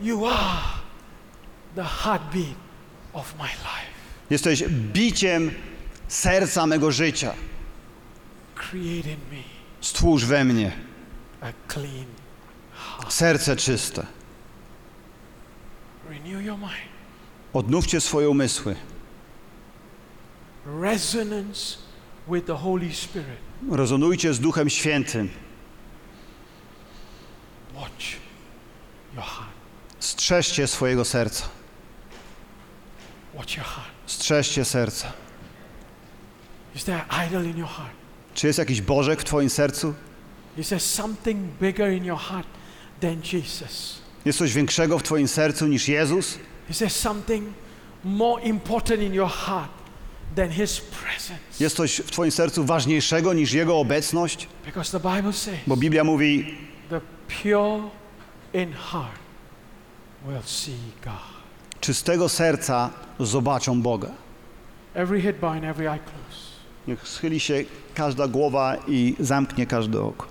You 0.00 0.26
are 0.26 0.62
the 1.74 1.84
heartbeat 1.84 2.56
of 3.12 3.34
my 3.38 3.44
life. 3.48 3.94
Jesteś 4.30 4.64
biciem 4.68 5.50
serca 6.08 6.66
mego 6.66 6.92
życia. 6.92 7.34
Create 8.54 9.10
in 9.10 9.20
me 9.30 9.42
Stwórz 9.80 10.24
we 10.24 10.44
mnie 10.44 10.72
a 11.40 11.52
clean, 11.68 12.06
serce 13.08 13.56
czyste. 13.56 14.06
renew 16.08 16.42
your 16.42 16.58
mind. 16.58 16.94
Odnówcie 17.52 18.00
swoje 18.00 18.28
umysły. 18.30 18.76
Resonance 20.80 21.78
with 22.28 22.46
the 22.46 22.56
Holy 22.56 22.92
Spirit. 22.92 23.38
Rezonujcie 23.70 24.34
z 24.34 24.40
Duchem 24.40 24.70
Świętym. 24.70 25.28
Watch 27.74 28.16
your 29.14 29.24
heart. 29.24 29.53
Strzeżcie 30.04 30.66
swojego 30.66 31.04
serca. 31.04 31.48
Strzeżcie 34.06 34.64
serca. 34.64 35.12
Is 36.76 36.84
there 36.84 37.04
an 37.08 37.26
idol 37.28 37.44
in 37.44 37.58
your 37.58 37.68
heart? 37.68 37.92
Czy 38.34 38.46
jest 38.46 38.58
jakiś 38.58 38.80
Bożek 38.80 39.20
w 39.20 39.24
Twoim 39.24 39.50
sercu? 39.50 39.94
Is 40.58 40.68
there 40.68 40.80
something 40.80 41.38
bigger 41.60 41.92
in 41.92 42.04
your 42.04 42.18
heart 42.18 42.46
than 43.00 43.22
Jesus? 43.32 43.98
Jest 44.24 44.38
coś 44.38 44.52
większego 44.52 44.98
w 44.98 45.02
Twoim 45.02 45.28
sercu 45.28 45.66
niż 45.66 45.88
Jezus? 45.88 46.38
Is 46.70 46.78
there 46.78 46.90
something 46.90 47.48
more 48.04 48.42
important 48.42 49.02
in 49.02 49.14
your 49.14 49.30
heart 49.30 49.70
than 50.36 50.50
His 50.50 50.80
presence? 50.80 51.40
Jest 51.60 51.76
coś 51.76 51.96
w 51.96 52.10
Twoim 52.10 52.30
sercu 52.30 52.64
ważniejszego 52.64 53.32
niż 53.32 53.52
Jego 53.52 53.78
obecność? 53.78 54.48
Bo 55.66 55.76
Biblia 55.76 56.04
mówi, 56.04 56.58
the 56.90 57.00
pure 57.42 57.90
in 58.52 58.72
heart. 58.72 59.23
Czystego 61.80 62.28
serca 62.28 62.90
zobaczą 63.20 63.82
Boga. 63.82 64.08
Niech 66.88 67.08
schyli 67.08 67.40
się 67.40 67.64
każda 67.94 68.28
głowa 68.28 68.76
i 68.88 69.16
zamknie 69.20 69.66
każde 69.66 70.00
oko. 70.00 70.26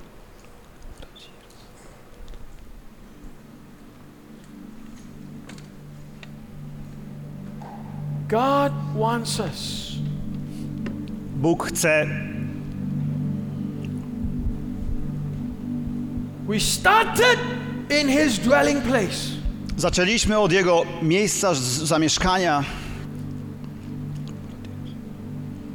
God 8.30 8.72
wants 8.96 9.40
us 9.40 9.94
Bóg 11.36 11.64
chce, 11.68 12.08
We 16.48 16.60
started 16.60 17.40
in 17.90 18.08
his 18.08 18.40
dwelling 18.40 18.82
place. 18.82 19.43
Zaczęliśmy 19.84 20.40
od 20.40 20.52
Jego 20.52 20.84
miejsca 21.02 21.54
zamieszkania. 21.84 22.64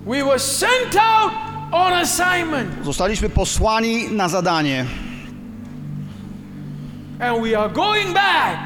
We 0.07 0.25
were 0.25 0.39
sent 0.39 0.97
out 0.97 1.33
on 1.73 1.93
assignment, 1.93 2.85
Zostaliśmy 2.85 3.29
posłani 3.29 4.09
na 4.11 4.29
zadanie. 4.29 4.87
and 7.21 7.43
we 7.43 7.59
are 7.59 7.69
going 7.73 8.15
back 8.15 8.59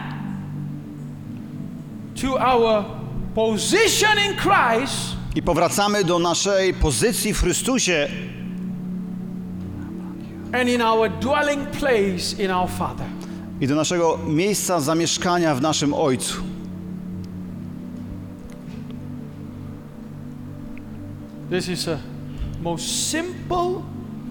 to 2.22 2.38
our 2.38 2.84
position 3.34 4.18
in 4.30 4.36
Christ 4.36 5.16
I 5.34 5.43
powracamy 5.43 6.05
do 6.05 6.18
naszej 6.18 6.74
pozycji 6.74 7.34
w 7.34 7.40
Chrystusie 7.40 8.09
and 10.53 10.68
in 10.68 10.82
our 10.82 11.11
dwelling 11.11 11.68
place 11.70 12.43
in 12.45 12.51
our 12.51 12.70
Father. 12.70 13.07
I 13.63 13.67
do 13.67 13.75
naszego 13.75 14.19
miejsca 14.27 14.81
zamieszkania 14.81 15.55
w 15.55 15.61
naszym 15.63 15.95
Ojcu. 15.95 16.43
This 21.51 21.69
is 21.69 21.89
a 21.89 21.99
most 22.63 23.11
simple 23.11 23.83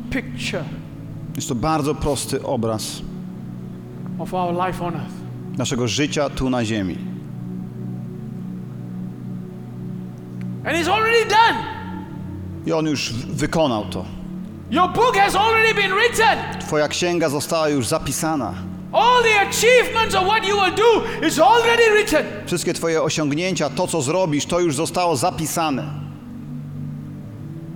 picture 0.10 0.64
Jest 1.36 1.48
to 1.50 1.56
bardzo 1.56 1.96
prosty 1.96 2.44
obraz 2.44 3.02
of 4.20 4.34
our 4.34 4.68
life 4.68 4.86
on 4.86 4.96
earth. 4.96 5.14
naszego 5.58 5.88
życia 5.88 6.30
tu 6.30 6.50
na 6.50 6.66
ziemi. 6.66 6.98
And 10.66 10.78
it's 10.78 10.90
already 10.90 11.26
done. 11.30 11.58
I 12.66 12.72
On 12.72 12.86
już 12.86 13.14
wykonał 13.14 13.86
to. 13.86 14.06
Your 14.72 14.94
book 14.94 15.16
has 15.16 15.36
already 15.36 15.74
been 15.74 15.92
written. 15.92 16.38
Twoja 16.62 16.88
księga 16.88 17.30
została 17.30 17.70
już 17.70 17.88
zapisana. 17.88 18.70
All 18.94 19.24
the 19.24 19.50
achievements 19.50 20.16
of 20.16 20.24
what 20.28 20.48
you 20.48 20.56
will 20.58 20.76
do 20.76 21.26
is 21.28 21.39
already 21.39 21.84
written. 21.94 22.26
Wszystkie 22.46 22.74
Twoje 22.74 23.02
osiągnięcia, 23.02 23.70
to 23.70 23.88
co 23.88 24.02
zrobisz, 24.02 24.46
to 24.46 24.60
już 24.60 24.76
zostało 24.76 25.16
zapisane. 25.16 25.84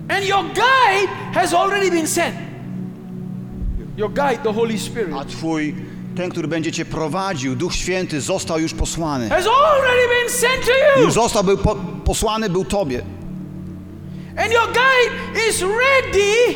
And 0.08 0.24
your 0.24 0.44
guide 0.44 1.08
has 1.34 1.54
already 1.54 1.90
been 1.90 2.06
sent. 2.06 2.34
Your 3.96 4.10
guide, 4.10 4.38
the 4.42 4.52
Holy 4.52 4.78
Spirit, 4.78 5.14
A 5.20 5.24
Twój, 5.24 5.74
ten, 6.16 6.30
który 6.30 6.48
będzie 6.48 6.72
Cię 6.72 6.84
prowadził, 6.84 7.56
Duch 7.56 7.74
Święty, 7.74 8.20
został 8.20 8.58
już 8.58 8.74
posłany. 8.74 9.28
has 9.28 9.46
already 9.46 10.08
been 10.20 10.30
sent 10.30 10.64
to 10.66 11.00
Już 11.00 11.06
you. 11.06 11.22
został, 11.22 11.44
był 11.44 11.58
po, 11.58 11.76
posłany 12.04 12.50
był 12.50 12.64
Tobie. 12.64 13.02
And 14.36 14.52
your 14.52 14.66
guide 14.66 15.48
is 15.48 15.60
ready. 15.62 16.54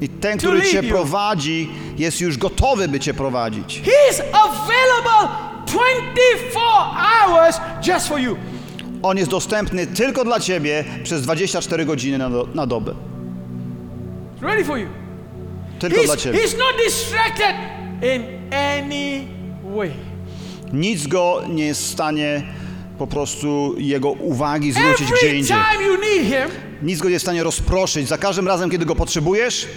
I 0.00 0.08
ten, 0.08 0.38
który 0.38 0.62
Cię 0.62 0.82
prowadzi, 0.82 1.70
jest 1.98 2.20
już 2.20 2.38
gotowy, 2.38 2.88
by 2.88 3.00
Cię 3.00 3.14
prowadzić. 3.14 3.82
He 3.84 4.10
is 4.12 4.20
available 4.32 5.36
24 5.66 6.56
hours 6.96 7.60
just 7.86 8.08
for 8.08 8.18
you. 8.20 8.36
On 9.02 9.16
jest 9.18 9.30
dostępny 9.30 9.86
tylko 9.86 10.24
dla 10.24 10.40
Ciebie 10.40 10.84
przez 11.04 11.22
24 11.22 11.84
godziny 11.84 12.18
na, 12.18 12.30
do, 12.30 12.48
na 12.54 12.66
dobę. 12.66 12.94
He's 14.40 14.44
ready 14.46 14.64
for 14.64 14.78
you. 14.78 14.86
Tylko 15.78 16.02
dla 16.02 16.14
He's, 16.14 16.18
Ciebie. 16.22 16.38
he's 16.38 16.58
not 16.58 16.74
distracted 16.86 17.56
in 18.02 18.22
any 18.54 19.26
way. 19.76 19.90
Nic 20.72 21.06
go 21.06 21.42
nie 21.48 21.64
jest 21.66 21.82
w 21.82 21.86
stanie 21.86 22.42
po 22.98 23.06
prostu 23.06 23.74
jego 23.78 24.10
uwagi 24.10 24.72
zwrócić 24.72 25.06
gdzie 25.06 25.26
Every 25.26 25.38
indziej. 25.38 25.56
time 25.56 25.84
you 25.84 25.92
need 26.00 26.32
him, 26.32 26.58
Nic 26.82 27.00
go 27.00 27.08
nie 27.08 27.12
jest 27.12 27.22
w 27.24 27.26
stanie 27.28 27.42
rozproszyć. 27.42 28.08
Za 28.08 28.18
każdym 28.18 28.48
razem, 28.48 28.70
kiedy 28.70 28.86
go 28.86 28.94
potrzebujesz, 28.96 29.68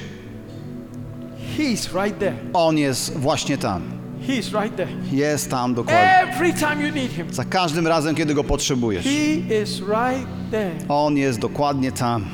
he's 1.58 2.04
right 2.06 2.20
there. 2.20 2.36
on 2.54 2.78
jest 2.78 3.18
właśnie 3.18 3.58
tam. 3.58 3.82
He's 4.28 4.62
right 4.62 4.76
there. 4.76 4.90
Jest 5.12 5.50
tam 5.50 5.74
dokładnie. 5.74 6.10
Every 6.34 6.54
time 6.54 6.88
you 6.88 6.96
need 6.96 7.12
him, 7.12 7.34
Za 7.34 7.44
każdym 7.46 7.88
razem, 7.88 8.16
kiedy 8.16 8.34
go 8.34 8.44
potrzebujesz. 8.44 9.04
he 9.06 9.62
is 9.62 9.80
right 9.80 10.28
there. 10.52 10.72
On 10.90 11.18
jest 11.18 11.40
dokładnie 11.40 11.92
tam. 11.92 12.26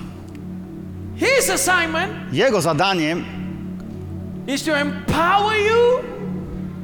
His 1.16 1.50
assignment 1.50 2.34
Jego 2.34 2.62
zadaniem 2.62 3.26
is 4.48 4.64
to 4.64 4.78
empower 4.78 5.58
you 5.58 6.00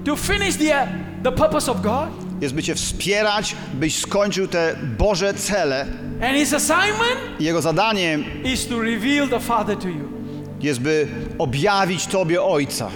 to 0.06 0.16
finish 0.16 0.56
the, 0.56 0.88
the 1.24 1.32
purpose 1.32 1.72
of 1.72 1.82
God. 1.82 2.10
jest 2.42 2.56
by 2.56 2.64
Cię 2.64 2.76
wspierać, 2.76 3.56
byś 3.74 4.00
skończył 4.00 4.48
te 4.48 4.76
Boże 4.98 5.34
cele. 5.34 5.86
And 6.22 6.38
his 6.38 6.54
assignment 6.54 7.40
Jego 7.40 7.62
zadaniem 7.62 8.24
is 8.44 8.68
to 8.68 8.82
reveal 8.82 9.28
the 9.30 9.40
Father 9.40 9.78
to 9.78 9.88
you 9.88 10.17
jest, 10.62 10.80
by 10.80 11.08
objawić 11.38 12.08
Tobie 12.08 12.44
Ojca. 12.44 12.90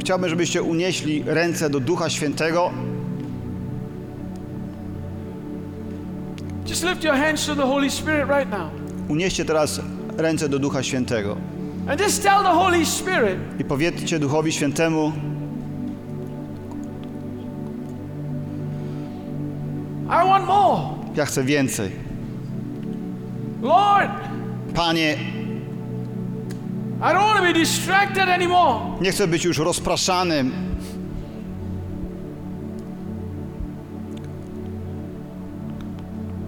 Chciałbym, 0.00 0.28
żebyście 0.30 0.62
unieśli 0.62 1.22
ręce 1.26 1.70
do 1.70 1.80
Ducha 1.80 2.10
Świętego. 2.10 2.70
Just 6.66 6.84
lift 6.84 7.04
your 7.04 7.14
hands 7.14 7.46
to 7.46 7.56
the 7.56 7.62
Holy 7.62 7.90
Spirit 7.90 8.28
right 8.28 8.50
now. 8.50 8.70
Unieście 9.08 9.44
teraz 9.44 9.80
ręce 10.16 10.48
do 10.48 10.58
Ducha 10.58 10.82
Świętego. 10.82 11.36
And 11.88 12.00
just 12.00 12.22
tell 12.22 12.42
the 12.42 12.54
Holy 12.54 12.86
Spirit. 12.86 13.38
I 13.60 13.64
powiedzcie 13.64 14.18
Duchowi 14.18 14.52
Świętemu. 14.52 15.12
I 20.06 20.28
want 20.28 20.46
more. 20.46 20.80
Ja 21.16 21.26
chcę 21.26 21.44
więcej. 21.44 22.07
Lord, 23.62 24.10
Panie, 24.74 25.16
I 27.02 27.12
don't 27.12 27.22
want 27.22 27.38
to 27.38 27.42
be 27.44 27.52
distracted 27.52 28.28
anymore. 28.28 28.80
nie 29.00 29.12
chcę 29.12 29.26
być 29.28 29.44
już 29.44 29.58
rozpraszanym. 29.58 30.52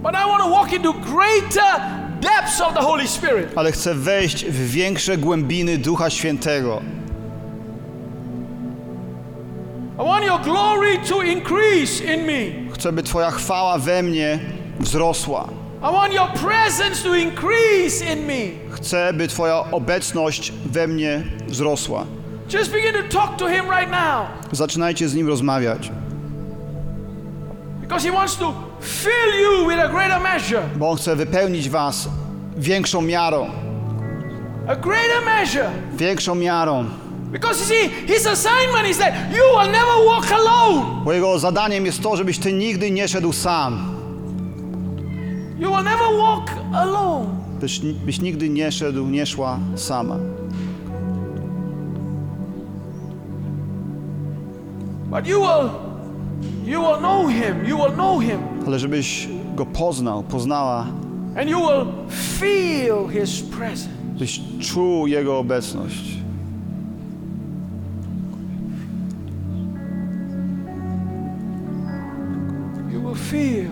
But 0.02 0.14
I 0.14 0.24
want 0.26 0.42
to 0.42 0.48
walk 0.50 0.72
into 0.72 0.92
greater 0.92 1.72
depths 2.20 2.60
of 2.60 2.74
the 2.74 2.80
Holy 2.80 3.06
Spirit. 3.08 3.52
ale 3.56 3.72
chcę 3.72 3.94
wejść 3.94 4.44
w 4.44 4.70
większe 4.70 5.18
głębiny 5.18 5.78
Ducha 5.78 6.10
Świętego. 6.10 6.82
I 9.98 10.02
want 10.04 10.24
your 10.24 10.40
glory 10.40 10.98
to 11.08 11.22
increase 11.22 12.04
in 12.14 12.26
me. 12.26 12.72
Chcę, 12.74 12.92
by 12.92 13.02
Twoja 13.02 13.30
chwała 13.30 13.78
we 13.78 14.02
mnie 14.02 14.38
wzrosła. 14.80 15.48
I 15.82 15.90
want 15.90 16.12
your 16.12 16.28
presence 16.28 17.02
to 17.02 17.14
increase 17.14 18.12
in 18.12 18.26
me. 18.26 18.50
Chcę, 18.70 19.12
by 19.12 19.28
Twoja 19.28 19.64
obecność 19.70 20.52
we 20.72 20.86
mnie 20.86 21.22
wzrosła. 21.48 22.04
Just 22.52 22.70
begin 22.72 22.92
to 22.92 23.18
talk 23.18 23.36
to 23.36 23.48
Him 23.48 23.70
right 23.70 23.90
now 23.90 24.26
Zaczynajcie 24.52 25.08
z 25.08 25.14
Nim 25.14 25.28
rozmawiać, 25.28 25.90
because 27.80 28.08
He 28.08 28.12
wants 28.12 28.36
to 28.36 28.54
fill 28.80 29.40
you 29.40 29.68
with 29.68 29.78
a 29.80 29.88
greater 29.88 30.20
measure. 30.20 30.62
bo 30.76 30.90
On 30.90 30.96
chce 30.96 31.16
wypełnić 31.16 31.68
Was 31.68 32.08
większą 32.56 33.02
miarą. 33.02 33.46
A 34.68 34.76
greater 34.76 35.24
measure. 35.24 35.70
Większą 35.96 36.34
miarą. 36.34 36.84
Because 37.32 37.60
you 37.60 37.66
see, 37.66 37.88
His 38.14 38.26
assignment 38.26 38.88
is 38.88 38.98
that 38.98 39.14
you 39.30 39.42
will 39.58 39.70
never 39.70 40.04
walk 40.06 40.32
alone. 40.32 41.04
Bo 41.04 41.12
Jego 41.12 41.38
zadaniem 41.38 41.86
jest 41.86 42.02
to, 42.02 42.16
żebyś 42.16 42.38
Ty 42.38 42.52
nigdy 42.52 42.90
nie 42.90 43.08
szedł 43.08 43.32
sam. 43.32 43.99
You 45.60 45.70
will 45.70 45.82
never 45.84 46.16
walk 46.18 46.50
alone. 46.72 47.26
Byś, 47.60 47.80
byś 47.80 48.20
nigdy 48.20 48.48
nie 48.48 48.72
szedł, 48.72 49.06
nie 49.06 49.26
szła 49.26 49.58
sama. 49.76 50.16
But 55.10 55.26
you 55.26 55.40
will, 55.40 55.70
you 56.64 56.80
will 56.80 56.98
know 56.98 57.28
Him. 57.28 57.66
You 57.66 57.76
will 57.76 57.92
know 57.94 58.22
Him. 58.22 58.38
Ale 58.66 58.78
żebyś 58.78 59.28
Go 59.54 59.66
poznał, 59.66 60.22
poznała, 60.22 60.86
And 61.40 61.50
you 61.50 61.58
will 61.58 61.86
feel 62.10 63.08
His 63.08 63.42
presence. 63.42 63.88
byś 64.18 64.40
czuł 64.60 65.06
Jego 65.06 65.38
obecność. 65.38 66.16
You 72.92 73.00
will 73.00 73.14
feel 73.14 73.70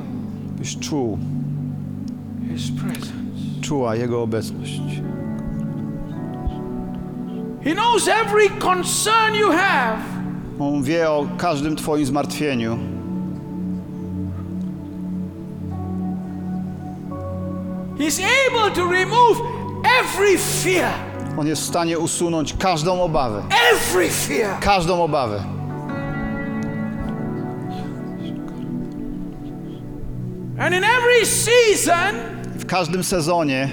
Byś 0.59 0.79
czuł. 0.79 1.19
Czuła 3.61 3.97
Jego 3.97 4.23
obecność. 4.23 4.81
He 7.65 7.75
knows 7.75 8.09
every 8.09 8.49
concern 8.49 9.35
you 9.35 9.53
have. 9.53 9.99
On 10.61 10.83
wie 10.83 11.11
o 11.11 11.27
każdym 11.39 11.77
Twoim 11.77 12.07
zmartwieniu. 12.07 12.79
He's 17.99 18.21
able 18.21 18.71
to 18.75 18.87
remove 18.87 19.41
every 20.01 20.39
fear. 20.39 20.93
On 21.39 21.47
jest 21.47 21.63
w 21.63 21.67
stanie 21.67 21.99
usunąć 21.99 22.55
każdą 22.59 23.03
obawę. 23.03 23.43
Every 23.73 24.11
fear. 24.11 24.61
Każdą 24.61 25.03
obawę. 25.03 25.45
And 30.59 30.75
in 30.75 30.85
every 30.85 31.27
season, 31.27 32.38
każdym 32.69 33.05
sezonie. 33.05 33.69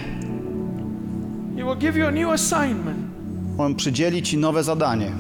On 3.58 3.76
przydzieli 3.76 4.24
Ci 4.24 4.38
nowe 4.38 4.64
zadanie. 4.64 5.12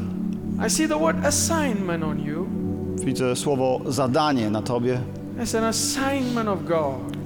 Widzę 3.05 3.35
słowo 3.35 3.81
zadanie 3.85 4.49
na 4.49 4.61
Tobie. 4.61 4.99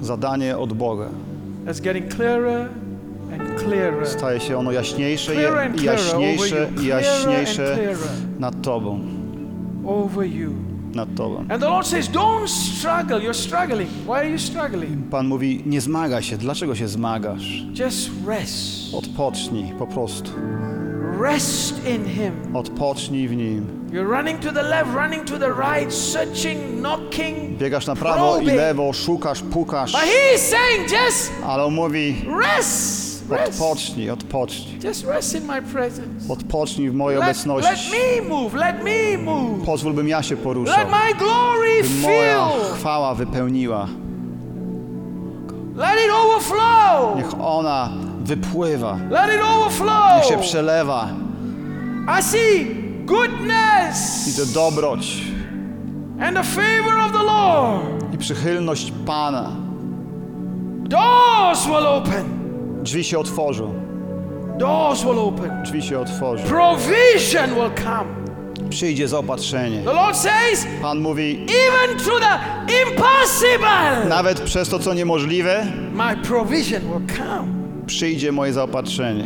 Zadanie 0.02 0.58
od 0.58 0.72
Boga. 0.72 1.08
Staje 4.04 4.40
się 4.40 4.58
ono 4.58 4.72
jaśniejsze 4.72 5.34
i 5.34 5.84
jaśniejsze 5.84 6.68
i 6.82 6.86
jaśniejsze 6.86 7.76
nad 8.38 8.62
Tobą. 8.62 9.00
over 9.84 10.24
you. 10.24 10.69
Nad 10.94 11.08
Tobą. 11.16 11.38
And 11.38 11.60
the 11.62 11.68
Lord 11.68 11.86
says, 11.86 12.08
Don't 12.08 12.48
struggle. 12.48 13.20
You're 13.22 13.34
struggling. 13.34 13.88
Why 14.06 14.12
are 14.12 14.28
you 14.30 14.38
struggling? 14.38 15.10
Pan 15.10 15.26
mówi, 15.26 15.62
nie 15.66 15.80
zmaga 15.80 16.22
się. 16.22 16.36
Dlaczego 16.36 16.74
się 16.74 16.88
zmagasz? 16.88 17.62
Just 17.78 18.10
rest. 18.26 18.94
Odpocznij 18.94 19.72
po 19.78 19.86
prostu. 19.86 20.30
Rest 21.20 21.86
in 21.88 22.04
Him. 22.04 22.56
Odpocznij 22.56 23.28
w 23.28 23.36
Nim. 23.36 23.66
You're 23.92 24.16
running 24.16 24.38
to 24.40 24.52
the 24.52 24.62
left, 24.62 24.94
running 24.94 25.24
to 25.24 25.38
the 25.38 25.48
right, 25.48 25.94
searching, 25.94 26.60
knocking. 26.80 27.58
Biegasz 27.58 27.86
na 27.86 27.96
prawo 27.96 28.36
i 28.36 28.38
probing. 28.38 28.56
lewo, 28.56 28.92
szukasz, 28.92 29.42
pukasz. 29.42 29.92
But 29.92 30.00
He 30.00 30.34
is 30.34 30.40
saying, 30.42 30.90
Just 30.90 31.32
Ale 31.46 31.64
on 31.64 31.74
mówi, 31.74 32.24
rest. 32.40 33.09
Rest. 33.30 33.60
odpocznij, 33.60 34.10
odpocznij. 34.10 34.78
Just 34.84 35.06
rest 35.06 35.34
in 35.34 35.46
my 35.46 35.62
presence. 35.62 36.32
Odpocznij 36.32 36.90
w 36.90 36.94
mojej 36.94 37.18
Let, 37.20 37.26
let 37.28 37.46
obecności. 37.46 37.90
me 37.90 38.28
move. 38.28 38.56
Let 38.56 38.84
me 38.84 39.18
move. 39.24 39.64
Pozwól, 39.66 39.92
bym 39.94 40.08
ja 40.08 40.22
się 40.22 40.36
poruszał. 40.36 40.78
Let 40.78 40.88
my 40.90 41.14
glory 41.18 41.82
By 41.82 42.02
moja 42.02 42.48
fill. 42.48 42.74
chwała 42.74 43.14
wypełniła. 43.14 43.86
Let 45.76 45.94
it 46.06 46.10
overflow. 46.24 47.16
Niech 47.16 47.40
ona 47.40 47.88
wypływa. 48.24 48.98
Let 49.10 49.30
it 49.34 49.42
overflow. 49.56 50.16
Niech 50.16 50.24
się 50.24 50.38
przelewa. 50.38 51.08
I 52.18 52.22
see 52.22 52.66
goodness 53.04 54.24
Widzę 54.26 54.46
dobroć 54.54 55.22
and 56.20 56.36
the 56.36 56.42
favor 56.44 56.98
of 56.98 57.12
the 57.12 57.22
Lord. 57.22 58.14
i 58.14 58.18
przychylność 58.18 58.92
Pana. 59.06 59.50
Doors 60.88 61.66
will 61.66 61.86
open. 61.86 62.39
Drzwi 62.82 63.04
się 63.04 63.18
otworzą. 63.18 63.74
Doors 64.58 65.02
will 65.02 65.18
open. 65.18 65.62
Drzwi 65.62 65.82
się 65.82 65.98
otworzą. 65.98 66.44
Provision 66.44 67.54
will 67.54 67.84
come. 67.84 68.20
Przyjdzie 68.70 69.08
zaopatrzenie. 69.08 69.82
The 69.82 69.92
Lord 69.92 70.16
says, 70.16 70.66
Pan 70.82 71.00
mówi, 71.00 71.46
even 71.48 71.98
through 71.98 72.20
the 72.20 72.38
impossible, 72.82 74.08
nawet 74.08 74.40
przez 74.40 74.68
to, 74.68 74.78
co 74.78 74.94
niemożliwe, 74.94 75.66
my 75.92 76.16
provision 76.16 76.82
will 76.82 77.16
come. 77.16 77.48
przyjdzie 77.86 78.32
moje 78.32 78.52
zaopatrzenie. 78.52 79.24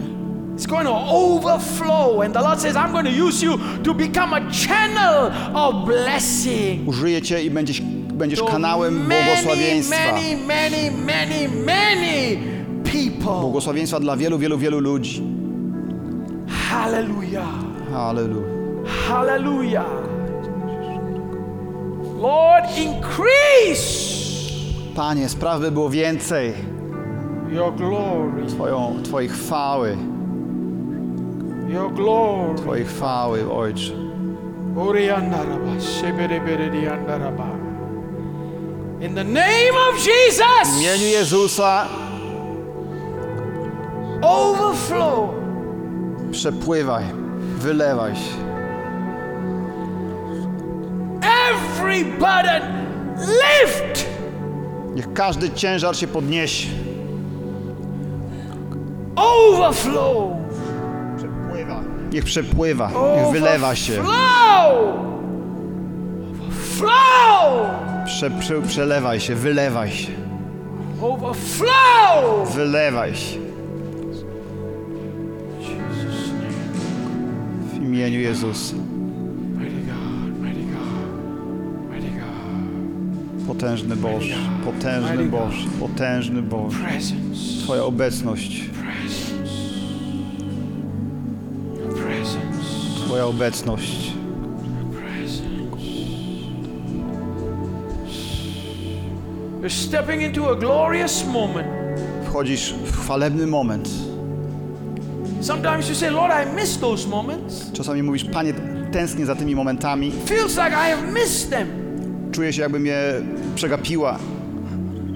It's 0.57 0.67
going 0.67 0.87
to 0.87 1.07
overflow. 1.11 2.21
And 2.21 2.35
the 2.35 2.41
Lord 2.41 2.61
says, 2.61 2.77
I'm 2.77 2.93
going 2.93 3.07
to 3.07 3.27
use 3.27 3.43
you 3.43 3.59
to 3.85 3.95
become 3.95 4.33
a 4.37 4.41
channel 4.53 5.33
of 5.55 5.85
blessing. 5.87 6.89
Użyję 6.89 7.23
Cię 7.23 7.43
i 7.43 7.51
będziesz, 7.51 7.81
będziesz 8.13 8.43
kanałem 8.43 9.09
błogosławieństwa. 9.09 10.13
Many, 10.13 10.37
many, 10.37 10.91
many, 10.91 11.49
many. 11.49 12.54
Błogosławieństwa 13.20 14.01
dla 14.01 14.16
wielu, 14.16 14.38
wielu, 14.38 14.59
wielu 14.59 14.80
ludzi. 14.80 15.22
Hallelujah. 16.70 17.49
Halleluja. 17.92 18.45
Hallelujah. 19.09 19.86
Lord, 22.20 22.78
increase 22.78 24.14
Panie, 24.95 25.28
spraw 25.28 25.61
by 25.61 25.70
było 25.70 25.90
więcej 25.90 26.53
your 27.53 27.74
glory. 27.74 28.47
Twoją, 28.47 28.97
Twojej 29.05 29.28
chwały. 29.28 29.97
Your 31.68 31.92
glory. 31.92 32.55
Twojej 32.59 32.84
chwały, 32.84 33.53
Ojcze. 33.53 33.92
In 39.01 39.14
the 39.14 39.24
name 39.24 39.74
of 39.90 40.07
Jesus, 40.07 40.76
W 40.76 40.80
imieniu 40.80 41.07
Jezusa 41.07 41.86
overflow. 44.25 45.31
przepływaj, 46.33 47.05
wylewaj 47.59 48.16
się. 48.16 48.35
Every 51.22 52.05
burden 52.05 52.62
lift. 53.18 54.07
Niech 54.95 55.12
każdy 55.12 55.51
ciężar 55.51 55.97
się 55.97 56.07
podniesie. 56.07 56.68
Overflow. 59.16 60.33
Przepływa. 61.16 61.81
Niech 62.12 62.25
przepływa, 62.25 62.91
niech 63.16 63.33
wylewa 63.33 63.75
się. 63.75 63.93
Flow. 63.93 64.95
Flow. 66.51 67.66
Prze, 68.07 68.31
prze, 68.31 68.62
przelewaj 68.62 69.20
się, 69.20 69.35
wylewaj 69.35 69.91
się. 69.91 70.12
Overflow. 71.03 72.55
Wylewaj 72.55 73.14
się 73.14 73.43
imieniu 77.95 78.20
Jezusa. 78.20 78.76
Potężny 83.47 83.97
Boże, 83.97 84.34
potężny 84.64 85.24
Boże, 85.24 85.68
potężny 85.80 86.42
Boże. 86.42 86.78
Twoja 87.64 87.84
obecność, 87.84 88.64
Twoja 93.07 93.26
obecność. 93.26 94.12
presence. 94.92 95.45
You're 99.61 99.70
stepping 99.70 100.22
into 100.22 100.51
a 100.51 100.57
glorious 100.57 101.24
moment. 101.26 101.68
Wchodzisz 102.24 102.72
w 102.72 102.97
chwalebny 102.97 103.47
moment. 103.47 103.88
Sometimes 105.45 105.88
you 105.88 105.95
say, 105.95 106.11
Lord, 106.11 106.30
I 106.30 106.47
miss 106.55 106.78
those 106.78 107.09
moments. 107.09 107.72
Czasami 107.72 108.03
mówisz, 108.03 108.24
Panie, 108.24 108.55
tęsknię 108.92 109.26
za 109.26 109.34
tymi 109.34 109.55
momentami. 109.55 110.12
Feels 110.26 110.57
like 110.57 110.68
I 110.70 110.90
have 110.90 111.12
missed 111.12 111.51
them. 111.51 111.68
Czuję 112.32 112.53
się, 112.53 112.62
jakby 112.62 112.80
mnie 112.80 112.97
przegapiła. 113.55 114.18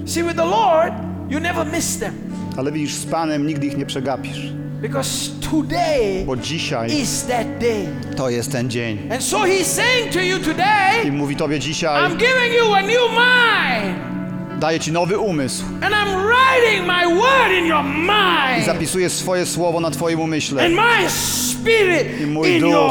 See, 0.06 0.22
with 0.22 0.36
the 0.36 0.44
Lord, 0.44 0.94
you 1.30 1.40
never 1.40 1.66
miss 1.72 1.98
them. 1.98 2.14
Ale 2.56 2.72
widzisz, 2.72 2.94
z 2.94 3.06
Panem 3.06 3.46
nigdy 3.46 3.66
ich 3.66 3.76
nie 3.76 3.86
przegapisz. 3.86 4.52
Because 4.82 5.30
today 5.50 6.24
Bo 6.26 6.36
dzisiaj 6.36 7.00
is 7.00 7.26
that 7.26 7.58
day. 7.60 7.86
to 8.16 8.30
jest 8.30 8.52
ten 8.52 8.70
dzień. 8.70 8.98
And 9.12 9.22
so 9.24 9.38
he's 9.38 9.66
saying 9.66 10.12
to 10.12 10.20
you 10.20 10.38
today, 10.38 11.04
I 11.04 11.12
mówi 11.12 11.36
Tobie 11.36 11.58
dzisiaj, 11.58 12.02
I'm 12.02 12.16
giving 12.16 12.54
you 12.58 12.74
a 12.74 12.82
new 12.82 13.10
mind. 13.10 14.17
Daję 14.58 14.80
Ci 14.80 14.92
nowy 14.92 15.18
umysł. 15.18 15.64
And 15.82 15.94
I'm 15.94 16.26
writing 16.26 16.86
my 16.86 17.14
word 17.20 17.52
in 17.58 17.66
your 17.66 17.84
I 17.84 17.88
mind. 17.88 18.66
zapisuję 18.66 19.10
swoje 19.10 19.46
słowo 19.46 19.80
na 19.80 19.90
Twoim 19.90 20.20
umyśle. 20.20 20.64
And 20.66 20.74
my 20.74 21.10
spirit 21.10 22.20
I 22.22 22.26
mój 22.26 22.48
in 22.50 22.60
duch. 22.60 22.70
your 22.70 22.90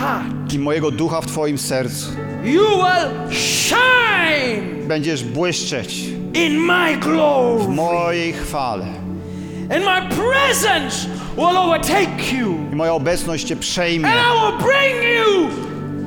heart. 0.00 0.52
I 0.54 0.58
mojego 0.58 0.90
ducha 0.90 1.20
w 1.20 1.26
Twoim 1.26 1.58
sercu. 1.58 2.06
You 2.44 2.62
will 2.66 3.32
shine 3.32 4.86
Będziesz 4.88 5.24
błyszczeć 5.24 6.04
in 6.34 6.58
my 6.58 6.96
w 6.96 6.98
glory. 6.98 7.68
mojej 7.68 8.32
chwale. 8.32 8.86
And 9.70 9.84
my 9.84 10.16
presence 10.16 11.06
will 11.36 11.56
overtake 11.56 12.32
you. 12.40 12.54
I 12.72 12.76
moja 12.76 12.92
obecność 12.92 13.44
Cię 13.46 13.56
przejmie. 13.56 14.08
And 14.08 14.16
I 14.16 14.40
will 14.40 14.58
bring 14.66 15.02
you 15.18 15.48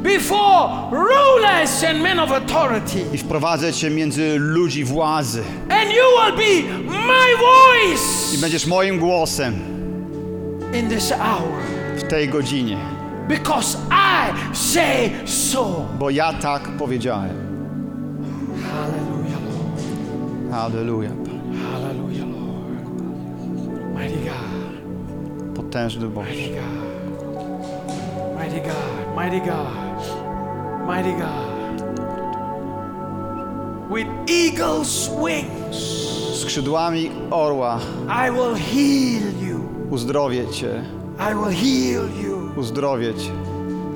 before 0.03 0.89
rulers 0.91 1.83
and 1.83 2.01
men 2.01 2.19
of 2.19 2.31
authority. 2.31 3.05
I 3.13 3.17
wprowadzę 3.17 3.73
Cię 3.73 3.89
między 3.89 4.35
ludzi 4.39 4.83
władzy. 4.83 5.43
And 5.69 5.89
you 5.91 6.03
will 6.17 6.37
be 6.37 6.83
my 7.07 7.35
voice 7.39 8.35
I 8.35 8.37
będziesz 8.41 8.65
moim 8.65 8.99
głosem 8.99 9.53
in 10.73 10.89
this 10.89 11.11
hour. 11.11 11.61
w 11.97 12.03
tej 12.03 12.29
godzinie. 12.29 12.77
Because 13.27 13.77
I 13.91 14.55
say 14.55 15.11
so. 15.25 15.85
Bo 15.99 16.09
ja 16.09 16.33
tak 16.33 16.61
powiedziałem. 16.77 17.51
Hallelujah, 18.71 19.39
Lord. 19.45 20.51
Halleluja. 20.51 21.09
Hallelujah, 21.71 22.25
Lord. 22.25 22.89
Mighty 23.95 24.17
God. 24.17 25.55
Potężny 25.55 26.07
Boże. 26.07 26.29
Mighty 26.29 26.49
God. 26.49 28.39
Mighty 28.39 28.59
God. 28.61 29.15
Mighty 29.17 29.39
God. 29.39 29.90
Mighty 30.87 31.11
God. 31.13 31.51
With 33.91 34.07
eagle's 34.27 35.09
wings, 35.23 35.77
Skrzydłami 36.41 37.11
orła 37.31 37.79
I 38.27 38.31
will 38.31 38.55
heal 38.55 39.47
you. 39.47 39.69
uzdrowię 39.89 40.47
Cię. 40.47 40.83
I 41.19 41.33
will 41.35 41.55
heal 41.55 42.23
you. 42.23 42.51
Uzdrowię 42.55 43.13
Cię. 43.13 43.31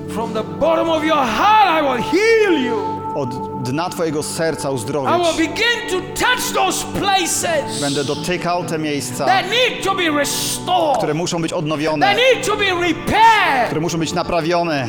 From 0.09 0.33
the 0.33 0.43
bottom 0.43 0.89
of 0.89 1.03
your 1.03 1.17
heart, 1.25 1.83
I 1.83 1.87
will 1.87 2.03
heal 2.03 2.63
you. 2.65 2.77
Od 3.15 3.29
dna 3.63 3.89
Twojego 3.89 4.23
serca 4.23 4.69
I 4.69 4.73
uzdrowię 4.73 5.11
will 5.17 5.33
Cię. 5.33 5.37
begin 5.37 5.89
to 5.89 6.21
touch 6.25 6.53
those 6.53 6.85
places 6.99 7.81
Będę 7.81 8.03
dotykał 8.03 8.63
te 8.63 8.77
miejsca, 8.79 9.25
that 9.25 9.45
need 9.45 9.83
to 9.83 9.95
be 9.95 10.09
restored, 10.19 10.97
które 10.97 11.13
muszą 11.13 11.41
być 11.41 11.51
that 11.51 11.59
odnowione, 11.59 12.15
need 12.15 12.45
to 12.47 12.55
be 12.57 12.65
repaired, 12.65 13.65
które 13.65 13.81
muszą 13.81 13.97
być 13.97 14.13
naprawione. 14.13 14.87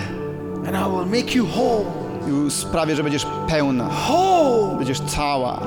And 0.66 0.76
I 0.76 0.86
will 0.86 1.06
make 1.06 1.34
you 1.34 1.46
whole. 1.46 1.84
I 2.46 2.50
sprawię, 2.50 2.96
że 2.96 3.02
będziesz 3.02 3.26
pełna, 3.48 3.88
Whole. 4.08 4.76
będziesz 4.76 5.00
cała. 5.00 5.60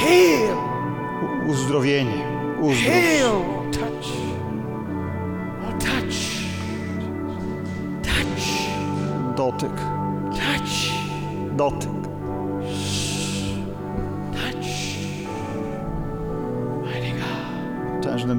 Heal. 0.00 0.56
Uzdrowienie. 1.48 2.24
Uzdrów. 2.60 2.94
Heal. 2.94 3.32
Touch. 3.72 4.12
Oh, 5.62 5.78
touch. 5.78 6.18
Touch. 8.02 9.36
Dotyk. 9.36 9.76
Touch. 10.30 10.92
Dotyk. 11.56 12.02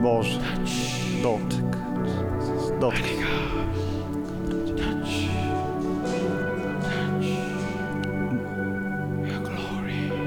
Boże. 0.03 0.39
Dotyk. 1.23 1.72
Glory. 2.83 2.99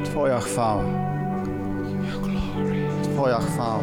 Twoja 0.05 0.41
chwała. 0.41 0.85
Twoja 3.03 3.39
chwała. 3.39 3.81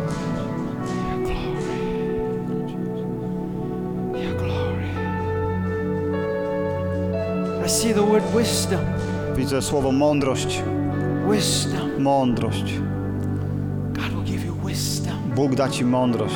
I 7.66 7.70
see 7.70 7.94
the 7.94 8.02
word 8.02 8.24
wisdom. 8.38 8.80
Widzę 9.36 9.62
słowo 9.62 9.92
mądrość. 9.92 10.64
Wisdom. 11.32 12.04
Mądrość. 12.04 12.80
God 13.94 14.10
will 14.10 14.24
give 14.24 14.46
you 14.46 14.56
wisdom 14.68 15.14
Bóg 15.36 15.56
da 15.56 15.70
Ci 15.70 15.86
mądrość, 15.86 16.36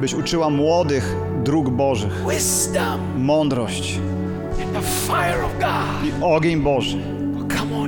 byś 0.00 0.14
uczyła 0.14 0.50
młodych 0.50 1.14
dróg 1.44 1.70
Bożych. 1.70 2.12
Wisdom 2.30 3.00
Mądrość 3.24 3.98
i 6.04 6.22
ogień 6.22 6.60
Boży 6.62 6.98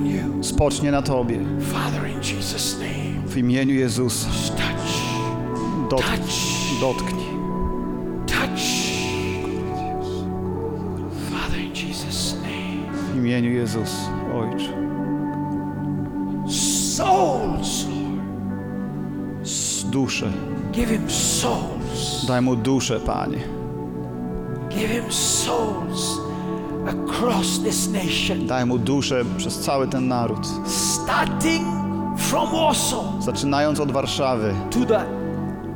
you. 0.06 0.44
spocznie 0.44 0.90
na 0.90 1.02
Tobie. 1.02 1.38
Father, 1.72 2.10
in 2.10 2.18
Jesus' 2.20 2.78
name, 2.78 3.26
W 3.26 3.36
imieniu 3.36 3.74
Jezusa. 3.74 4.28
dotknij. 6.80 7.30
name, 12.42 13.02
W 13.12 13.16
imieniu 13.16 13.50
Jezusa. 13.52 14.10
Ojcze. 14.34 14.80
souls, 16.48 17.86
duszę. 19.90 20.26
give 20.72 20.90
him 20.90 21.10
souls, 21.10 22.26
Daj 22.28 22.42
mu 22.42 22.56
duszę, 22.56 23.00
Panie. 23.00 23.38
give 24.70 24.88
him 24.90 25.12
souls 25.12 26.18
across 26.88 27.58
this 27.62 27.88
nation, 27.88 28.46
Daj 28.46 28.66
mu 28.66 28.78
duszę 28.78 29.24
przez 29.36 29.58
cały 29.58 29.88
ten 29.88 30.08
naród. 30.08 30.46
starting 30.66 31.64
from 32.16 32.48
Warsaw 32.52 33.04
Zaczynając 33.24 33.80
od 33.80 33.92
Warszawy, 33.92 34.54
to 34.70 34.78
the 34.86 35.04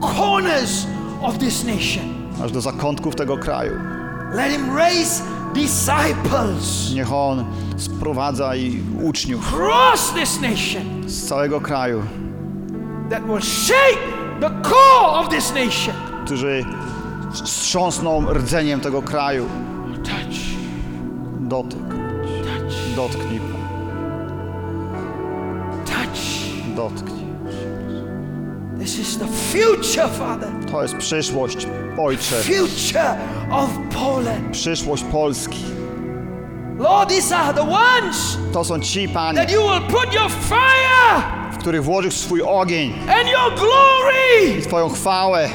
corners 0.01 0.87
of 1.23 1.39
this 1.39 1.65
nation. 1.65 2.05
aż 2.45 2.53
do 2.53 2.61
zakątków 2.61 3.15
tego 3.15 3.39
kraju. 3.39 3.73
Let 4.35 4.53
him 4.53 4.77
raise 4.77 5.23
disciples 5.55 6.93
Niech 6.95 7.13
On 7.13 7.45
sprowadza 7.77 8.57
i 8.57 8.81
uczniów 9.03 9.49
across 9.55 10.13
this 10.15 10.41
nation 10.41 11.09
z 11.09 11.27
całego 11.29 11.61
kraju, 11.61 12.03
that 13.11 13.23
will 13.27 13.41
shake 13.41 13.99
the 14.41 14.51
core 14.63 15.19
of 15.21 15.29
this 15.29 15.55
nation. 15.55 15.95
którzy 16.25 16.65
wstrząsną 17.33 18.33
rdzeniem 18.33 18.81
tego 18.81 19.03
kraju. 19.03 19.49
Touch, 20.05 20.39
Dotyk. 21.41 21.81
touch, 22.45 22.97
Dotknij, 22.97 23.41
touch. 25.87 26.19
Dotknij. 26.77 27.25
This 28.79 28.99
is 28.99 29.19
the 29.19 29.27
future, 29.27 30.09
Father. 30.09 30.49
To 30.73 30.83
jest 30.83 30.97
przyszłość, 30.97 31.67
Ojcze. 31.99 32.37
Future 32.43 33.17
of 33.51 33.71
Poland. 33.95 34.51
Przyszłość 34.53 35.05
Polski. 35.13 35.65
Lord, 36.79 37.09
these 37.09 37.37
are 37.37 37.55
the 37.55 37.63
ones 37.63 38.39
To 38.53 38.65
są 38.65 38.81
ci, 38.81 39.09
Panie, 39.09 39.39
that 39.39 39.51
you 39.51 39.61
will 39.63 39.81
put 39.81 40.15
your 40.15 40.31
fire 40.31 41.23
w 41.65 41.67
których 41.67 41.85
włożysz 41.85 42.15
swój 42.15 42.43
ogień 42.43 42.93
and 43.21 43.29
your 43.29 43.55
glory, 43.55 44.59
i 44.59 44.63
Twoją 44.63 44.89
chwałę. 44.89 45.49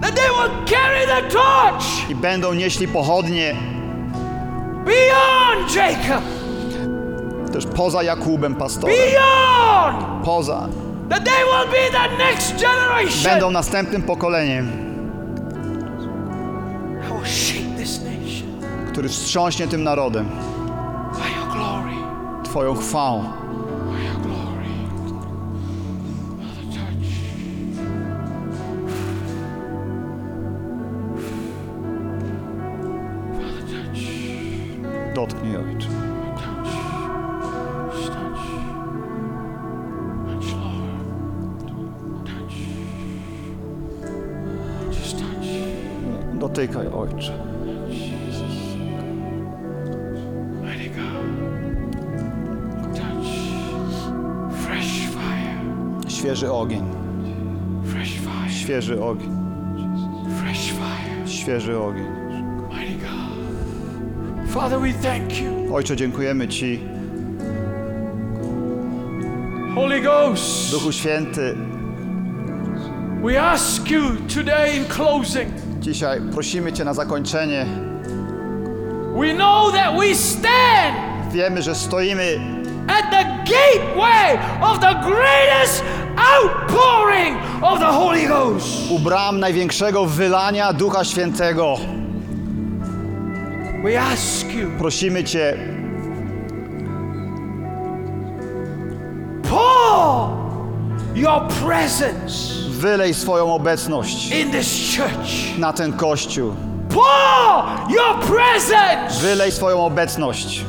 That 0.00 0.14
they 0.14 0.24
will 0.28 0.66
carry 0.66 1.06
the 1.06 1.22
torch! 1.22 2.10
I 2.10 2.14
będą 2.14 2.54
nieśli 2.54 2.88
pochodnie. 2.88 3.56
Beyond 4.84 5.74
Jacob, 5.74 6.24
też 7.52 7.66
poza 7.76 8.02
Jakubem 8.02 8.54
pastorem, 8.54 8.96
beyond, 8.96 10.24
poza, 10.24 10.68
that 11.10 11.24
they 11.24 11.44
will 11.44 11.70
be 11.72 11.98
the 11.98 12.24
next 12.24 12.52
generation. 12.60 13.32
będą 13.32 13.50
następnym 13.50 14.02
pokoleniem, 14.02 14.68
I 17.08 17.12
will 17.12 17.26
shake 17.26 17.76
this 17.78 18.00
nation 18.00 18.62
który 18.92 19.08
wstrząśnie 19.08 19.68
tym 19.68 19.84
narodem. 19.84 20.26
by 21.12 21.40
your 21.40 21.48
glory, 21.52 21.96
Twoją 22.44 22.74
chwałą. 22.74 23.41
Świeży 56.42 56.54
ogień, 56.54 56.82
Fresh 57.84 58.10
fire. 58.10 58.50
świeży 58.50 59.02
ogień, 59.04 59.30
Fresh 60.40 60.72
fire. 60.72 61.28
świeży 61.28 61.78
ogień. 61.78 62.06
Mighty 62.70 62.94
God. 63.06 64.50
Father, 64.50 64.80
we 64.80 64.92
thank 64.92 65.40
you. 65.40 65.74
Ojcze, 65.74 65.96
dziękujemy 65.96 66.48
Ci, 66.48 66.80
Holy 69.74 70.00
Ghost, 70.00 70.70
Duchu 70.70 70.92
Święty. 70.92 71.56
we 73.24 73.42
ask 73.42 73.90
you 73.90 74.00
today 74.34 74.76
in 74.76 74.84
closing. 74.84 75.48
Dzisiaj 75.80 76.20
prosimy 76.32 76.72
Cię 76.72 76.84
na 76.84 76.94
zakończenie. 76.94 77.66
We 79.20 79.34
know 79.34 79.72
that 79.72 79.98
we 80.00 80.14
stand 80.14 80.96
Wiemy, 81.32 81.62
że 81.62 81.74
stoimy 81.74 82.40
at 82.88 83.10
the 83.10 83.24
gateway 83.52 84.38
of 84.62 84.78
the 84.80 84.94
greatest 84.94 85.84
outpouring 86.36 87.36
of 87.62 87.78
the 87.78 87.86
Holy 87.92 88.26
Ghost. 88.26 88.90
u 88.90 88.98
bram 88.98 89.40
największego 89.40 90.06
wylania 90.06 90.72
Ducha 90.72 91.04
Świętego. 91.04 91.76
We 93.84 94.00
ask 94.00 94.46
you, 94.54 94.70
Prosimy 94.78 95.24
Cię, 95.24 95.54
pour 99.42 100.30
your 101.14 101.48
presence 101.64 102.52
wylej 102.70 103.14
swoją 103.14 103.54
obecność 103.54 104.32
in 104.32 104.50
this 104.50 104.96
church. 104.96 105.58
na 105.58 105.72
ten 105.72 105.92
Kościół. 105.92 106.54
Pour 106.88 107.64
your 107.90 108.18
presence 108.26 109.20
Wylej 109.22 109.52
swoją 109.52 109.84
obecność 109.84 110.64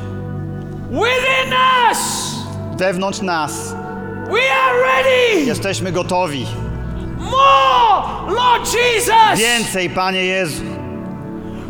within 0.91 1.53
us. 1.91 1.99
wewnątrz 2.77 3.21
nas. 3.21 3.75
We 4.33 4.39
are 4.53 4.81
ready. 4.81 5.41
Jesteśmy 5.45 5.91
gotowi. 5.91 6.45
More, 7.17 8.33
Lord 8.35 8.73
Jesus. 8.73 9.37
Więcej, 9.39 9.89
Panie 9.89 10.25
Jezu. 10.25 10.63